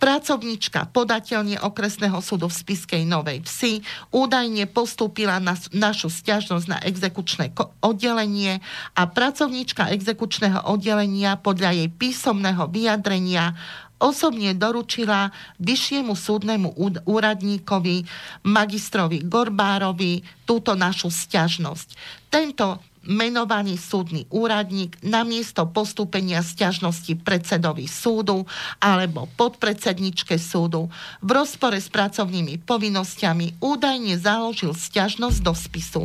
Pracovnička 0.00 0.88
podateľne 0.96 1.60
okresného 1.60 2.24
súdu 2.24 2.48
v 2.48 2.56
Spiskej 2.56 3.04
Novej 3.04 3.44
Vsi 3.44 3.84
údajne 4.08 4.64
postúpila 4.64 5.36
na 5.36 5.52
našu 5.76 6.08
stiažnosť 6.08 6.66
na 6.72 6.80
exekučné 6.80 7.52
oddelenie 7.84 8.64
a 8.96 9.02
pracovnička 9.04 9.92
exekučného 9.92 10.72
oddelenia 10.72 11.36
podľa 11.36 11.84
jej 11.84 11.88
písomného 11.92 12.72
vyjadrenia 12.72 13.52
osobne 14.00 14.56
doručila 14.56 15.28
vyššiemu 15.60 16.16
súdnemu 16.16 16.72
úradníkovi, 17.04 18.08
magistrovi 18.48 19.20
Gorbárovi, 19.28 20.24
túto 20.48 20.72
našu 20.72 21.12
stiažnosť. 21.12 21.88
Tento 22.32 22.89
menovaný 23.04 23.80
súdny 23.80 24.28
úradník 24.28 25.00
namiesto 25.00 25.64
postúpenia 25.68 26.44
sťažnosti 26.44 27.16
predsedovi 27.24 27.88
súdu 27.88 28.44
alebo 28.76 29.24
podpredsedničke 29.40 30.36
súdu 30.36 30.92
v 31.24 31.30
rozpore 31.32 31.80
s 31.80 31.88
pracovnými 31.88 32.60
povinnosťami 32.64 33.60
údajne 33.64 34.20
založil 34.20 34.76
sťažnosť 34.76 35.38
do 35.40 35.52
spisu. 35.56 36.02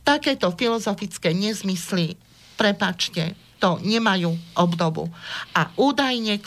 Takéto 0.00 0.48
filozofické 0.56 1.36
nezmysly, 1.36 2.16
prepačte, 2.56 3.36
to 3.60 3.76
nemajú 3.84 4.32
obdobu. 4.56 5.12
A 5.52 5.68
údajne 5.76 6.40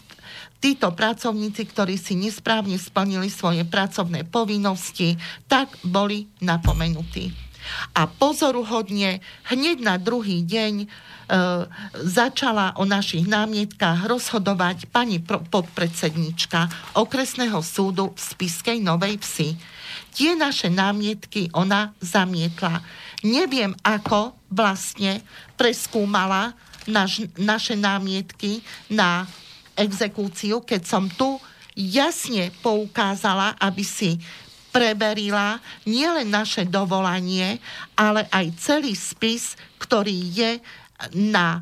títo 0.58 0.90
pracovníci, 0.96 1.70
ktorí 1.70 2.00
si 2.00 2.18
nesprávne 2.18 2.82
splnili 2.82 3.30
svoje 3.30 3.62
pracovné 3.68 4.26
povinnosti, 4.26 5.22
tak 5.46 5.70
boli 5.86 6.26
napomenutí. 6.42 7.53
A 7.96 8.06
pozoruhodne 8.08 9.24
hneď 9.50 9.78
na 9.82 9.96
druhý 10.02 10.44
deň 10.44 10.74
e, 10.84 10.88
začala 12.04 12.76
o 12.78 12.84
našich 12.84 13.26
námietkách 13.26 14.06
rozhodovať 14.08 14.90
pani 14.92 15.20
podpredsednička 15.24 16.94
okresného 16.98 17.60
súdu 17.64 18.12
v 18.14 18.20
Spiskej 18.20 18.78
Novej 18.84 19.20
Vsi. 19.22 19.50
Tie 20.14 20.38
naše 20.38 20.70
námietky 20.70 21.50
ona 21.54 21.94
zamietla. 22.02 22.82
Neviem, 23.26 23.74
ako 23.82 24.36
vlastne 24.52 25.22
preskúmala 25.58 26.54
naš, 26.86 27.26
naše 27.40 27.74
námietky 27.74 28.62
na 28.92 29.26
exekúciu, 29.74 30.62
keď 30.62 30.82
som 30.86 31.10
tu 31.10 31.42
jasne 31.74 32.54
poukázala, 32.62 33.58
aby 33.58 33.82
si 33.82 34.22
preberila 34.74 35.62
nielen 35.86 36.34
naše 36.34 36.66
dovolanie, 36.66 37.62
ale 37.94 38.26
aj 38.34 38.58
celý 38.58 38.98
spis, 38.98 39.54
ktorý 39.78 40.18
je 40.34 40.52
na 41.14 41.62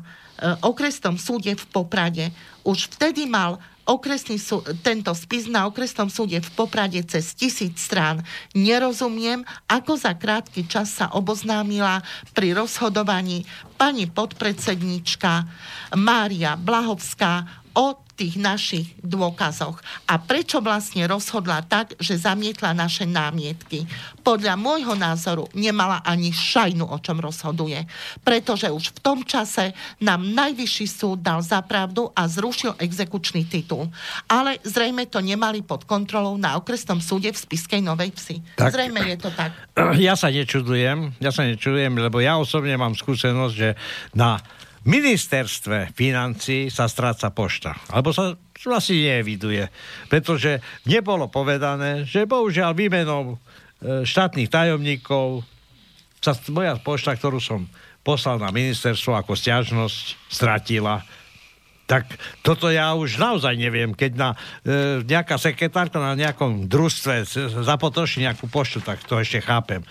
okresnom 0.64 1.20
súde 1.20 1.52
v 1.52 1.64
Poprade. 1.68 2.32
Už 2.64 2.88
vtedy 2.96 3.28
mal 3.28 3.60
okresný 3.84 4.38
súd, 4.38 4.62
tento 4.80 5.10
spis 5.12 5.50
na 5.50 5.66
okresnom 5.66 6.06
súde 6.06 6.38
v 6.38 6.50
Poprade 6.54 7.02
cez 7.04 7.34
tisíc 7.34 7.82
strán. 7.82 8.22
Nerozumiem, 8.54 9.42
ako 9.66 9.98
za 9.98 10.14
krátky 10.14 10.64
čas 10.70 10.94
sa 10.94 11.10
oboznámila 11.12 12.00
pri 12.32 12.54
rozhodovaní 12.54 13.42
pani 13.74 14.06
podpredsednička 14.06 15.44
Mária 15.98 16.54
Blahovská 16.54 17.66
o 17.74 17.98
tých 18.12 18.36
našich 18.36 18.92
dôkazoch. 19.00 19.80
A 20.06 20.20
prečo 20.20 20.60
vlastne 20.60 21.08
rozhodla 21.08 21.64
tak, 21.64 21.96
že 21.96 22.20
zamietla 22.20 22.76
naše 22.76 23.08
námietky? 23.08 23.88
Podľa 24.20 24.54
môjho 24.60 24.94
názoru 24.94 25.48
nemala 25.56 26.04
ani 26.04 26.30
šajnu, 26.30 26.86
o 26.86 26.98
čom 27.00 27.18
rozhoduje. 27.18 27.82
Pretože 28.20 28.68
už 28.68 28.94
v 28.94 29.02
tom 29.02 29.18
čase 29.24 29.72
nám 29.98 30.22
najvyšší 30.28 30.86
súd 30.86 31.24
dal 31.24 31.40
zapravdu 31.40 32.12
a 32.12 32.28
zrušil 32.28 32.76
exekučný 32.78 33.48
titul. 33.48 33.88
Ale 34.28 34.60
zrejme 34.62 35.08
to 35.08 35.24
nemali 35.24 35.64
pod 35.64 35.88
kontrolou 35.88 36.36
na 36.36 36.60
okresnom 36.60 37.00
súde 37.00 37.32
v 37.32 37.38
Spiskej 37.38 37.80
Novej 37.80 38.12
Vsi. 38.14 38.36
Tak, 38.60 38.70
zrejme 38.76 39.00
je 39.08 39.16
to 39.18 39.30
tak. 39.32 39.52
Ja 40.02 40.18
sa 40.18 40.34
nečudujem, 40.34 41.14
ja 41.22 41.30
sa 41.30 41.46
nečudujem, 41.46 41.94
lebo 41.94 42.18
ja 42.18 42.34
osobne 42.34 42.74
mám 42.74 42.96
skúsenosť, 42.98 43.54
že 43.54 43.78
na 44.12 44.40
ministerstve 44.82 45.94
financí 45.94 46.66
sa 46.72 46.90
stráca 46.90 47.30
pošta. 47.30 47.78
Alebo 47.90 48.10
sa 48.10 48.34
asi 48.70 49.02
neeviduje. 49.02 49.66
Pretože 50.06 50.62
nebolo 50.86 51.26
povedané, 51.26 52.06
že 52.06 52.28
bohužiaľ 52.30 52.78
výmenou 52.78 53.34
e, 53.34 54.06
štátnych 54.06 54.46
tajomníkov 54.46 55.42
sa 56.22 56.38
moja 56.54 56.78
pošta, 56.78 57.18
ktorú 57.18 57.42
som 57.42 57.66
poslal 58.06 58.38
na 58.38 58.54
ministerstvo 58.54 59.18
ako 59.18 59.34
stiažnosť, 59.34 60.30
stratila. 60.30 61.02
Tak 61.90 62.06
toto 62.46 62.70
ja 62.70 62.94
už 62.94 63.18
naozaj 63.18 63.58
neviem. 63.58 63.90
Keď 63.90 64.12
na, 64.14 64.38
e, 64.62 65.02
nejaká 65.02 65.34
sekretárka 65.38 65.98
na 65.98 66.14
nejakom 66.14 66.70
družstve 66.70 67.26
zapotočí 67.66 68.22
nejakú 68.22 68.46
poštu, 68.46 68.82
tak 68.86 69.02
to 69.02 69.18
ešte 69.18 69.42
chápem. 69.42 69.82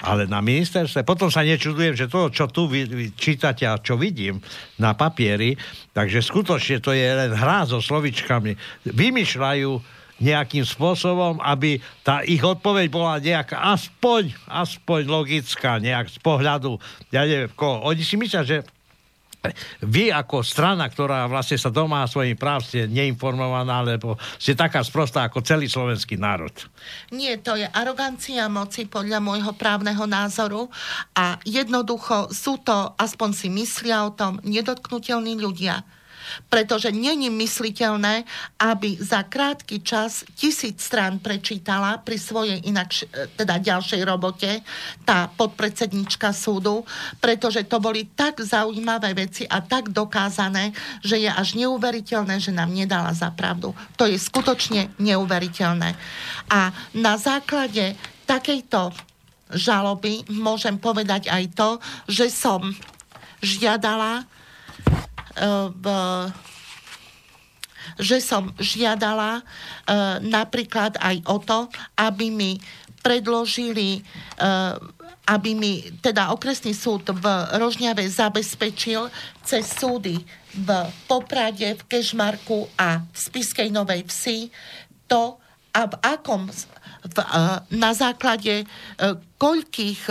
Ale 0.00 0.24
na 0.24 0.40
ministerstve. 0.40 1.04
Potom 1.04 1.28
sa 1.28 1.44
nečudujem, 1.44 1.96
že 1.96 2.08
to, 2.08 2.32
čo 2.32 2.48
tu 2.48 2.66
vy, 2.66 2.88
vy 2.88 3.06
čítate 3.16 3.68
a 3.68 3.80
čo 3.80 4.00
vidím 4.00 4.40
na 4.80 4.96
papieri, 4.96 5.56
takže 5.92 6.24
skutočne 6.24 6.80
to 6.80 6.96
je 6.96 7.04
len 7.04 7.32
hra 7.36 7.68
so 7.68 7.78
slovičkami. 7.78 8.56
Vymýšľajú 8.88 10.00
nejakým 10.20 10.68
spôsobom, 10.68 11.40
aby 11.40 11.80
tá 12.04 12.20
ich 12.20 12.44
odpoveď 12.44 12.86
bola 12.92 13.16
nejaká 13.16 13.56
aspoň, 13.72 14.36
aspoň 14.52 15.08
logická, 15.08 15.80
nejak 15.80 16.12
z 16.12 16.18
pohľadu, 16.20 16.76
ja 17.08 17.24
neviem, 17.24 17.48
koho. 17.56 17.80
Oni 17.88 18.04
si 18.04 18.20
myslia, 18.20 18.44
že 18.44 18.60
vy 19.80 20.12
ako 20.12 20.44
strana, 20.44 20.84
ktorá 20.88 21.24
vlastne 21.24 21.56
sa 21.56 21.72
doma 21.72 22.04
svojim 22.04 22.36
práv 22.36 22.60
ste 22.64 22.84
neinformovaná, 22.84 23.80
lebo 23.80 24.20
ste 24.36 24.52
taká 24.52 24.84
sprostá 24.84 25.24
ako 25.24 25.40
celý 25.40 25.66
slovenský 25.66 26.20
národ. 26.20 26.52
Nie, 27.12 27.40
to 27.40 27.56
je 27.56 27.64
arogancia 27.64 28.44
moci 28.52 28.84
podľa 28.84 29.24
môjho 29.24 29.56
právneho 29.56 30.04
názoru 30.04 30.68
a 31.16 31.40
jednoducho 31.48 32.28
sú 32.32 32.60
to, 32.60 32.92
aspoň 33.00 33.30
si 33.32 33.48
myslia 33.48 34.04
o 34.04 34.12
tom, 34.12 34.36
nedotknutelní 34.44 35.40
ľudia 35.40 35.80
pretože 36.48 36.92
není 36.92 37.30
mysliteľné, 37.30 38.24
aby 38.58 38.96
za 39.00 39.26
krátky 39.26 39.82
čas 39.82 40.24
tisíc 40.34 40.82
strán 40.82 41.18
prečítala 41.18 42.00
pri 42.00 42.16
svojej 42.18 42.58
inak, 42.66 42.92
teda 43.36 43.60
ďalšej 43.60 44.02
robote 44.04 44.62
tá 45.04 45.30
podpredsednička 45.30 46.34
súdu, 46.34 46.82
pretože 47.18 47.66
to 47.66 47.78
boli 47.78 48.08
tak 48.14 48.40
zaujímavé 48.40 49.14
veci 49.14 49.46
a 49.46 49.62
tak 49.62 49.92
dokázané, 49.94 50.72
že 51.04 51.20
je 51.20 51.30
až 51.30 51.54
neuveriteľné, 51.58 52.40
že 52.40 52.54
nám 52.54 52.72
nedala 52.72 53.14
za 53.14 53.30
pravdu. 53.30 53.74
To 53.96 54.06
je 54.06 54.16
skutočne 54.18 54.92
neuveriteľné. 54.98 55.94
A 56.50 56.74
na 56.96 57.14
základe 57.20 57.94
takejto 58.26 58.94
žaloby 59.50 60.22
môžem 60.30 60.78
povedať 60.78 61.26
aj 61.26 61.44
to, 61.54 61.68
že 62.06 62.30
som 62.30 62.62
žiadala 63.42 64.24
v 65.74 65.84
že 68.00 68.20
som 68.20 68.52
žiadala 68.60 69.40
e, 69.40 69.42
napríklad 70.24 70.96
aj 71.00 71.16
o 71.28 71.36
to, 71.40 71.68
aby 71.96 72.32
mi 72.32 72.60
predložili, 73.00 74.00
e, 74.00 74.50
aby 75.28 75.50
mi 75.56 75.88
teda 76.04 76.32
okresný 76.32 76.76
súd 76.76 77.08
v 77.12 77.24
Rožňave 77.56 78.04
zabezpečil 78.08 79.08
cez 79.44 79.64
súdy 79.68 80.20
v 80.56 80.68
Poprade, 81.06 81.76
v 81.76 81.82
Kežmarku 81.86 82.68
a 82.76 83.00
v 83.00 83.16
Spiskej 83.16 83.72
Novej 83.72 84.04
Vsi 84.08 84.38
to, 85.06 85.38
a 85.70 85.86
v 85.86 85.94
akom, 86.02 86.50
v, 86.50 87.16
e, 87.20 87.24
na 87.78 87.90
základe 87.94 88.66
koľkých 89.38 90.02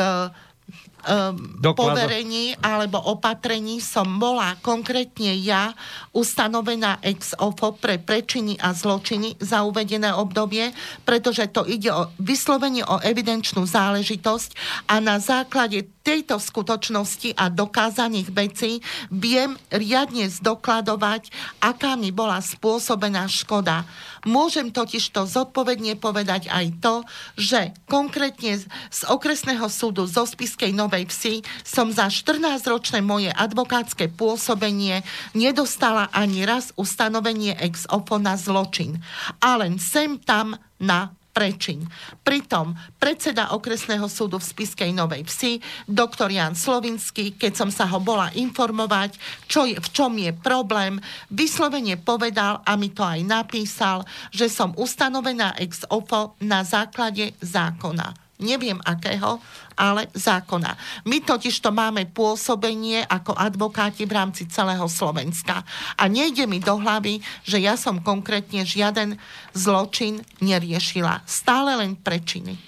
um, 1.06 1.60
poverení 1.76 2.56
alebo 2.60 3.00
opatrení 3.00 3.80
som 3.80 4.20
bola 4.20 4.60
konkrétne 4.60 5.36
ja 5.39 5.72
ustanovená 6.12 7.00
ex 7.06 7.34
ofo 7.39 7.76
pre 7.76 8.02
prečiny 8.02 8.60
a 8.60 8.76
zločiny 8.76 9.39
za 9.39 9.64
uvedené 9.64 10.12
obdobie, 10.12 10.72
pretože 11.08 11.47
to 11.52 11.64
ide 11.64 11.91
o 11.93 12.12
vyslovenie 12.20 12.84
o 12.84 13.00
evidenčnú 13.00 13.64
záležitosť 13.64 14.50
a 14.91 15.00
na 15.00 15.22
základe 15.22 15.88
tejto 16.02 16.41
skutočnosti 16.41 17.38
a 17.38 17.54
dokázaných 17.54 18.34
vecí 18.34 18.72
viem 19.14 19.54
riadne 19.70 20.26
zdokladovať, 20.26 21.30
aká 21.62 21.93
mi 21.93 22.10
bola 22.10 22.41
spôsobená 22.41 23.30
škoda. 23.30 23.86
Môžem 24.28 24.74
totiž 24.74 25.16
to 25.16 25.24
zodpovedne 25.24 25.96
povedať 26.00 26.52
aj 26.52 26.66
to, 26.84 26.96
že 27.40 27.72
konkrétne 27.88 28.60
z 28.66 29.02
okresného 29.08 29.68
súdu 29.72 30.10
zo 30.10 30.28
Spiskej 30.28 30.76
Novej 30.76 31.08
Vsi 31.08 31.46
som 31.64 31.92
za 31.94 32.12
14-ročné 32.12 33.00
moje 33.04 33.32
advokátske 33.32 34.12
pôsobenie 34.12 35.04
nedostala 35.32 36.12
ani 36.12 36.44
raz 36.44 36.72
ustanovenie 36.76 37.56
ex 37.60 37.88
ofo 37.88 38.20
na 38.20 38.36
zločin. 38.36 39.00
A 39.40 39.60
len 39.60 39.80
sem 39.80 40.20
tam 40.20 40.56
na 40.80 41.12
prečin. 41.40 41.88
Pritom 42.20 42.76
predseda 43.00 43.56
okresného 43.56 44.12
súdu 44.12 44.44
v 44.44 44.50
Spiskej 44.52 44.92
Novej 44.92 45.24
Vsi, 45.24 45.64
doktor 45.88 46.28
Jan 46.28 46.52
Slovinský, 46.52 47.40
keď 47.40 47.64
som 47.64 47.72
sa 47.72 47.88
ho 47.88 48.04
bola 48.04 48.28
informovať, 48.36 49.16
čo 49.48 49.64
je, 49.64 49.80
v 49.80 49.88
čom 49.96 50.20
je 50.20 50.36
problém, 50.36 51.00
vyslovene 51.32 51.96
povedal 51.96 52.60
a 52.68 52.76
mi 52.76 52.92
to 52.92 53.08
aj 53.08 53.24
napísal, 53.24 54.04
že 54.36 54.52
som 54.52 54.76
ustanovená 54.76 55.56
ex 55.56 55.88
ofo 55.88 56.36
na 56.44 56.68
základe 56.68 57.32
zákona 57.40 58.29
neviem 58.40 58.80
akého, 58.88 59.38
ale 59.80 60.12
zákona. 60.12 60.76
My 61.08 61.24
totiž 61.24 61.60
to 61.64 61.72
máme 61.72 62.08
pôsobenie 62.12 63.04
ako 63.08 63.32
advokáti 63.36 64.04
v 64.04 64.16
rámci 64.16 64.48
celého 64.48 64.84
Slovenska. 64.92 65.64
A 65.96 66.04
nejde 66.12 66.44
mi 66.48 66.60
do 66.60 66.76
hlavy, 66.80 67.24
že 67.48 67.64
ja 67.64 67.80
som 67.80 68.04
konkrétne 68.04 68.68
žiaden 68.68 69.16
zločin 69.56 70.20
neriešila. 70.44 71.24
Stále 71.24 71.80
len 71.80 71.96
prečiny. 71.96 72.60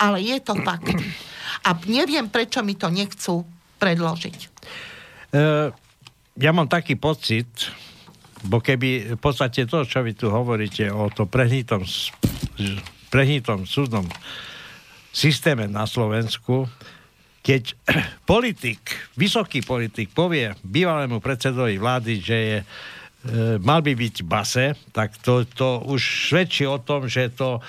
Ale 0.00 0.24
je 0.24 0.36
to 0.40 0.56
fakt. 0.64 0.96
A 1.66 1.76
neviem, 1.88 2.28
prečo 2.32 2.64
mi 2.64 2.76
to 2.76 2.88
nechcú 2.88 3.44
predložiť. 3.80 4.38
Uh, 5.30 5.70
ja 6.40 6.50
mám 6.56 6.68
taký 6.68 6.96
pocit, 6.96 7.48
bo 8.44 8.64
keby 8.64 9.16
v 9.16 9.20
podstate 9.20 9.68
to, 9.68 9.84
čo 9.84 10.00
vy 10.00 10.16
tu 10.16 10.32
hovoríte 10.32 10.88
o 10.88 11.12
to 11.12 11.28
prehnitom, 11.28 11.84
prehnitom 13.12 13.68
súdnom 13.68 14.08
systéme 15.10 15.66
na 15.66 15.86
Slovensku, 15.86 16.66
keď 17.42 17.74
politik, 18.30 19.10
vysoký 19.16 19.62
politik 19.64 20.10
povie 20.14 20.54
bývalému 20.62 21.18
predsedovi 21.18 21.76
vlády, 21.76 22.12
že 22.22 22.38
je, 22.38 22.58
e, 22.60 22.64
mal 23.60 23.82
by 23.82 23.92
byť 23.96 24.16
base, 24.24 24.66
tak 24.94 25.18
to, 25.20 25.44
to 25.46 25.82
už 25.90 26.30
svedčí 26.30 26.64
o 26.64 26.78
tom, 26.80 27.10
že 27.10 27.32
to 27.34 27.60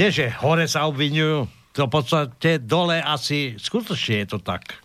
nie, 0.00 0.08
že 0.08 0.32
hore 0.40 0.64
sa 0.64 0.88
obvinujú, 0.88 1.44
to 1.76 1.84
v 1.84 1.92
podstate 1.92 2.64
dole 2.64 2.96
asi 2.96 3.60
skutočne 3.60 4.24
je 4.24 4.26
to 4.32 4.38
tak. 4.40 4.80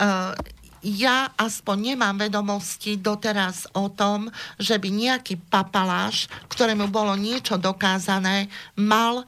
Uh, 0.00 0.32
ja 0.80 1.28
aspoň 1.36 1.92
nemám 1.92 2.16
vedomosti 2.16 2.96
doteraz 2.96 3.68
o 3.76 3.90
tom, 3.92 4.30
že 4.56 4.78
by 4.78 4.88
nejaký 4.88 5.36
papaláš, 5.50 6.30
ktorému 6.48 6.88
bolo 6.88 7.12
niečo 7.18 7.58
dokázané, 7.58 8.48
mal 8.78 9.26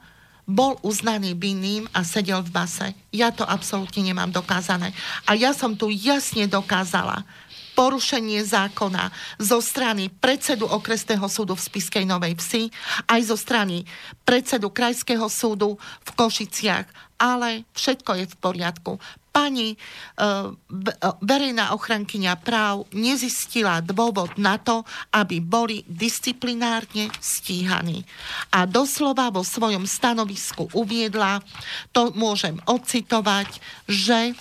bol 0.51 0.75
uznaný 0.83 1.31
vinným 1.39 1.87
a 1.95 2.03
sedel 2.03 2.43
v 2.43 2.51
base. 2.51 2.87
Ja 3.15 3.31
to 3.31 3.47
absolútne 3.47 4.03
nemám 4.03 4.35
dokázané. 4.35 4.91
A 5.23 5.39
ja 5.39 5.55
som 5.55 5.79
tu 5.79 5.87
jasne 5.87 6.51
dokázala 6.51 7.23
porušenie 7.71 8.43
zákona 8.43 9.09
zo 9.39 9.63
strany 9.63 10.11
predsedu 10.11 10.67
okresného 10.67 11.23
súdu 11.31 11.55
v 11.55 11.65
Spiskej 11.71 12.03
Novej 12.03 12.35
Vsi, 12.35 12.67
aj 13.07 13.31
zo 13.31 13.39
strany 13.39 13.87
predsedu 14.27 14.67
Krajského 14.67 15.25
súdu 15.31 15.79
v 16.03 16.09
Košiciach, 16.11 16.85
ale 17.15 17.63
všetko 17.71 18.11
je 18.19 18.25
v 18.27 18.35
poriadku 18.43 18.91
pani 19.31 19.79
uh, 19.79 20.51
verejná 21.23 21.71
ochrankyňa 21.71 22.35
práv 22.43 22.85
nezistila 22.91 23.79
dôvod 23.79 24.35
na 24.35 24.59
to, 24.59 24.83
aby 25.15 25.39
boli 25.39 25.87
disciplinárne 25.87 27.07
stíhaní. 27.23 28.03
A 28.51 28.67
doslova 28.67 29.31
vo 29.31 29.41
svojom 29.41 29.87
stanovisku 29.87 30.67
uviedla, 30.75 31.39
to 31.95 32.11
môžem 32.11 32.59
ocitovať, 32.67 33.47
že 33.87 34.35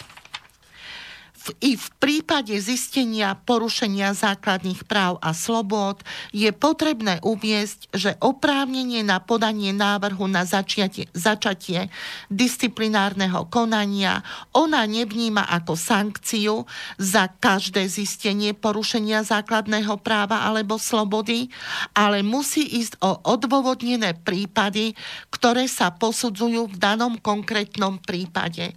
v, 1.41 1.47
i 1.65 1.73
v 1.77 1.87
prípade 1.97 2.53
zistenia 2.61 3.33
porušenia 3.33 4.13
základných 4.13 4.85
práv 4.85 5.17
a 5.25 5.33
slobod 5.33 6.05
je 6.37 6.53
potrebné 6.53 7.17
uviesť, 7.25 7.89
že 7.97 8.11
oprávnenie 8.21 9.01
na 9.01 9.25
podanie 9.25 9.73
návrhu 9.73 10.29
na 10.29 10.45
začiatie, 10.45 11.09
začatie 11.17 11.89
disciplinárneho 12.29 13.49
konania 13.49 14.21
ona 14.53 14.85
nevníma 14.85 15.49
ako 15.49 15.81
sankciu 15.81 16.69
za 17.01 17.33
každé 17.33 17.89
zistenie 17.89 18.53
porušenia 18.53 19.25
základného 19.25 19.97
práva 20.05 20.45
alebo 20.45 20.77
slobody, 20.77 21.49
ale 21.97 22.21
musí 22.21 22.69
ísť 22.85 23.01
o 23.01 23.17
odôvodnené 23.25 24.13
prípady, 24.21 24.93
ktoré 25.33 25.65
sa 25.65 25.89
posudzujú 25.89 26.69
v 26.69 26.77
danom 26.77 27.17
konkrétnom 27.17 27.97
prípade. 27.97 28.77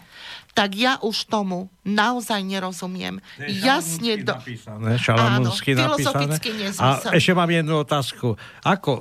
Tak 0.54 0.78
ja 0.78 1.02
už 1.02 1.34
tomu 1.34 1.74
naozaj 1.82 2.46
nerozumiem. 2.54 3.18
Jasne 3.42 4.22
do... 4.22 4.38
napísané, 4.38 5.02
áno, 5.10 5.50
filozoficky 5.50 6.50
nezmysel. 6.54 7.10
A 7.10 7.18
ešte 7.18 7.34
mám 7.34 7.50
jednu 7.50 7.82
otázku. 7.82 8.38
Ako, 8.62 8.92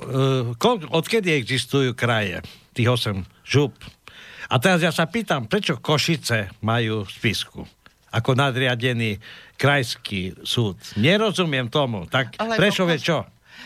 uh, 0.57 0.89
odkedy 0.89 1.37
existujú 1.37 1.93
kraje? 1.93 2.41
Tých 2.73 2.89
8 2.89 3.21
žup. 3.45 3.77
A 4.49 4.55
teraz 4.57 4.81
ja 4.81 4.89
sa 4.89 5.05
pýtam, 5.05 5.45
prečo 5.45 5.77
Košice 5.77 6.51
majú 6.65 7.05
spisku? 7.05 7.65
Ako 8.13 8.37
nadriadený 8.37 9.17
krajský 9.57 10.37
súd. 10.45 10.77
Nerozumiem 11.01 11.69
tomu. 11.69 12.05
Tak 12.05 12.37
Ale 12.37 12.61
Prešov 12.61 12.93
je 12.93 12.99
čo? 13.01 13.17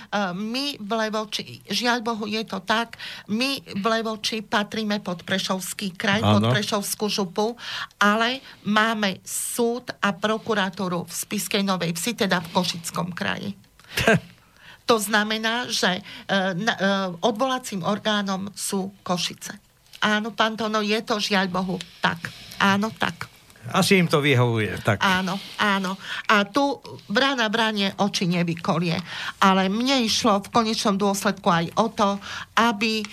Uh, 0.09 0.31
my 0.33 0.79
v 0.79 0.91
Levoči, 0.91 1.61
žiaľ 1.67 2.03
Bohu 2.03 2.25
je 2.27 2.41
to 2.43 2.59
tak, 2.63 2.99
my 3.31 3.59
v 3.63 3.85
Levoči 3.85 4.41
patríme 4.41 4.99
pod 5.03 5.23
Prešovský 5.27 5.95
kraj, 5.95 6.23
ano. 6.23 6.39
pod 6.39 6.55
Prešovskú 6.55 7.05
župu, 7.11 7.53
ale 8.01 8.41
máme 8.67 9.19
súd 9.23 9.91
a 10.01 10.11
prokuratúru 10.15 11.05
v 11.05 11.13
Spiskej 11.13 11.63
Novej 11.63 11.95
Vsi, 11.95 12.15
teda 12.15 12.41
v 12.43 12.51
Košickom 12.51 13.13
kraji. 13.13 13.53
to 14.89 14.95
znamená, 14.97 15.67
že 15.69 16.01
uh, 16.01 16.55
uh, 16.55 17.13
odvolacím 17.21 17.83
orgánom 17.85 18.49
sú 18.55 18.91
Košice. 19.03 19.59
Áno, 20.01 20.33
pán 20.33 20.53
Tono, 20.53 20.85
je 20.85 20.99
to 21.01 21.17
žiaľ 21.17 21.49
Bohu 21.49 21.77
tak. 21.99 22.29
Áno, 22.61 22.93
tak. 22.93 23.36
Asi 23.73 23.99
im 23.99 24.07
to 24.07 24.23
vyhovuje. 24.23 24.79
Tak. 24.83 25.03
Áno, 25.03 25.35
áno. 25.59 25.97
A 26.31 26.47
tu 26.47 26.79
brána 27.11 27.51
bráne 27.51 27.95
oči 27.99 28.27
nevykolie. 28.27 28.95
Ale 29.43 29.67
mne 29.67 30.03
išlo 30.03 30.39
v 30.43 30.51
konečnom 30.51 30.95
dôsledku 30.95 31.47
aj 31.47 31.65
o 31.75 31.87
to, 31.91 32.09
aby 32.55 33.01
e, 33.01 33.05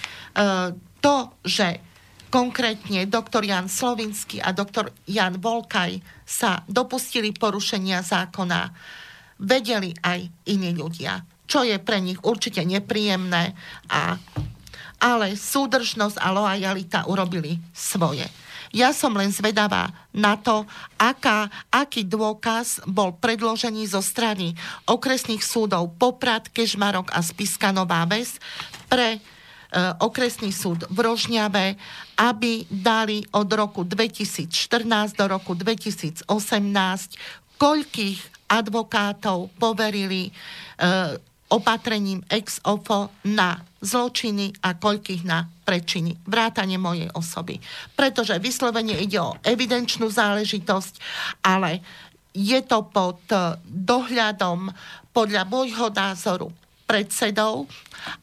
to, 1.03 1.17
že 1.43 1.95
konkrétne 2.35 3.07
doktor 3.07 3.47
Jan 3.47 3.71
Slovinský 3.71 4.43
a 4.43 4.51
doktor 4.51 4.91
Jan 5.07 5.39
Volkaj 5.39 6.03
sa 6.27 6.67
dopustili 6.67 7.31
porušenia 7.31 8.03
zákona, 8.03 8.75
vedeli 9.39 9.95
aj 10.03 10.51
iní 10.51 10.75
ľudia, 10.75 11.23
čo 11.47 11.63
je 11.63 11.79
pre 11.79 12.03
nich 12.03 12.19
určite 12.27 12.67
nepríjemné, 12.67 13.55
a, 13.87 14.19
ale 14.99 15.39
súdržnosť 15.39 16.19
a 16.19 16.29
loajalita 16.35 17.07
urobili 17.07 17.63
svoje. 17.71 18.27
Ja 18.75 18.91
som 18.91 19.15
len 19.15 19.31
zvedavá 19.31 19.95
na 20.11 20.35
to, 20.35 20.67
aká, 20.99 21.47
aký 21.71 22.03
dôkaz 22.03 22.83
bol 22.91 23.15
predložený 23.15 23.87
zo 23.87 24.03
strany 24.03 24.59
okresných 24.91 25.47
súdov. 25.47 25.95
Poprad, 25.95 26.51
Kežmarok 26.51 27.15
a 27.15 27.23
Spiska 27.23 27.71
Nová 27.71 28.03
Ves 28.03 28.43
pre 28.91 29.15
e, 29.15 29.19
okresný 30.03 30.51
súd 30.51 30.91
v 30.91 31.07
Rožňave, 31.07 31.79
aby 32.19 32.67
dali 32.67 33.23
od 33.31 33.47
roku 33.55 33.87
2014 33.87 34.51
do 35.15 35.25
roku 35.31 35.55
2018 35.55 36.27
koľkých 37.55 38.51
advokátov 38.51 39.55
poverili 39.55 40.29
e, 40.29 40.33
opatrením 41.55 42.27
ex 42.27 42.59
ofo 42.67 43.15
na 43.23 43.63
zločiny 43.79 44.51
a 44.67 44.75
koľkých 44.75 45.23
na 45.23 45.47
prečiny. 45.63 46.19
Vrátanie 46.27 46.81
mojej 46.81 47.07
osoby. 47.15 47.63
Pretože 47.95 48.43
vyslovene 48.43 48.99
ide 48.99 49.23
o 49.23 49.39
evidenčnú 49.47 50.11
záležitosť, 50.11 50.95
ale 51.47 51.85
je 52.35 52.59
to 52.67 52.91
pod 52.91 53.23
eh, 53.31 53.55
dohľadom 53.65 54.75
podľa 55.15 55.47
môjho 55.47 55.95
názoru 55.95 56.51
predsedov 56.85 57.71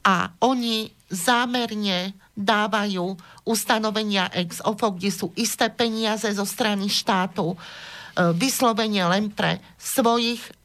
a 0.03 0.35
oni 0.43 0.91
zámerne 1.07 2.13
dávajú 2.35 3.15
ustanovenia 3.47 4.29
ex 4.35 4.59
ofo, 4.61 4.91
kde 4.93 5.09
sú 5.09 5.31
isté 5.39 5.71
peniaze 5.71 6.27
zo 6.35 6.43
strany 6.43 6.91
štátu 6.91 7.55
eh, 7.55 7.57
vyslovene 8.35 9.07
len 9.07 9.31
pre 9.31 9.63
svojich 9.79 10.60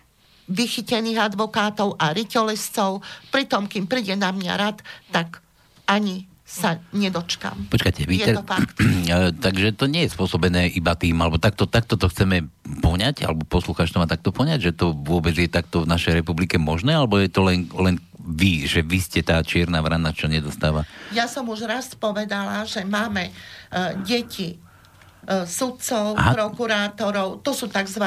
vychytených 0.47 1.35
advokátov 1.35 1.99
a 1.99 2.15
ryťolescov. 2.15 3.03
Pritom, 3.35 3.67
kým 3.67 3.91
príde 3.91 4.15
na 4.15 4.31
mňa 4.31 4.53
rad, 4.55 4.79
tak 5.11 5.43
ani 5.87 6.27
sa 6.47 6.79
nedočkam. 6.95 7.67
Počkajte, 7.75 8.07
vy 8.07 8.23
je 8.23 8.39
to 8.39 8.47
fakt. 8.47 8.79
takže 9.45 9.75
to 9.75 9.91
nie 9.91 10.07
je 10.07 10.15
spôsobené 10.15 10.71
iba 10.79 10.95
tým, 10.95 11.19
alebo 11.19 11.43
takto, 11.43 11.67
takto 11.67 11.99
to 11.99 12.07
chceme 12.07 12.47
poňať, 12.87 13.27
alebo 13.27 13.43
poslúchač 13.43 13.91
to 13.91 13.99
má 13.99 14.07
takto 14.07 14.31
poňať, 14.31 14.71
že 14.71 14.73
to 14.79 14.95
vôbec 14.95 15.35
je 15.35 15.51
takto 15.51 15.83
v 15.83 15.91
našej 15.91 16.23
republike 16.23 16.55
možné, 16.55 16.95
alebo 16.95 17.19
je 17.19 17.27
to 17.27 17.43
len, 17.43 17.67
len 17.75 17.99
vy, 18.15 18.63
že 18.63 18.87
vy 18.87 18.99
ste 19.03 19.27
tá 19.27 19.43
čierna 19.43 19.83
vrana, 19.83 20.15
čo 20.15 20.31
nedostáva? 20.31 20.87
Ja 21.11 21.27
som 21.27 21.51
už 21.51 21.67
raz 21.67 21.91
povedala, 21.99 22.63
že 22.63 22.87
máme 22.87 23.35
uh, 23.35 23.99
deti 24.07 24.55
uh, 24.55 25.43
sudcov, 25.51 26.15
Aha. 26.15 26.31
prokurátorov, 26.31 27.43
to 27.43 27.51
sú 27.55 27.67
tzv. 27.67 28.07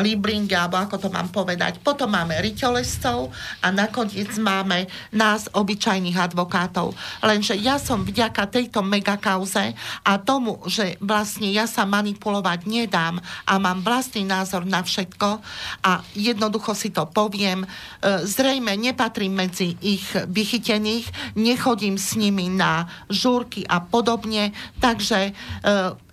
Liblingy, 0.00 0.56
alebo 0.56 0.80
ako 0.80 0.96
to 0.96 1.08
mám 1.12 1.28
povedať. 1.28 1.82
Potom 1.84 2.12
máme 2.12 2.38
riťolescov 2.40 3.28
a 3.60 3.68
nakoniec 3.68 4.32
máme 4.40 4.88
nás, 5.12 5.50
obyčajných 5.52 6.16
advokátov. 6.16 6.96
Lenže 7.20 7.58
ja 7.58 7.76
som 7.76 8.06
vďaka 8.06 8.48
tejto 8.48 8.80
megakauze 8.80 9.76
a 10.06 10.12
tomu, 10.22 10.62
že 10.64 10.96
vlastne 11.02 11.50
ja 11.52 11.68
sa 11.68 11.84
manipulovať 11.84 12.64
nedám 12.64 13.20
a 13.44 13.52
mám 13.60 13.84
vlastný 13.84 14.24
názor 14.24 14.64
na 14.64 14.80
všetko 14.80 15.28
a 15.84 16.00
jednoducho 16.16 16.72
si 16.72 16.94
to 16.94 17.04
poviem, 17.08 17.64
e, 17.64 17.68
zrejme 18.24 18.72
nepatrím 18.78 19.34
medzi 19.36 19.76
ich 19.80 20.06
vychytených, 20.14 21.36
nechodím 21.36 21.96
s 21.98 22.16
nimi 22.16 22.48
na 22.48 22.88
žúrky 23.10 23.66
a 23.68 23.82
podobne, 23.82 24.54
takže 24.80 25.30
e, 25.30 25.32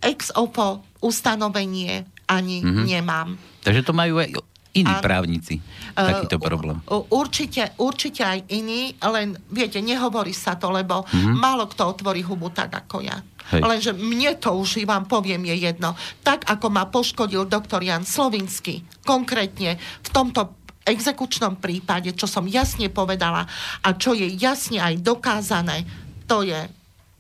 ex 0.03 0.31
opo 0.35 0.83
ustanovenie 0.99 2.05
ani 2.29 2.61
mm-hmm. 2.61 2.85
nemám. 2.85 3.29
Takže 3.69 3.85
to 3.85 3.93
majú 3.93 4.17
aj 4.17 4.33
iní 4.73 4.89
a, 4.89 5.01
právnici, 5.01 5.61
takýto 5.93 6.37
uh, 6.37 6.43
problém. 6.45 6.77
Určite, 7.09 7.73
určite 7.81 8.21
aj 8.21 8.49
iní, 8.53 8.93
len 9.01 9.37
viete, 9.49 9.81
nehovorí 9.81 10.33
sa 10.33 10.57
to, 10.57 10.69
lebo 10.73 11.05
mm-hmm. 11.05 11.37
málo 11.37 11.69
kto 11.69 11.97
otvorí 11.97 12.25
hubu 12.25 12.49
tak 12.49 12.73
ako 12.73 13.01
ja. 13.01 13.17
Hej. 13.49 13.61
Lenže 13.65 13.91
mne 13.97 14.37
to 14.37 14.53
už, 14.53 14.85
vám 14.85 15.09
poviem, 15.09 15.41
je 15.49 15.69
jedno. 15.69 15.97
Tak, 16.21 16.45
ako 16.45 16.69
ma 16.69 16.85
poškodil 16.85 17.49
doktor 17.49 17.81
Jan 17.81 18.05
Slovinsky, 18.05 18.85
konkrétne 19.01 19.81
v 20.05 20.09
tomto 20.13 20.57
exekučnom 20.85 21.57
prípade, 21.57 22.13
čo 22.13 22.29
som 22.29 22.45
jasne 22.45 22.89
povedala 22.89 23.45
a 23.85 23.87
čo 23.97 24.13
je 24.13 24.29
jasne 24.37 24.81
aj 24.81 25.01
dokázané, 25.01 25.85
to 26.29 26.45
je 26.45 26.69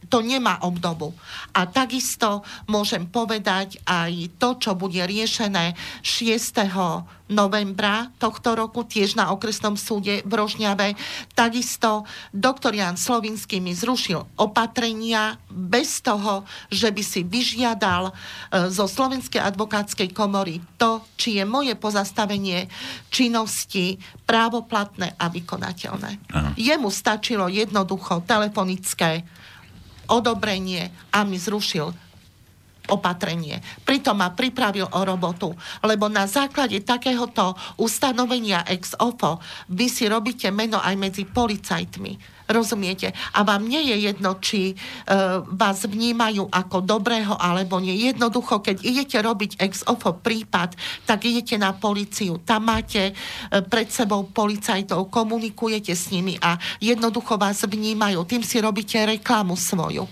to 0.09 0.25
nemá 0.25 0.59
obdobu. 0.65 1.13
A 1.53 1.69
takisto 1.69 2.41
môžem 2.65 3.05
povedať 3.05 3.77
aj 3.85 4.11
to, 4.41 4.57
čo 4.57 4.71
bude 4.73 4.99
riešené 4.99 5.77
6 6.01 7.29
novembra 7.29 8.09
tohto 8.17 8.57
roku, 8.57 8.81
tiež 8.81 9.13
na 9.13 9.29
okresnom 9.29 9.77
súde 9.77 10.25
v 10.25 10.31
Rožňave. 10.33 10.97
Takisto 11.37 12.09
doktor 12.33 12.73
Jan 12.73 12.97
Slovinský 12.97 13.61
mi 13.61 13.77
zrušil 13.77 14.17
opatrenia 14.41 15.37
bez 15.47 16.01
toho, 16.01 16.43
že 16.73 16.89
by 16.89 17.03
si 17.05 17.21
vyžiadal 17.21 18.09
e, 18.09 18.13
zo 18.73 18.89
Slovenskej 18.89 19.45
advokátskej 19.45 20.09
komory 20.09 20.57
to, 20.81 21.05
či 21.15 21.37
je 21.37 21.45
moje 21.45 21.77
pozastavenie 21.77 22.65
činnosti 23.13 24.01
právoplatné 24.25 25.13
a 25.21 25.29
vykonateľné. 25.29 26.11
Aha. 26.33 26.49
Jemu 26.57 26.89
stačilo 26.89 27.45
jednoducho 27.45 28.25
telefonické 28.25 29.21
odobrenie 30.09 30.89
a 31.13 31.23
mi 31.23 31.37
zrušil 31.37 31.93
opatrenie. 32.89 33.61
Pritom 33.85 34.17
ma 34.17 34.33
pripravil 34.33 34.89
o 34.89 34.99
robotu, 35.05 35.53
lebo 35.85 36.09
na 36.11 36.25
základe 36.25 36.81
takéhoto 36.81 37.55
ustanovenia 37.77 38.65
ex 38.67 38.97
ofo 38.97 39.39
vy 39.69 39.87
si 39.87 40.09
robíte 40.09 40.49
meno 40.49 40.81
aj 40.81 40.95
medzi 40.97 41.23
policajtmi. 41.23 42.41
Rozumiete? 42.49 43.13
A 43.37 43.45
vám 43.45 43.69
nie 43.69 43.93
je 43.93 44.09
jedno, 44.09 44.41
či 44.41 44.73
e, 44.73 44.75
vás 45.53 45.85
vnímajú 45.85 46.49
ako 46.49 46.81
dobrého 46.81 47.37
alebo 47.37 47.77
nie. 47.77 47.93
Jednoducho, 47.93 48.65
keď 48.65 48.81
idete 48.81 49.21
robiť 49.21 49.61
ex 49.61 49.85
ofo 49.85 50.17
prípad, 50.17 50.73
tak 51.05 51.29
idete 51.29 51.61
na 51.61 51.77
policiu. 51.77 52.41
Tam 52.41 52.65
máte 52.65 53.13
e, 53.13 53.13
pred 53.61 53.93
sebou 53.93 54.25
policajtov, 54.25 55.13
komunikujete 55.13 55.93
s 55.93 56.09
nimi 56.09 56.41
a 56.41 56.57
jednoducho 56.81 57.37
vás 57.37 57.61
vnímajú. 57.69 58.25
Tým 58.25 58.41
si 58.41 58.57
robíte 58.57 58.97
reklamu 58.97 59.53
svoju. 59.53 60.09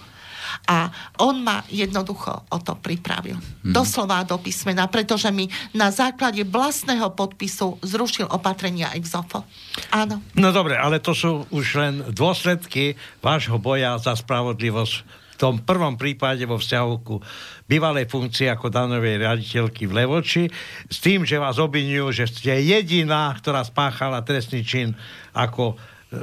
A 0.66 0.89
on 1.22 1.45
ma 1.45 1.62
jednoducho 1.70 2.49
o 2.49 2.58
to 2.64 2.74
pripravil. 2.80 3.38
Hmm. 3.38 3.74
Doslova 3.76 4.26
do 4.26 4.41
písmena, 4.41 4.89
pretože 4.89 5.30
mi 5.30 5.45
na 5.78 5.93
základe 5.93 6.41
vlastného 6.47 7.14
podpisu 7.14 7.78
zrušil 7.86 8.26
opatrenia 8.32 8.91
exofo. 8.97 9.45
Áno. 9.93 10.24
No 10.34 10.49
dobre, 10.49 10.80
ale 10.80 10.97
to 10.97 11.14
sú 11.14 11.45
už 11.53 11.66
len 11.78 11.93
dôsledky 12.12 12.97
vášho 13.22 13.62
boja 13.62 13.95
za 14.01 14.18
spravodlivosť 14.18 15.26
v 15.38 15.45
tom 15.45 15.62
prvom 15.62 15.93
prípade 16.01 16.41
vo 16.49 16.58
vzťahu 16.58 16.93
ku 17.05 17.22
bývalej 17.70 18.10
funkcii 18.10 18.49
ako 18.49 18.74
danovej 18.74 19.22
riaditeľky 19.22 19.86
v 19.86 19.95
Levoči, 20.01 20.43
s 20.89 20.97
tým, 20.97 21.30
že 21.30 21.38
vás 21.38 21.62
obvinujú, 21.62 22.10
že 22.10 22.26
ste 22.26 22.58
jediná, 22.58 23.30
ktorá 23.38 23.62
spáchala 23.62 24.26
trestný 24.26 24.66
čin 24.66 24.97
ako 25.38 25.78
e, 26.10 26.18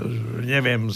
neviem, 0.51 0.91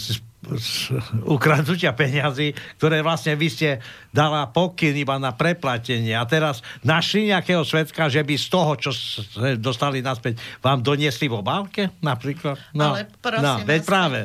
ukradnutia 1.27 1.91
peňazí, 1.91 2.55
ktoré 2.79 3.03
vlastne 3.03 3.35
vy 3.35 3.47
ste 3.51 3.69
dala 4.15 4.47
pokyn 4.47 4.95
iba 4.95 5.19
na 5.19 5.35
preplatenie 5.35 6.15
a 6.15 6.23
teraz 6.23 6.63
našli 6.79 7.27
nejakého 7.27 7.61
svetka, 7.67 8.07
že 8.07 8.23
by 8.23 8.35
z 8.39 8.47
toho, 8.47 8.71
čo 8.79 8.91
ste 8.95 9.59
dostali 9.59 9.99
naspäť, 9.99 10.39
vám 10.63 10.79
doniesli 10.79 11.27
v 11.27 11.43
obálke 11.43 11.91
napríklad? 11.99 12.55
No, 12.71 12.95
Ale 12.95 13.11
prosím, 13.19 13.43
no, 13.43 13.53
veď 13.67 13.81
práve. 13.83 14.19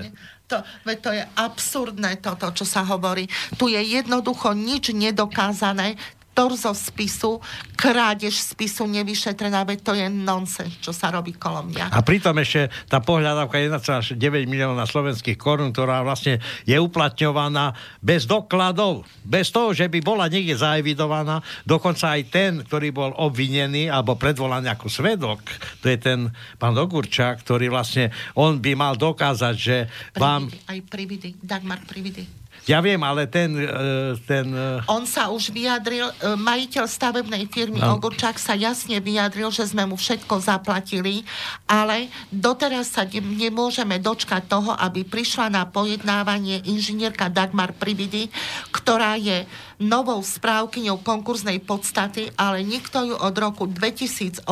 To, 0.45 0.61
veď 0.87 0.99
to 1.03 1.11
je 1.11 1.25
absurdné 1.35 2.21
toto, 2.23 2.47
čo 2.55 2.63
sa 2.63 2.87
hovorí. 2.87 3.27
Tu 3.59 3.75
je 3.75 3.81
jednoducho 3.81 4.55
nič 4.55 4.95
nedokázané 4.95 5.99
torzo 6.35 6.75
spisu, 6.75 7.39
krádež 7.79 8.35
spisu 8.35 8.91
nevyšetrená, 8.91 9.63
veď 9.63 9.79
to 9.81 9.93
je 9.95 10.07
nonsens, 10.11 10.75
čo 10.83 10.91
sa 10.91 11.15
robí 11.15 11.39
kolo 11.39 11.63
mňa. 11.63 11.95
A 11.95 12.03
pritom 12.03 12.35
ešte 12.43 12.69
tá 12.91 12.99
pohľadávka 12.99 13.63
1,9 13.63 14.19
milióna 14.51 14.85
slovenských 14.85 15.39
korún, 15.39 15.71
ktorá 15.71 16.03
vlastne 16.03 16.43
je 16.67 16.75
uplatňovaná 16.75 17.73
bez 18.03 18.27
dokladov, 18.27 19.07
bez 19.23 19.55
toho, 19.55 19.71
že 19.71 19.87
by 19.87 20.03
bola 20.03 20.27
niekde 20.27 20.59
zaevidovaná. 20.59 21.39
Dokonca 21.63 22.19
aj 22.19 22.23
ten, 22.29 22.53
ktorý 22.67 22.91
bol 22.91 23.15
obvinený 23.15 23.87
alebo 23.89 24.19
predvolaný 24.19 24.75
ako 24.75 24.91
svedok, 24.91 25.41
to 25.79 25.87
je 25.87 25.99
ten 26.03 26.35
pán 26.59 26.75
Dogurčák, 26.75 27.47
ktorý 27.47 27.71
vlastne, 27.71 28.11
on 28.35 28.59
by 28.59 28.75
mal 28.75 28.99
dokázať, 28.99 29.55
že 29.55 29.77
vám... 30.19 30.51
Prividy, 30.51 30.67
aj 30.67 30.79
prividy, 30.91 31.29
Dagmar 31.39 31.81
prividy. 31.87 32.44
Ja 32.65 32.81
viem, 32.81 32.97
ale 33.05 33.29
ten... 33.29 33.53
e, 33.61 34.17
ten 34.25 34.49
e, 34.49 34.81
On 34.89 35.05
sa 35.05 35.29
už 35.29 35.53
vyjadril, 35.53 36.09
e, 36.09 36.33
majiteľ 36.41 36.85
stavebnej 36.89 37.45
firmy 37.53 37.77
No. 37.77 38.01
Ogurčák 38.01 38.41
sa 38.41 38.57
jasne 38.57 39.05
vyjadril, 39.05 39.53
že 39.53 39.69
sme 39.69 39.85
mu 39.85 40.01
všetko 40.01 40.41
zaplatili, 40.41 41.29
ale 41.69 42.09
doteraz 42.33 42.97
sa 42.97 43.05
ne- 43.05 43.21
nemôžeme 43.21 44.01
dočkať 44.01 44.49
toho, 44.49 44.73
aby 44.73 45.05
prišla 45.05 45.53
na 45.53 45.69
pojednávanie 45.69 46.65
inžinierka 46.65 47.29
Dagmar 47.29 47.77
Prividy, 47.77 48.33
ktorá 48.73 49.21
je 49.21 49.45
novou 49.77 50.25
správkyňou 50.25 51.05
konkurznej 51.05 51.61
podstaty, 51.61 52.33
ale 52.41 52.65
nikto 52.65 53.05
ju 53.05 53.17
od 53.19 53.35
roku 53.37 53.69
2008 53.69 54.49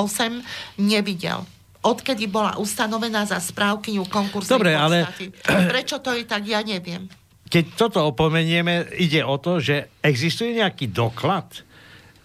nevidel 0.76 1.48
odkedy 1.82 2.30
bola 2.30 2.62
ustanovená 2.62 3.26
za 3.26 3.42
správkyňu 3.42 4.06
konkursnej 4.06 4.54
Dobre, 4.54 4.70
ale- 4.78 5.02
podstaty. 5.02 5.26
Prečo 5.66 5.98
to 5.98 6.14
je 6.14 6.22
tak, 6.22 6.46
ja 6.46 6.62
neviem. 6.62 7.10
Keď 7.52 7.64
toto 7.76 8.00
opomenieme, 8.08 8.88
ide 8.96 9.20
o 9.20 9.36
to, 9.36 9.60
že 9.60 10.00
existuje 10.00 10.56
nejaký 10.56 10.88
doklad 10.88 11.68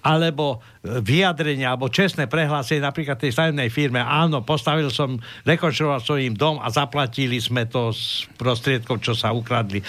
alebo 0.08 0.64
vyjadrenie, 0.88 1.68
alebo 1.68 1.92
čestné 1.92 2.32
prehlásenie 2.32 2.80
napríklad 2.80 3.20
tej 3.20 3.36
stavebnej 3.36 3.68
firme, 3.68 4.00
áno, 4.00 4.40
postavil 4.40 4.88
som, 4.88 5.20
rekonštruoval 5.44 6.00
som 6.00 6.16
im 6.16 6.32
dom 6.32 6.64
a 6.64 6.72
zaplatili 6.72 7.44
sme 7.44 7.68
to 7.68 7.92
z 7.92 8.24
prostriedkov, 8.40 9.04
čo 9.04 9.12
sa 9.12 9.36
ukradli. 9.36 9.84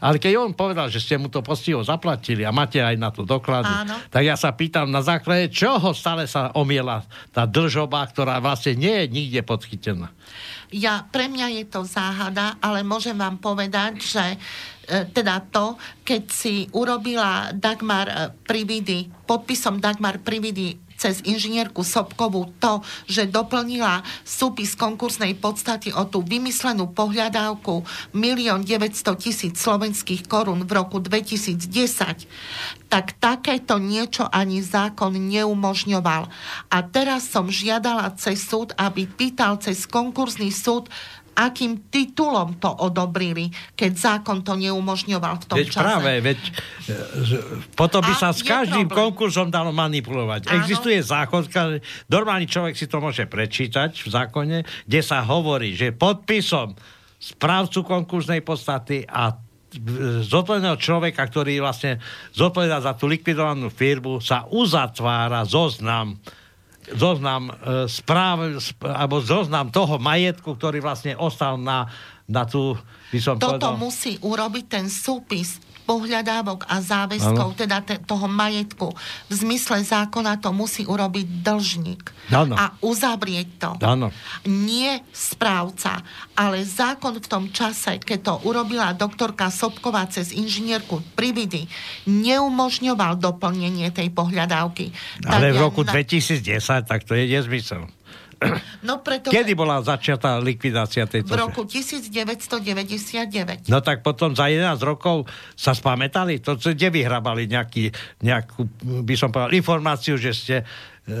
Ale 0.00 0.16
keď 0.16 0.32
on 0.40 0.56
povedal, 0.56 0.88
že 0.88 1.04
ste 1.04 1.20
mu 1.20 1.28
to 1.28 1.44
postiho 1.44 1.84
zaplatili 1.84 2.48
a 2.48 2.54
máte 2.54 2.80
aj 2.80 2.96
na 2.96 3.12
to 3.12 3.28
doklady, 3.28 3.68
Áno. 3.68 4.00
tak 4.08 4.24
ja 4.24 4.40
sa 4.40 4.56
pýtam, 4.56 4.88
na 4.88 5.04
základe 5.04 5.52
čoho 5.52 5.92
stále 5.92 6.24
sa 6.24 6.48
omiela 6.56 7.04
tá 7.28 7.44
držoba, 7.44 8.08
ktorá 8.08 8.40
vlastne 8.40 8.72
nie 8.72 9.04
je 9.04 9.06
nikde 9.12 9.40
podchytená. 9.44 10.08
Ja, 10.74 11.06
pre 11.06 11.30
mňa 11.30 11.62
je 11.62 11.64
to 11.70 11.86
záhada, 11.86 12.58
ale 12.58 12.82
môžem 12.82 13.14
vám 13.14 13.38
povedať, 13.38 14.02
že 14.02 14.24
e, 14.34 14.38
teda 15.06 15.38
to, 15.46 15.78
keď 16.02 16.22
si 16.34 16.66
urobila 16.74 17.54
Dagmar 17.54 18.06
e, 18.10 18.14
Prividy, 18.42 19.06
podpisom 19.22 19.78
Dagmar 19.78 20.18
Prividy 20.18 20.74
cez 21.04 21.20
inžinierku 21.20 21.84
Sobkovú 21.84 22.48
to, 22.56 22.80
že 23.04 23.28
doplnila 23.28 24.00
súpis 24.24 24.72
konkursnej 24.72 25.36
podstaty 25.36 25.92
o 25.92 26.08
tú 26.08 26.24
vymyslenú 26.24 26.88
pohľadávku 26.96 27.84
1 28.16 28.64
900 28.64 29.20
tisíc 29.20 29.60
slovenských 29.60 30.24
korún 30.24 30.64
v 30.64 30.72
roku 30.72 31.04
2010, 31.04 31.60
tak 32.88 33.20
takéto 33.20 33.76
niečo 33.76 34.24
ani 34.32 34.64
zákon 34.64 35.12
neumožňoval. 35.12 36.32
A 36.72 36.78
teraz 36.88 37.28
som 37.28 37.52
žiadala 37.52 38.16
cez 38.16 38.40
súd, 38.40 38.72
aby 38.80 39.04
pýtal 39.04 39.60
cez 39.60 39.84
konkurzný 39.84 40.48
súd, 40.48 40.88
akým 41.34 41.90
titulom 41.90 42.56
to 42.56 42.70
odobrili, 42.70 43.50
keď 43.74 43.92
zákon 43.94 44.46
to 44.46 44.54
neumožňoval 44.54 45.34
v 45.42 45.44
tom 45.50 45.56
Veď 45.58 45.68
čase. 45.68 45.82
práve, 45.82 46.12
veď 46.22 46.38
e, 46.40 46.50
potom 47.74 48.00
by 48.00 48.14
A 48.14 48.20
sa 48.22 48.28
s 48.30 48.40
každým 48.40 48.86
problém. 48.86 49.02
konkurzom 49.12 49.50
dalo 49.50 49.74
manipulovať. 49.74 50.48
Áno. 50.48 50.62
Existuje 50.62 51.02
zákon, 51.02 51.42
normálny 52.06 52.46
človek 52.46 52.78
si 52.78 52.86
to 52.86 53.02
môže 53.02 53.26
prečítať 53.26 53.90
v 53.98 54.08
zákone, 54.08 54.58
kde 54.86 55.00
sa 55.02 55.20
hovorí, 55.26 55.74
že 55.74 55.90
podpisom 55.90 56.78
správcu 57.18 57.82
konkurznej 57.82 58.40
podstaty 58.46 59.02
a 59.04 59.32
e, 59.32 59.34
zodpovedného 60.22 60.78
človeka, 60.78 61.26
ktorý 61.26 61.58
vlastne 61.58 61.98
zodpovedá 62.30 62.78
za 62.78 62.94
tú 62.94 63.10
likvidovanú 63.10 63.72
firmu, 63.74 64.22
sa 64.22 64.46
uzatvára 64.46 65.42
zoznam 65.42 66.14
zoznam 66.92 67.48
e, 67.48 67.52
správ, 67.88 68.60
sp- 68.60 68.84
alebo 68.84 69.24
zoznam 69.24 69.72
toho 69.72 69.96
majetku, 69.96 70.52
ktorý 70.52 70.84
vlastne 70.84 71.16
ostal 71.16 71.56
na, 71.56 71.88
na 72.28 72.44
tú, 72.44 72.76
by 73.08 73.18
som 73.20 73.34
Toto 73.40 73.56
povedal... 73.56 73.80
musí 73.80 74.12
urobiť 74.20 74.64
ten 74.68 74.86
súpis 74.92 75.63
pohľadávok 75.84 76.64
a 76.64 76.80
záväzkov, 76.80 77.48
Áno. 77.52 77.58
teda 77.58 77.84
te, 77.84 78.00
toho 78.00 78.24
majetku. 78.24 78.92
V 79.28 79.32
zmysle 79.32 79.84
zákona 79.84 80.40
to 80.40 80.50
musí 80.50 80.88
urobiť 80.88 81.44
dlžník. 81.44 82.04
Áno. 82.32 82.56
A 82.56 82.72
uzavrieť 82.80 83.48
to. 83.60 83.70
Áno. 83.84 84.08
Nie 84.48 85.04
správca, 85.12 86.00
ale 86.32 86.64
zákon 86.64 87.20
v 87.20 87.26
tom 87.28 87.44
čase, 87.52 88.00
keď 88.00 88.18
to 88.24 88.34
urobila 88.48 88.96
doktorka 88.96 89.52
Sobková 89.52 90.08
cez 90.08 90.32
inžinierku 90.32 91.04
Prividy, 91.12 91.68
neumožňoval 92.08 93.20
doplnenie 93.20 93.92
tej 93.92 94.08
pohľadávky. 94.10 94.90
Ale 95.28 95.52
v 95.52 95.60
ja 95.60 95.64
roku 95.68 95.84
na- 95.84 95.92
2010, 95.92 96.88
tak 96.88 97.04
to 97.04 97.12
je 97.12 97.28
nezmysel. 97.28 97.84
No 98.80 98.98
preto, 98.98 99.28
Kedy 99.28 99.52
bola 99.52 99.80
začiatá 99.80 100.38
likvidácia 100.38 101.04
tejto? 101.04 101.28
v 101.28 101.36
roku 101.36 101.64
1999. 101.64 103.66
No 103.66 103.78
tak 103.80 104.00
potom 104.00 104.32
za 104.32 104.46
11 104.46 104.78
rokov 104.80 105.24
sa 105.52 105.72
spamätali? 105.72 106.38
To, 106.40 106.54
kde 106.54 106.88
vyhrabali 106.90 107.46
nejaký, 107.46 107.90
nejakú, 108.20 108.64
by 109.02 109.14
som 109.14 109.28
povedal, 109.28 109.52
informáciu, 109.52 110.14
že 110.14 110.30
ste 110.30 110.54
e, 110.58 110.62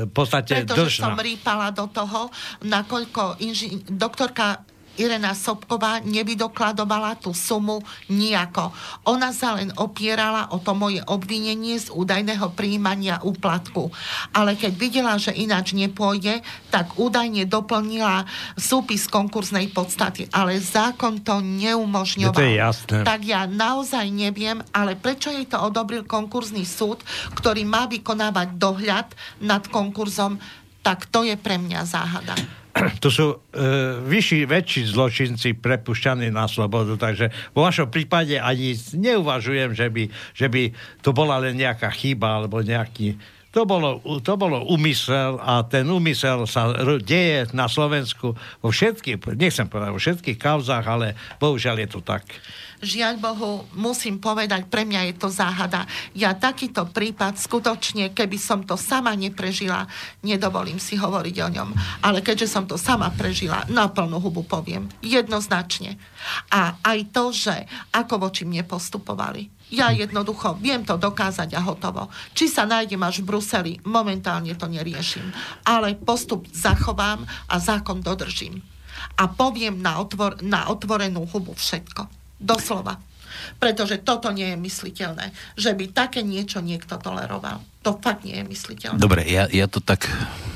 v 0.04 0.10
podstate 0.10 0.62
Pretože 0.62 1.00
som 1.00 1.12
držná. 1.12 1.24
rýpala 1.24 1.66
do 1.70 1.86
toho, 1.86 2.28
nakoľko 2.62 3.36
inži- 3.40 3.82
doktorka 3.86 4.62
Irena 4.96 5.34
Sobková 5.34 6.00
nevydokladovala 6.02 7.18
tú 7.18 7.34
sumu 7.34 7.82
nejako. 8.06 8.70
Ona 9.10 9.34
sa 9.34 9.58
len 9.58 9.74
opierala 9.76 10.50
o 10.54 10.62
to 10.62 10.72
moje 10.72 11.02
obvinenie 11.04 11.76
z 11.78 11.90
údajného 11.90 12.54
príjmania 12.54 13.18
úplatku. 13.22 13.90
Ale 14.30 14.54
keď 14.54 14.72
videla, 14.74 15.14
že 15.18 15.34
ináč 15.34 15.74
nepôjde, 15.74 16.40
tak 16.70 16.94
údajne 16.98 17.46
doplnila 17.46 18.26
súpis 18.54 19.10
konkurznej 19.10 19.70
podstaty. 19.74 20.30
Ale 20.30 20.58
zákon 20.58 21.22
to 21.22 21.42
neumožňoval. 21.42 22.38
To 22.38 22.46
je 22.46 22.56
jasné. 22.58 22.96
Tak 23.02 23.20
ja 23.26 23.46
naozaj 23.50 24.06
neviem, 24.10 24.62
ale 24.70 24.94
prečo 24.94 25.30
jej 25.30 25.46
to 25.46 25.58
odobril 25.58 26.06
konkurzný 26.06 26.62
súd, 26.62 27.02
ktorý 27.34 27.66
má 27.66 27.90
vykonávať 27.90 28.56
dohľad 28.56 29.08
nad 29.42 29.66
konkurzom, 29.68 30.38
tak 30.84 31.08
to 31.08 31.24
je 31.24 31.34
pre 31.40 31.56
mňa 31.56 31.80
záhada. 31.88 32.36
Tu 33.02 33.08
sú 33.10 33.26
e, 33.30 33.36
vyšší, 34.02 34.50
väčší 34.50 34.82
zločinci 34.90 35.54
prepušťaní 35.54 36.30
na 36.34 36.50
slobodu, 36.50 36.98
takže 36.98 37.30
vo 37.54 37.62
vašom 37.62 37.90
prípade 37.90 38.34
ani 38.38 38.74
neuvažujem, 38.98 39.70
že 39.74 39.86
by, 39.90 40.04
že 40.34 40.46
by 40.50 40.62
to 41.00 41.14
bola 41.14 41.38
len 41.38 41.54
nejaká 41.54 41.88
chyba 41.94 42.42
alebo 42.42 42.60
nejaký... 42.60 43.14
To 43.54 43.62
bolo, 43.62 44.02
to 44.18 44.34
bolo 44.34 44.66
úmysel 44.66 45.38
a 45.38 45.62
ten 45.62 45.86
úmysel 45.86 46.42
sa 46.50 46.74
deje 46.98 47.46
na 47.54 47.70
Slovensku 47.70 48.34
vo 48.34 48.70
všetkých, 48.74 49.38
nechcem 49.38 49.70
povedať 49.70 49.94
vo 49.94 50.02
všetkých 50.02 50.38
kauzách, 50.42 50.82
ale 50.82 51.14
bohužiaľ 51.38 51.86
je 51.86 51.88
to 51.94 52.00
tak. 52.02 52.26
Žiaľ 52.84 53.14
Bohu, 53.16 53.64
musím 53.78 54.20
povedať, 54.20 54.68
pre 54.68 54.82
mňa 54.84 55.08
je 55.08 55.14
to 55.16 55.32
záhada. 55.32 55.88
Ja 56.12 56.36
takýto 56.36 56.84
prípad 56.84 57.38
skutočne, 57.38 58.12
keby 58.12 58.36
som 58.36 58.60
to 58.66 58.76
sama 58.76 59.14
neprežila, 59.16 59.88
nedovolím 60.20 60.76
si 60.76 60.98
hovoriť 60.98 61.36
o 61.40 61.48
ňom. 61.48 61.68
Ale 62.04 62.20
keďže 62.20 62.50
som 62.50 62.68
to 62.68 62.76
sama 62.76 63.08
prežila, 63.14 63.64
na 63.72 63.88
plnú 63.88 64.20
hubu 64.20 64.44
poviem. 64.44 64.90
Jednoznačne. 65.00 65.96
A 66.52 66.76
aj 66.84 66.98
to, 67.08 67.32
že 67.32 67.54
ako 67.94 68.28
voči 68.28 68.44
mne 68.44 68.66
postupovali. 68.68 69.48
Ja 69.74 69.90
jednoducho 69.90 70.54
viem 70.62 70.86
to 70.86 70.94
dokázať 70.94 71.58
a 71.58 71.60
hotovo. 71.66 72.06
Či 72.30 72.46
sa 72.46 72.62
nájdem 72.62 73.02
až 73.02 73.26
v 73.26 73.34
Bruseli, 73.34 73.72
momentálne 73.82 74.54
to 74.54 74.70
neriešim. 74.70 75.34
Ale 75.66 75.98
postup 75.98 76.46
zachovám 76.54 77.26
a 77.50 77.58
zákon 77.58 77.98
dodržím. 77.98 78.62
A 79.18 79.26
poviem 79.26 79.82
na, 79.82 79.98
otvor, 79.98 80.38
na 80.46 80.70
otvorenú 80.70 81.26
hubu 81.26 81.58
všetko. 81.58 82.06
Doslova. 82.38 83.02
Pretože 83.58 83.98
toto 84.06 84.30
nie 84.30 84.54
je 84.54 84.58
mysliteľné, 84.62 85.34
že 85.58 85.74
by 85.74 85.90
také 85.90 86.22
niečo 86.22 86.62
niekto 86.62 86.94
toleroval. 87.02 87.58
To 87.84 88.00
fakt 88.00 88.24
nie 88.24 88.40
je 88.40 88.44
mysliteľné. 88.48 88.96
Dobre, 88.96 89.28
ja, 89.28 89.44
ja 89.52 89.68
to 89.68 89.84
tak 89.84 90.08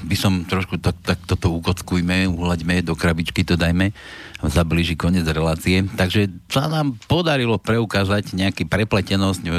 by 0.09 0.17
som 0.17 0.49
trošku 0.49 0.81
tak, 0.81 0.97
tak 1.05 1.21
toto 1.29 1.53
ukockujme, 1.53 2.25
uhlaďme, 2.33 2.81
do 2.81 2.97
krabičky 2.97 3.45
to 3.45 3.61
dajme, 3.61 3.93
zablíži 4.41 4.97
koniec 4.97 5.29
relácie. 5.29 5.85
Takže 5.85 6.33
sa 6.49 6.71
nám 6.71 6.97
podarilo 7.11 7.61
preukázať 7.61 8.33
nejaký 8.33 8.65
prepletenosť, 8.65 9.43
e, 9.45 9.51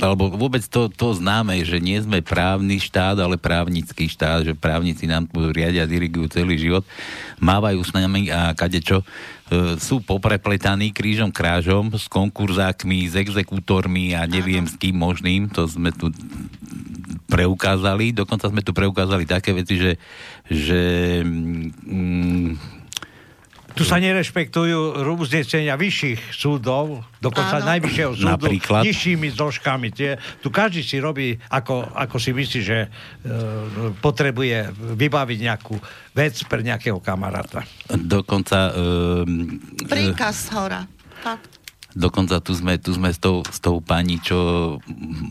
alebo 0.00 0.32
vôbec 0.32 0.64
to, 0.64 0.88
to 0.88 1.12
známe, 1.18 1.60
že 1.66 1.82
nie 1.82 2.00
sme 2.00 2.24
právny 2.24 2.80
štát, 2.80 3.20
ale 3.20 3.36
právnický 3.36 4.08
štát, 4.08 4.48
že 4.48 4.54
právnici 4.56 5.04
nám 5.04 5.28
tu 5.28 5.50
riadia, 5.50 5.84
dirigujú 5.84 6.30
celý 6.32 6.56
život, 6.56 6.86
mávajú 7.42 7.82
s 7.82 7.90
nami 7.92 8.30
a 8.32 8.54
kadečo 8.54 9.02
e, 9.02 9.04
sú 9.76 10.00
poprepletaní 10.00 10.94
krížom 10.94 11.34
krážom 11.34 11.90
s 11.92 12.06
konkurzákmi, 12.06 13.10
s 13.10 13.18
exekútormi 13.18 14.14
a 14.14 14.24
neviem 14.30 14.64
s 14.64 14.78
kým 14.78 14.94
možným. 14.94 15.50
To 15.58 15.66
sme 15.66 15.90
tu 15.90 16.14
preukázali. 17.30 18.10
Dokonca 18.10 18.50
sme 18.50 18.66
tu 18.66 18.74
preukázali 18.74 19.24
také 19.24 19.54
veci, 19.54 19.78
že, 19.78 19.92
že 20.50 20.80
mm, 21.22 22.80
tu 23.74 23.86
sa 23.86 24.02
nerešpektujú 24.02 24.98
uznesenia 25.14 25.78
vyšších 25.78 26.34
súdov, 26.34 27.06
dokonca 27.22 27.62
Áno. 27.62 27.70
najvyššieho 27.76 28.12
súdu, 28.18 28.34
Napríklad? 28.34 28.82
nižšími 28.82 29.30
zložkami. 29.30 29.88
Tie, 29.94 30.18
tu 30.42 30.50
každý 30.50 30.82
si 30.82 30.98
robí, 30.98 31.38
ako, 31.48 31.86
ako 31.94 32.16
si 32.18 32.34
myslí, 32.34 32.60
že 32.60 32.78
e, 32.84 32.88
potrebuje 34.02 34.74
vybaviť 34.74 35.38
nejakú 35.38 35.78
vec 36.12 36.34
pre 36.50 36.66
nejakého 36.66 36.98
kamaráta. 36.98 37.62
Dokonca... 37.88 38.74
E, 38.74 39.86
Príkaz 39.86 40.50
hora. 40.50 40.82
Fakt. 41.22 41.59
Dokonca 41.94 42.38
tu 42.38 42.54
sme, 42.54 42.78
tu 42.78 42.94
sme 42.94 43.10
s, 43.10 43.18
tou, 43.18 43.42
s 43.46 43.58
tou 43.58 43.82
pani, 43.82 44.22
čo 44.22 44.78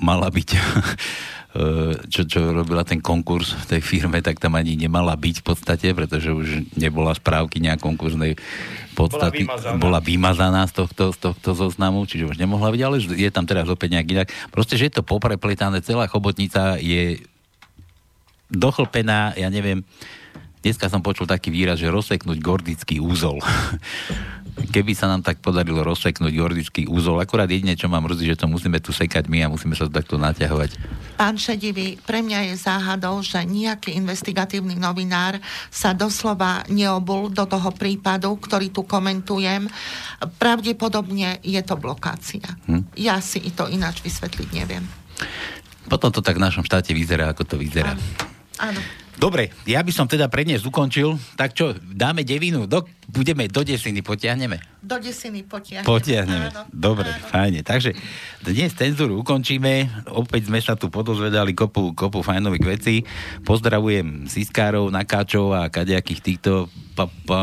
mala 0.03 0.27
byť 0.27 0.49
E, 1.49 1.97
čo, 2.13 2.29
čo 2.29 2.53
robila 2.53 2.85
ten 2.85 3.01
konkurs 3.01 3.57
v 3.57 3.65
tej 3.65 3.81
firme, 3.81 4.21
tak 4.21 4.37
tam 4.37 4.53
ani 4.53 4.77
nemala 4.77 5.17
byť 5.17 5.41
v 5.41 5.45
podstate, 5.49 5.87
pretože 5.97 6.29
už 6.29 6.77
nebola 6.77 7.09
správky 7.17 7.57
nejak 7.57 7.81
konkurznej 7.81 8.37
podstaty. 8.93 9.49
Bola 9.49 9.57
vymazaná. 9.57 9.77
bola 9.81 9.99
vymazaná 9.99 10.61
z 10.69 10.73
tohto, 10.77 11.09
z 11.09 11.17
tohto 11.17 11.57
zoznamu, 11.57 12.05
čiže 12.05 12.29
už 12.29 12.37
nemohla 12.37 12.69
byť, 12.69 12.81
ale 12.85 13.01
je 13.01 13.29
tam 13.33 13.49
teraz 13.49 13.65
opäť 13.65 13.97
nejak 13.97 14.07
inak. 14.13 14.27
Proste, 14.53 14.77
že 14.77 14.93
je 14.93 15.01
to 15.01 15.03
poprepletané, 15.03 15.81
celá 15.81 16.05
chobotnica 16.05 16.77
je 16.77 17.17
dochlpená, 18.53 19.33
ja 19.33 19.49
neviem, 19.49 19.81
dneska 20.61 20.85
som 20.85 21.01
počul 21.01 21.25
taký 21.25 21.49
výraz, 21.49 21.81
že 21.81 21.89
rozseknúť 21.89 22.37
gordický 22.45 23.01
úzol. 23.01 23.41
keby 24.67 24.91
sa 24.91 25.07
nám 25.07 25.23
tak 25.23 25.39
podarilo 25.39 25.81
rozseknúť 25.87 26.33
jordický 26.35 26.81
úzol, 26.91 27.23
akurát 27.23 27.47
jedine, 27.47 27.79
čo 27.79 27.87
mám 27.87 28.03
mrzí, 28.03 28.35
že 28.35 28.39
to 28.39 28.51
musíme 28.51 28.77
tu 28.83 28.91
sekať 28.91 29.31
my 29.31 29.47
a 29.47 29.51
musíme 29.51 29.73
sa 29.73 29.87
takto 29.87 30.19
naťahovať. 30.19 30.75
Pán 31.15 31.39
Šedivý, 31.39 31.99
pre 32.03 32.19
mňa 32.19 32.51
je 32.51 32.55
záhadou, 32.59 33.19
že 33.23 33.43
nejaký 33.43 33.95
investigatívny 33.95 34.75
novinár 34.75 35.39
sa 35.71 35.95
doslova 35.95 36.63
neobul 36.67 37.31
do 37.31 37.47
toho 37.47 37.71
prípadu, 37.71 38.35
ktorý 38.35 38.71
tu 38.71 38.83
komentujem. 38.83 39.67
Pravdepodobne 40.39 41.39
je 41.43 41.61
to 41.63 41.79
blokácia. 41.79 42.47
Hm? 42.67 42.91
Ja 42.99 43.19
si 43.23 43.39
to 43.55 43.71
ináč 43.71 44.03
vysvetliť 44.03 44.49
neviem. 44.51 44.83
Potom 45.89 46.13
to 46.13 46.21
tak 46.21 46.37
v 46.37 46.45
našom 46.45 46.63
štáte 46.63 46.93
vyzerá, 46.93 47.33
ako 47.33 47.43
to 47.43 47.55
vyzerá. 47.57 47.97
Áno. 47.97 48.29
Áno. 48.59 48.81
Dobre, 49.19 49.51
ja 49.67 49.83
by 49.83 49.91
som 49.91 50.07
teda 50.07 50.31
pre 50.31 50.47
dnes 50.47 50.63
ukončil. 50.63 51.19
Tak 51.35 51.51
čo, 51.51 51.75
dáme 51.75 52.23
devinu? 52.23 52.63
Do, 52.63 52.87
budeme 53.09 53.49
do 53.49 53.65
desiny, 53.65 54.05
potiahneme? 54.05 54.61
Do 54.79 55.01
desiny 55.01 55.41
potiahneme. 55.41 55.89
Potiahneme. 55.89 56.47
Áno, 56.53 56.69
Dobre, 56.69 57.09
áno. 57.09 57.25
fajne. 57.27 57.61
Takže 57.65 57.97
dnes 58.45 58.71
cenzúru 58.77 59.19
ukončíme. 59.25 59.89
Opäť 60.13 60.47
sme 60.47 60.61
sa 60.61 60.77
tu 60.77 60.93
podozvedali 60.93 61.57
kopu, 61.57 61.97
kopu 61.97 62.21
fajnových 62.21 62.65
vecí. 62.79 62.95
Pozdravujem 63.43 64.29
Siskárov, 64.29 64.93
Nakáčov 64.93 65.57
a 65.57 65.67
kadejakých 65.67 66.21
týchto 66.21 66.69
pa, 66.99 67.05
pa, 67.23 67.39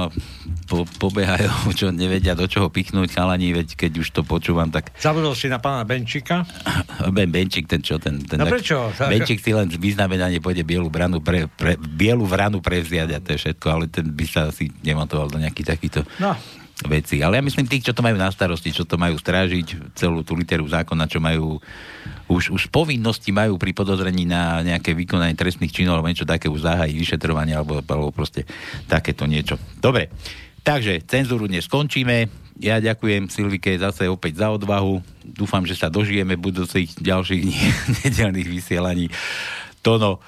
po, 0.68 0.84
pobehajú, 1.00 1.48
čo 1.72 1.88
nevedia 1.88 2.36
do 2.36 2.44
čoho 2.44 2.68
pichnúť 2.68 3.16
chalani, 3.16 3.56
veď 3.56 3.72
keď 3.72 3.92
už 4.04 4.08
to 4.12 4.20
počúvam, 4.20 4.68
tak... 4.68 4.92
Zabudol 5.00 5.32
si 5.32 5.48
na 5.48 5.56
pána 5.56 5.88
Benčika? 5.88 6.44
Ben 7.16 7.32
Benčik, 7.32 7.64
ten 7.64 7.80
čo, 7.80 7.96
ten... 7.96 8.20
ten 8.20 8.36
no 8.36 8.44
tak, 8.44 8.60
prečo? 8.60 8.92
Benčik 9.00 9.40
si 9.40 9.56
len 9.56 9.72
vyznamenanie 9.72 10.44
pôjde 10.44 10.60
bielu 10.60 10.92
branu 10.92 11.24
pre, 11.24 11.48
pre, 11.48 11.80
bielu 11.80 12.20
vranu 12.28 12.60
prevziať 12.60 13.08
a 13.16 13.18
to 13.24 13.32
je 13.32 13.38
všetko, 13.48 13.66
ale 13.72 13.84
ten 13.88 14.12
by 14.12 14.26
sa 14.28 14.52
asi 14.52 14.68
nemontoval 14.84 15.32
do 15.32 15.40
nejakých 15.57 15.68
takýchto... 15.72 16.00
No 16.20 16.36
veci. 16.84 17.24
Ale 17.24 17.40
ja 17.40 17.42
myslím 17.42 17.64
tých, 17.64 17.88
čo 17.88 17.96
to 17.96 18.04
majú 18.04 18.20
na 18.20 18.28
starosti, 18.28 18.68
čo 18.68 18.84
to 18.84 19.00
majú 19.00 19.16
strážiť, 19.16 19.96
celú 19.96 20.20
tú 20.20 20.36
literu 20.36 20.68
zákona, 20.68 21.09
čo 21.09 21.24
majú 21.24 21.57
už, 22.28 22.52
už 22.52 22.68
povinnosti 22.68 23.32
majú 23.32 23.57
pri 23.57 23.72
podozrení 23.72 24.28
na 24.28 24.61
nejaké 24.61 24.92
vykonanie 24.92 25.32
trestných 25.32 25.72
činov 25.72 25.96
alebo 25.96 26.12
niečo 26.12 26.28
také 26.28 26.52
už 26.52 26.61
zahájiť 26.61 26.96
vyšetrovanie 27.00 27.57
alebo, 27.57 27.80
alebo 27.80 28.12
proste 28.12 28.44
takéto 28.92 29.24
niečo. 29.24 29.57
Dobre, 29.80 30.12
Takže 30.66 31.07
cenzúru 31.07 31.46
dnes 31.46 31.70
skončíme. 31.70 32.26
Ja 32.59 32.82
ďakujem 32.82 33.30
Silvike 33.30 33.78
zase 33.78 34.11
opäť 34.11 34.42
za 34.42 34.50
odvahu. 34.50 34.98
Dúfam, 35.22 35.62
že 35.62 35.78
sa 35.78 35.86
dožijeme 35.86 36.34
budúcich 36.34 36.90
ďalších 36.98 37.42
nedelných 38.02 38.50
vysielaní. 38.50 39.07
Tono, 39.78 40.18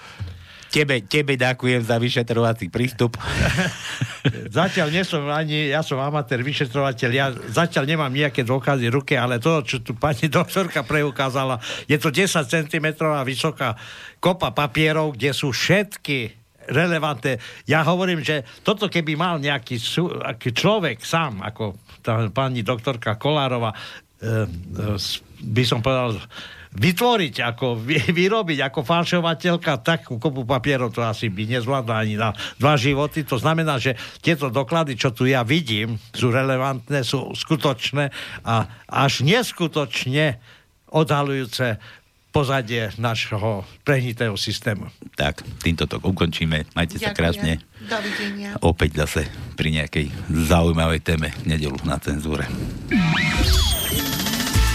tebe, 0.68 1.04
tebe 1.04 1.34
ďakujem 1.34 1.82
za 1.84 1.96
vyšetrovací 1.96 2.68
prístup. 2.68 3.16
Zatiaľ 4.58 4.88
nie 4.92 5.04
som 5.04 5.24
ani, 5.28 5.72
ja 5.72 5.80
som 5.80 5.96
amatér 6.00 6.44
vyšetrovateľ, 6.44 7.10
ja 7.12 7.32
zatiaľ 7.32 7.84
nemám 7.88 8.12
nejaké 8.12 8.44
dôkazy 8.44 8.92
ruke, 8.92 9.16
ale 9.16 9.40
to, 9.40 9.64
čo 9.64 9.76
tu 9.80 9.96
pani 9.96 10.28
doktorka 10.38 10.84
preukázala, 10.84 11.60
je 11.88 11.96
to 11.96 12.12
10 12.12 12.44
cm 12.44 12.86
vysoká 13.24 13.74
kopa 14.20 14.52
papierov, 14.52 15.16
kde 15.16 15.32
sú 15.32 15.54
všetky 15.54 16.36
relevantné. 16.68 17.40
Ja 17.64 17.80
hovorím, 17.80 18.20
že 18.20 18.44
toto 18.60 18.92
keby 18.92 19.16
mal 19.16 19.40
nejaký 19.40 19.80
človek 20.52 21.00
sám, 21.00 21.40
ako 21.40 21.80
tá 22.04 22.28
pani 22.28 22.60
doktorka 22.60 23.16
Kolárova, 23.16 23.72
e, 23.72 23.76
e, 24.20 24.36
by 25.38 25.64
som 25.64 25.80
povedal, 25.80 26.20
vytvoriť, 26.74 27.34
ako 27.44 27.80
vyrobiť 28.18 28.58
ako 28.68 28.80
falšovateľka 28.84 29.80
takú 29.80 30.20
kopu 30.20 30.44
papierov, 30.44 30.92
to 30.92 31.00
asi 31.00 31.32
by 31.32 31.48
nezvládla 31.48 31.94
ani 31.94 32.14
na 32.20 32.34
dva 32.60 32.76
životy. 32.76 33.24
To 33.28 33.40
znamená, 33.40 33.80
že 33.80 33.96
tieto 34.20 34.52
doklady, 34.52 34.98
čo 34.98 35.14
tu 35.14 35.24
ja 35.24 35.46
vidím, 35.46 35.96
sú 36.12 36.28
relevantné, 36.28 37.04
sú 37.04 37.32
skutočné 37.32 38.10
a 38.44 38.68
až 38.88 39.24
neskutočne 39.24 40.40
odhalujúce 40.88 41.76
pozadie 42.28 42.92
našho 43.00 43.64
prehnitého 43.82 44.36
systému. 44.36 44.92
Tak, 45.16 45.42
týmto 45.64 45.88
to 45.88 45.96
ukončíme. 45.98 46.68
Majte 46.76 47.00
Ďakujem. 47.00 47.08
sa 47.08 47.16
krásne. 47.16 47.52
Dovidenia. 47.88 48.50
Opäť 48.60 49.00
zase 49.00 49.20
pri 49.56 49.72
nejakej 49.80 50.12
zaujímavej 50.28 51.00
téme 51.02 51.32
nedelu 51.48 51.76
na 51.88 51.96
cenzúre. 51.96 52.44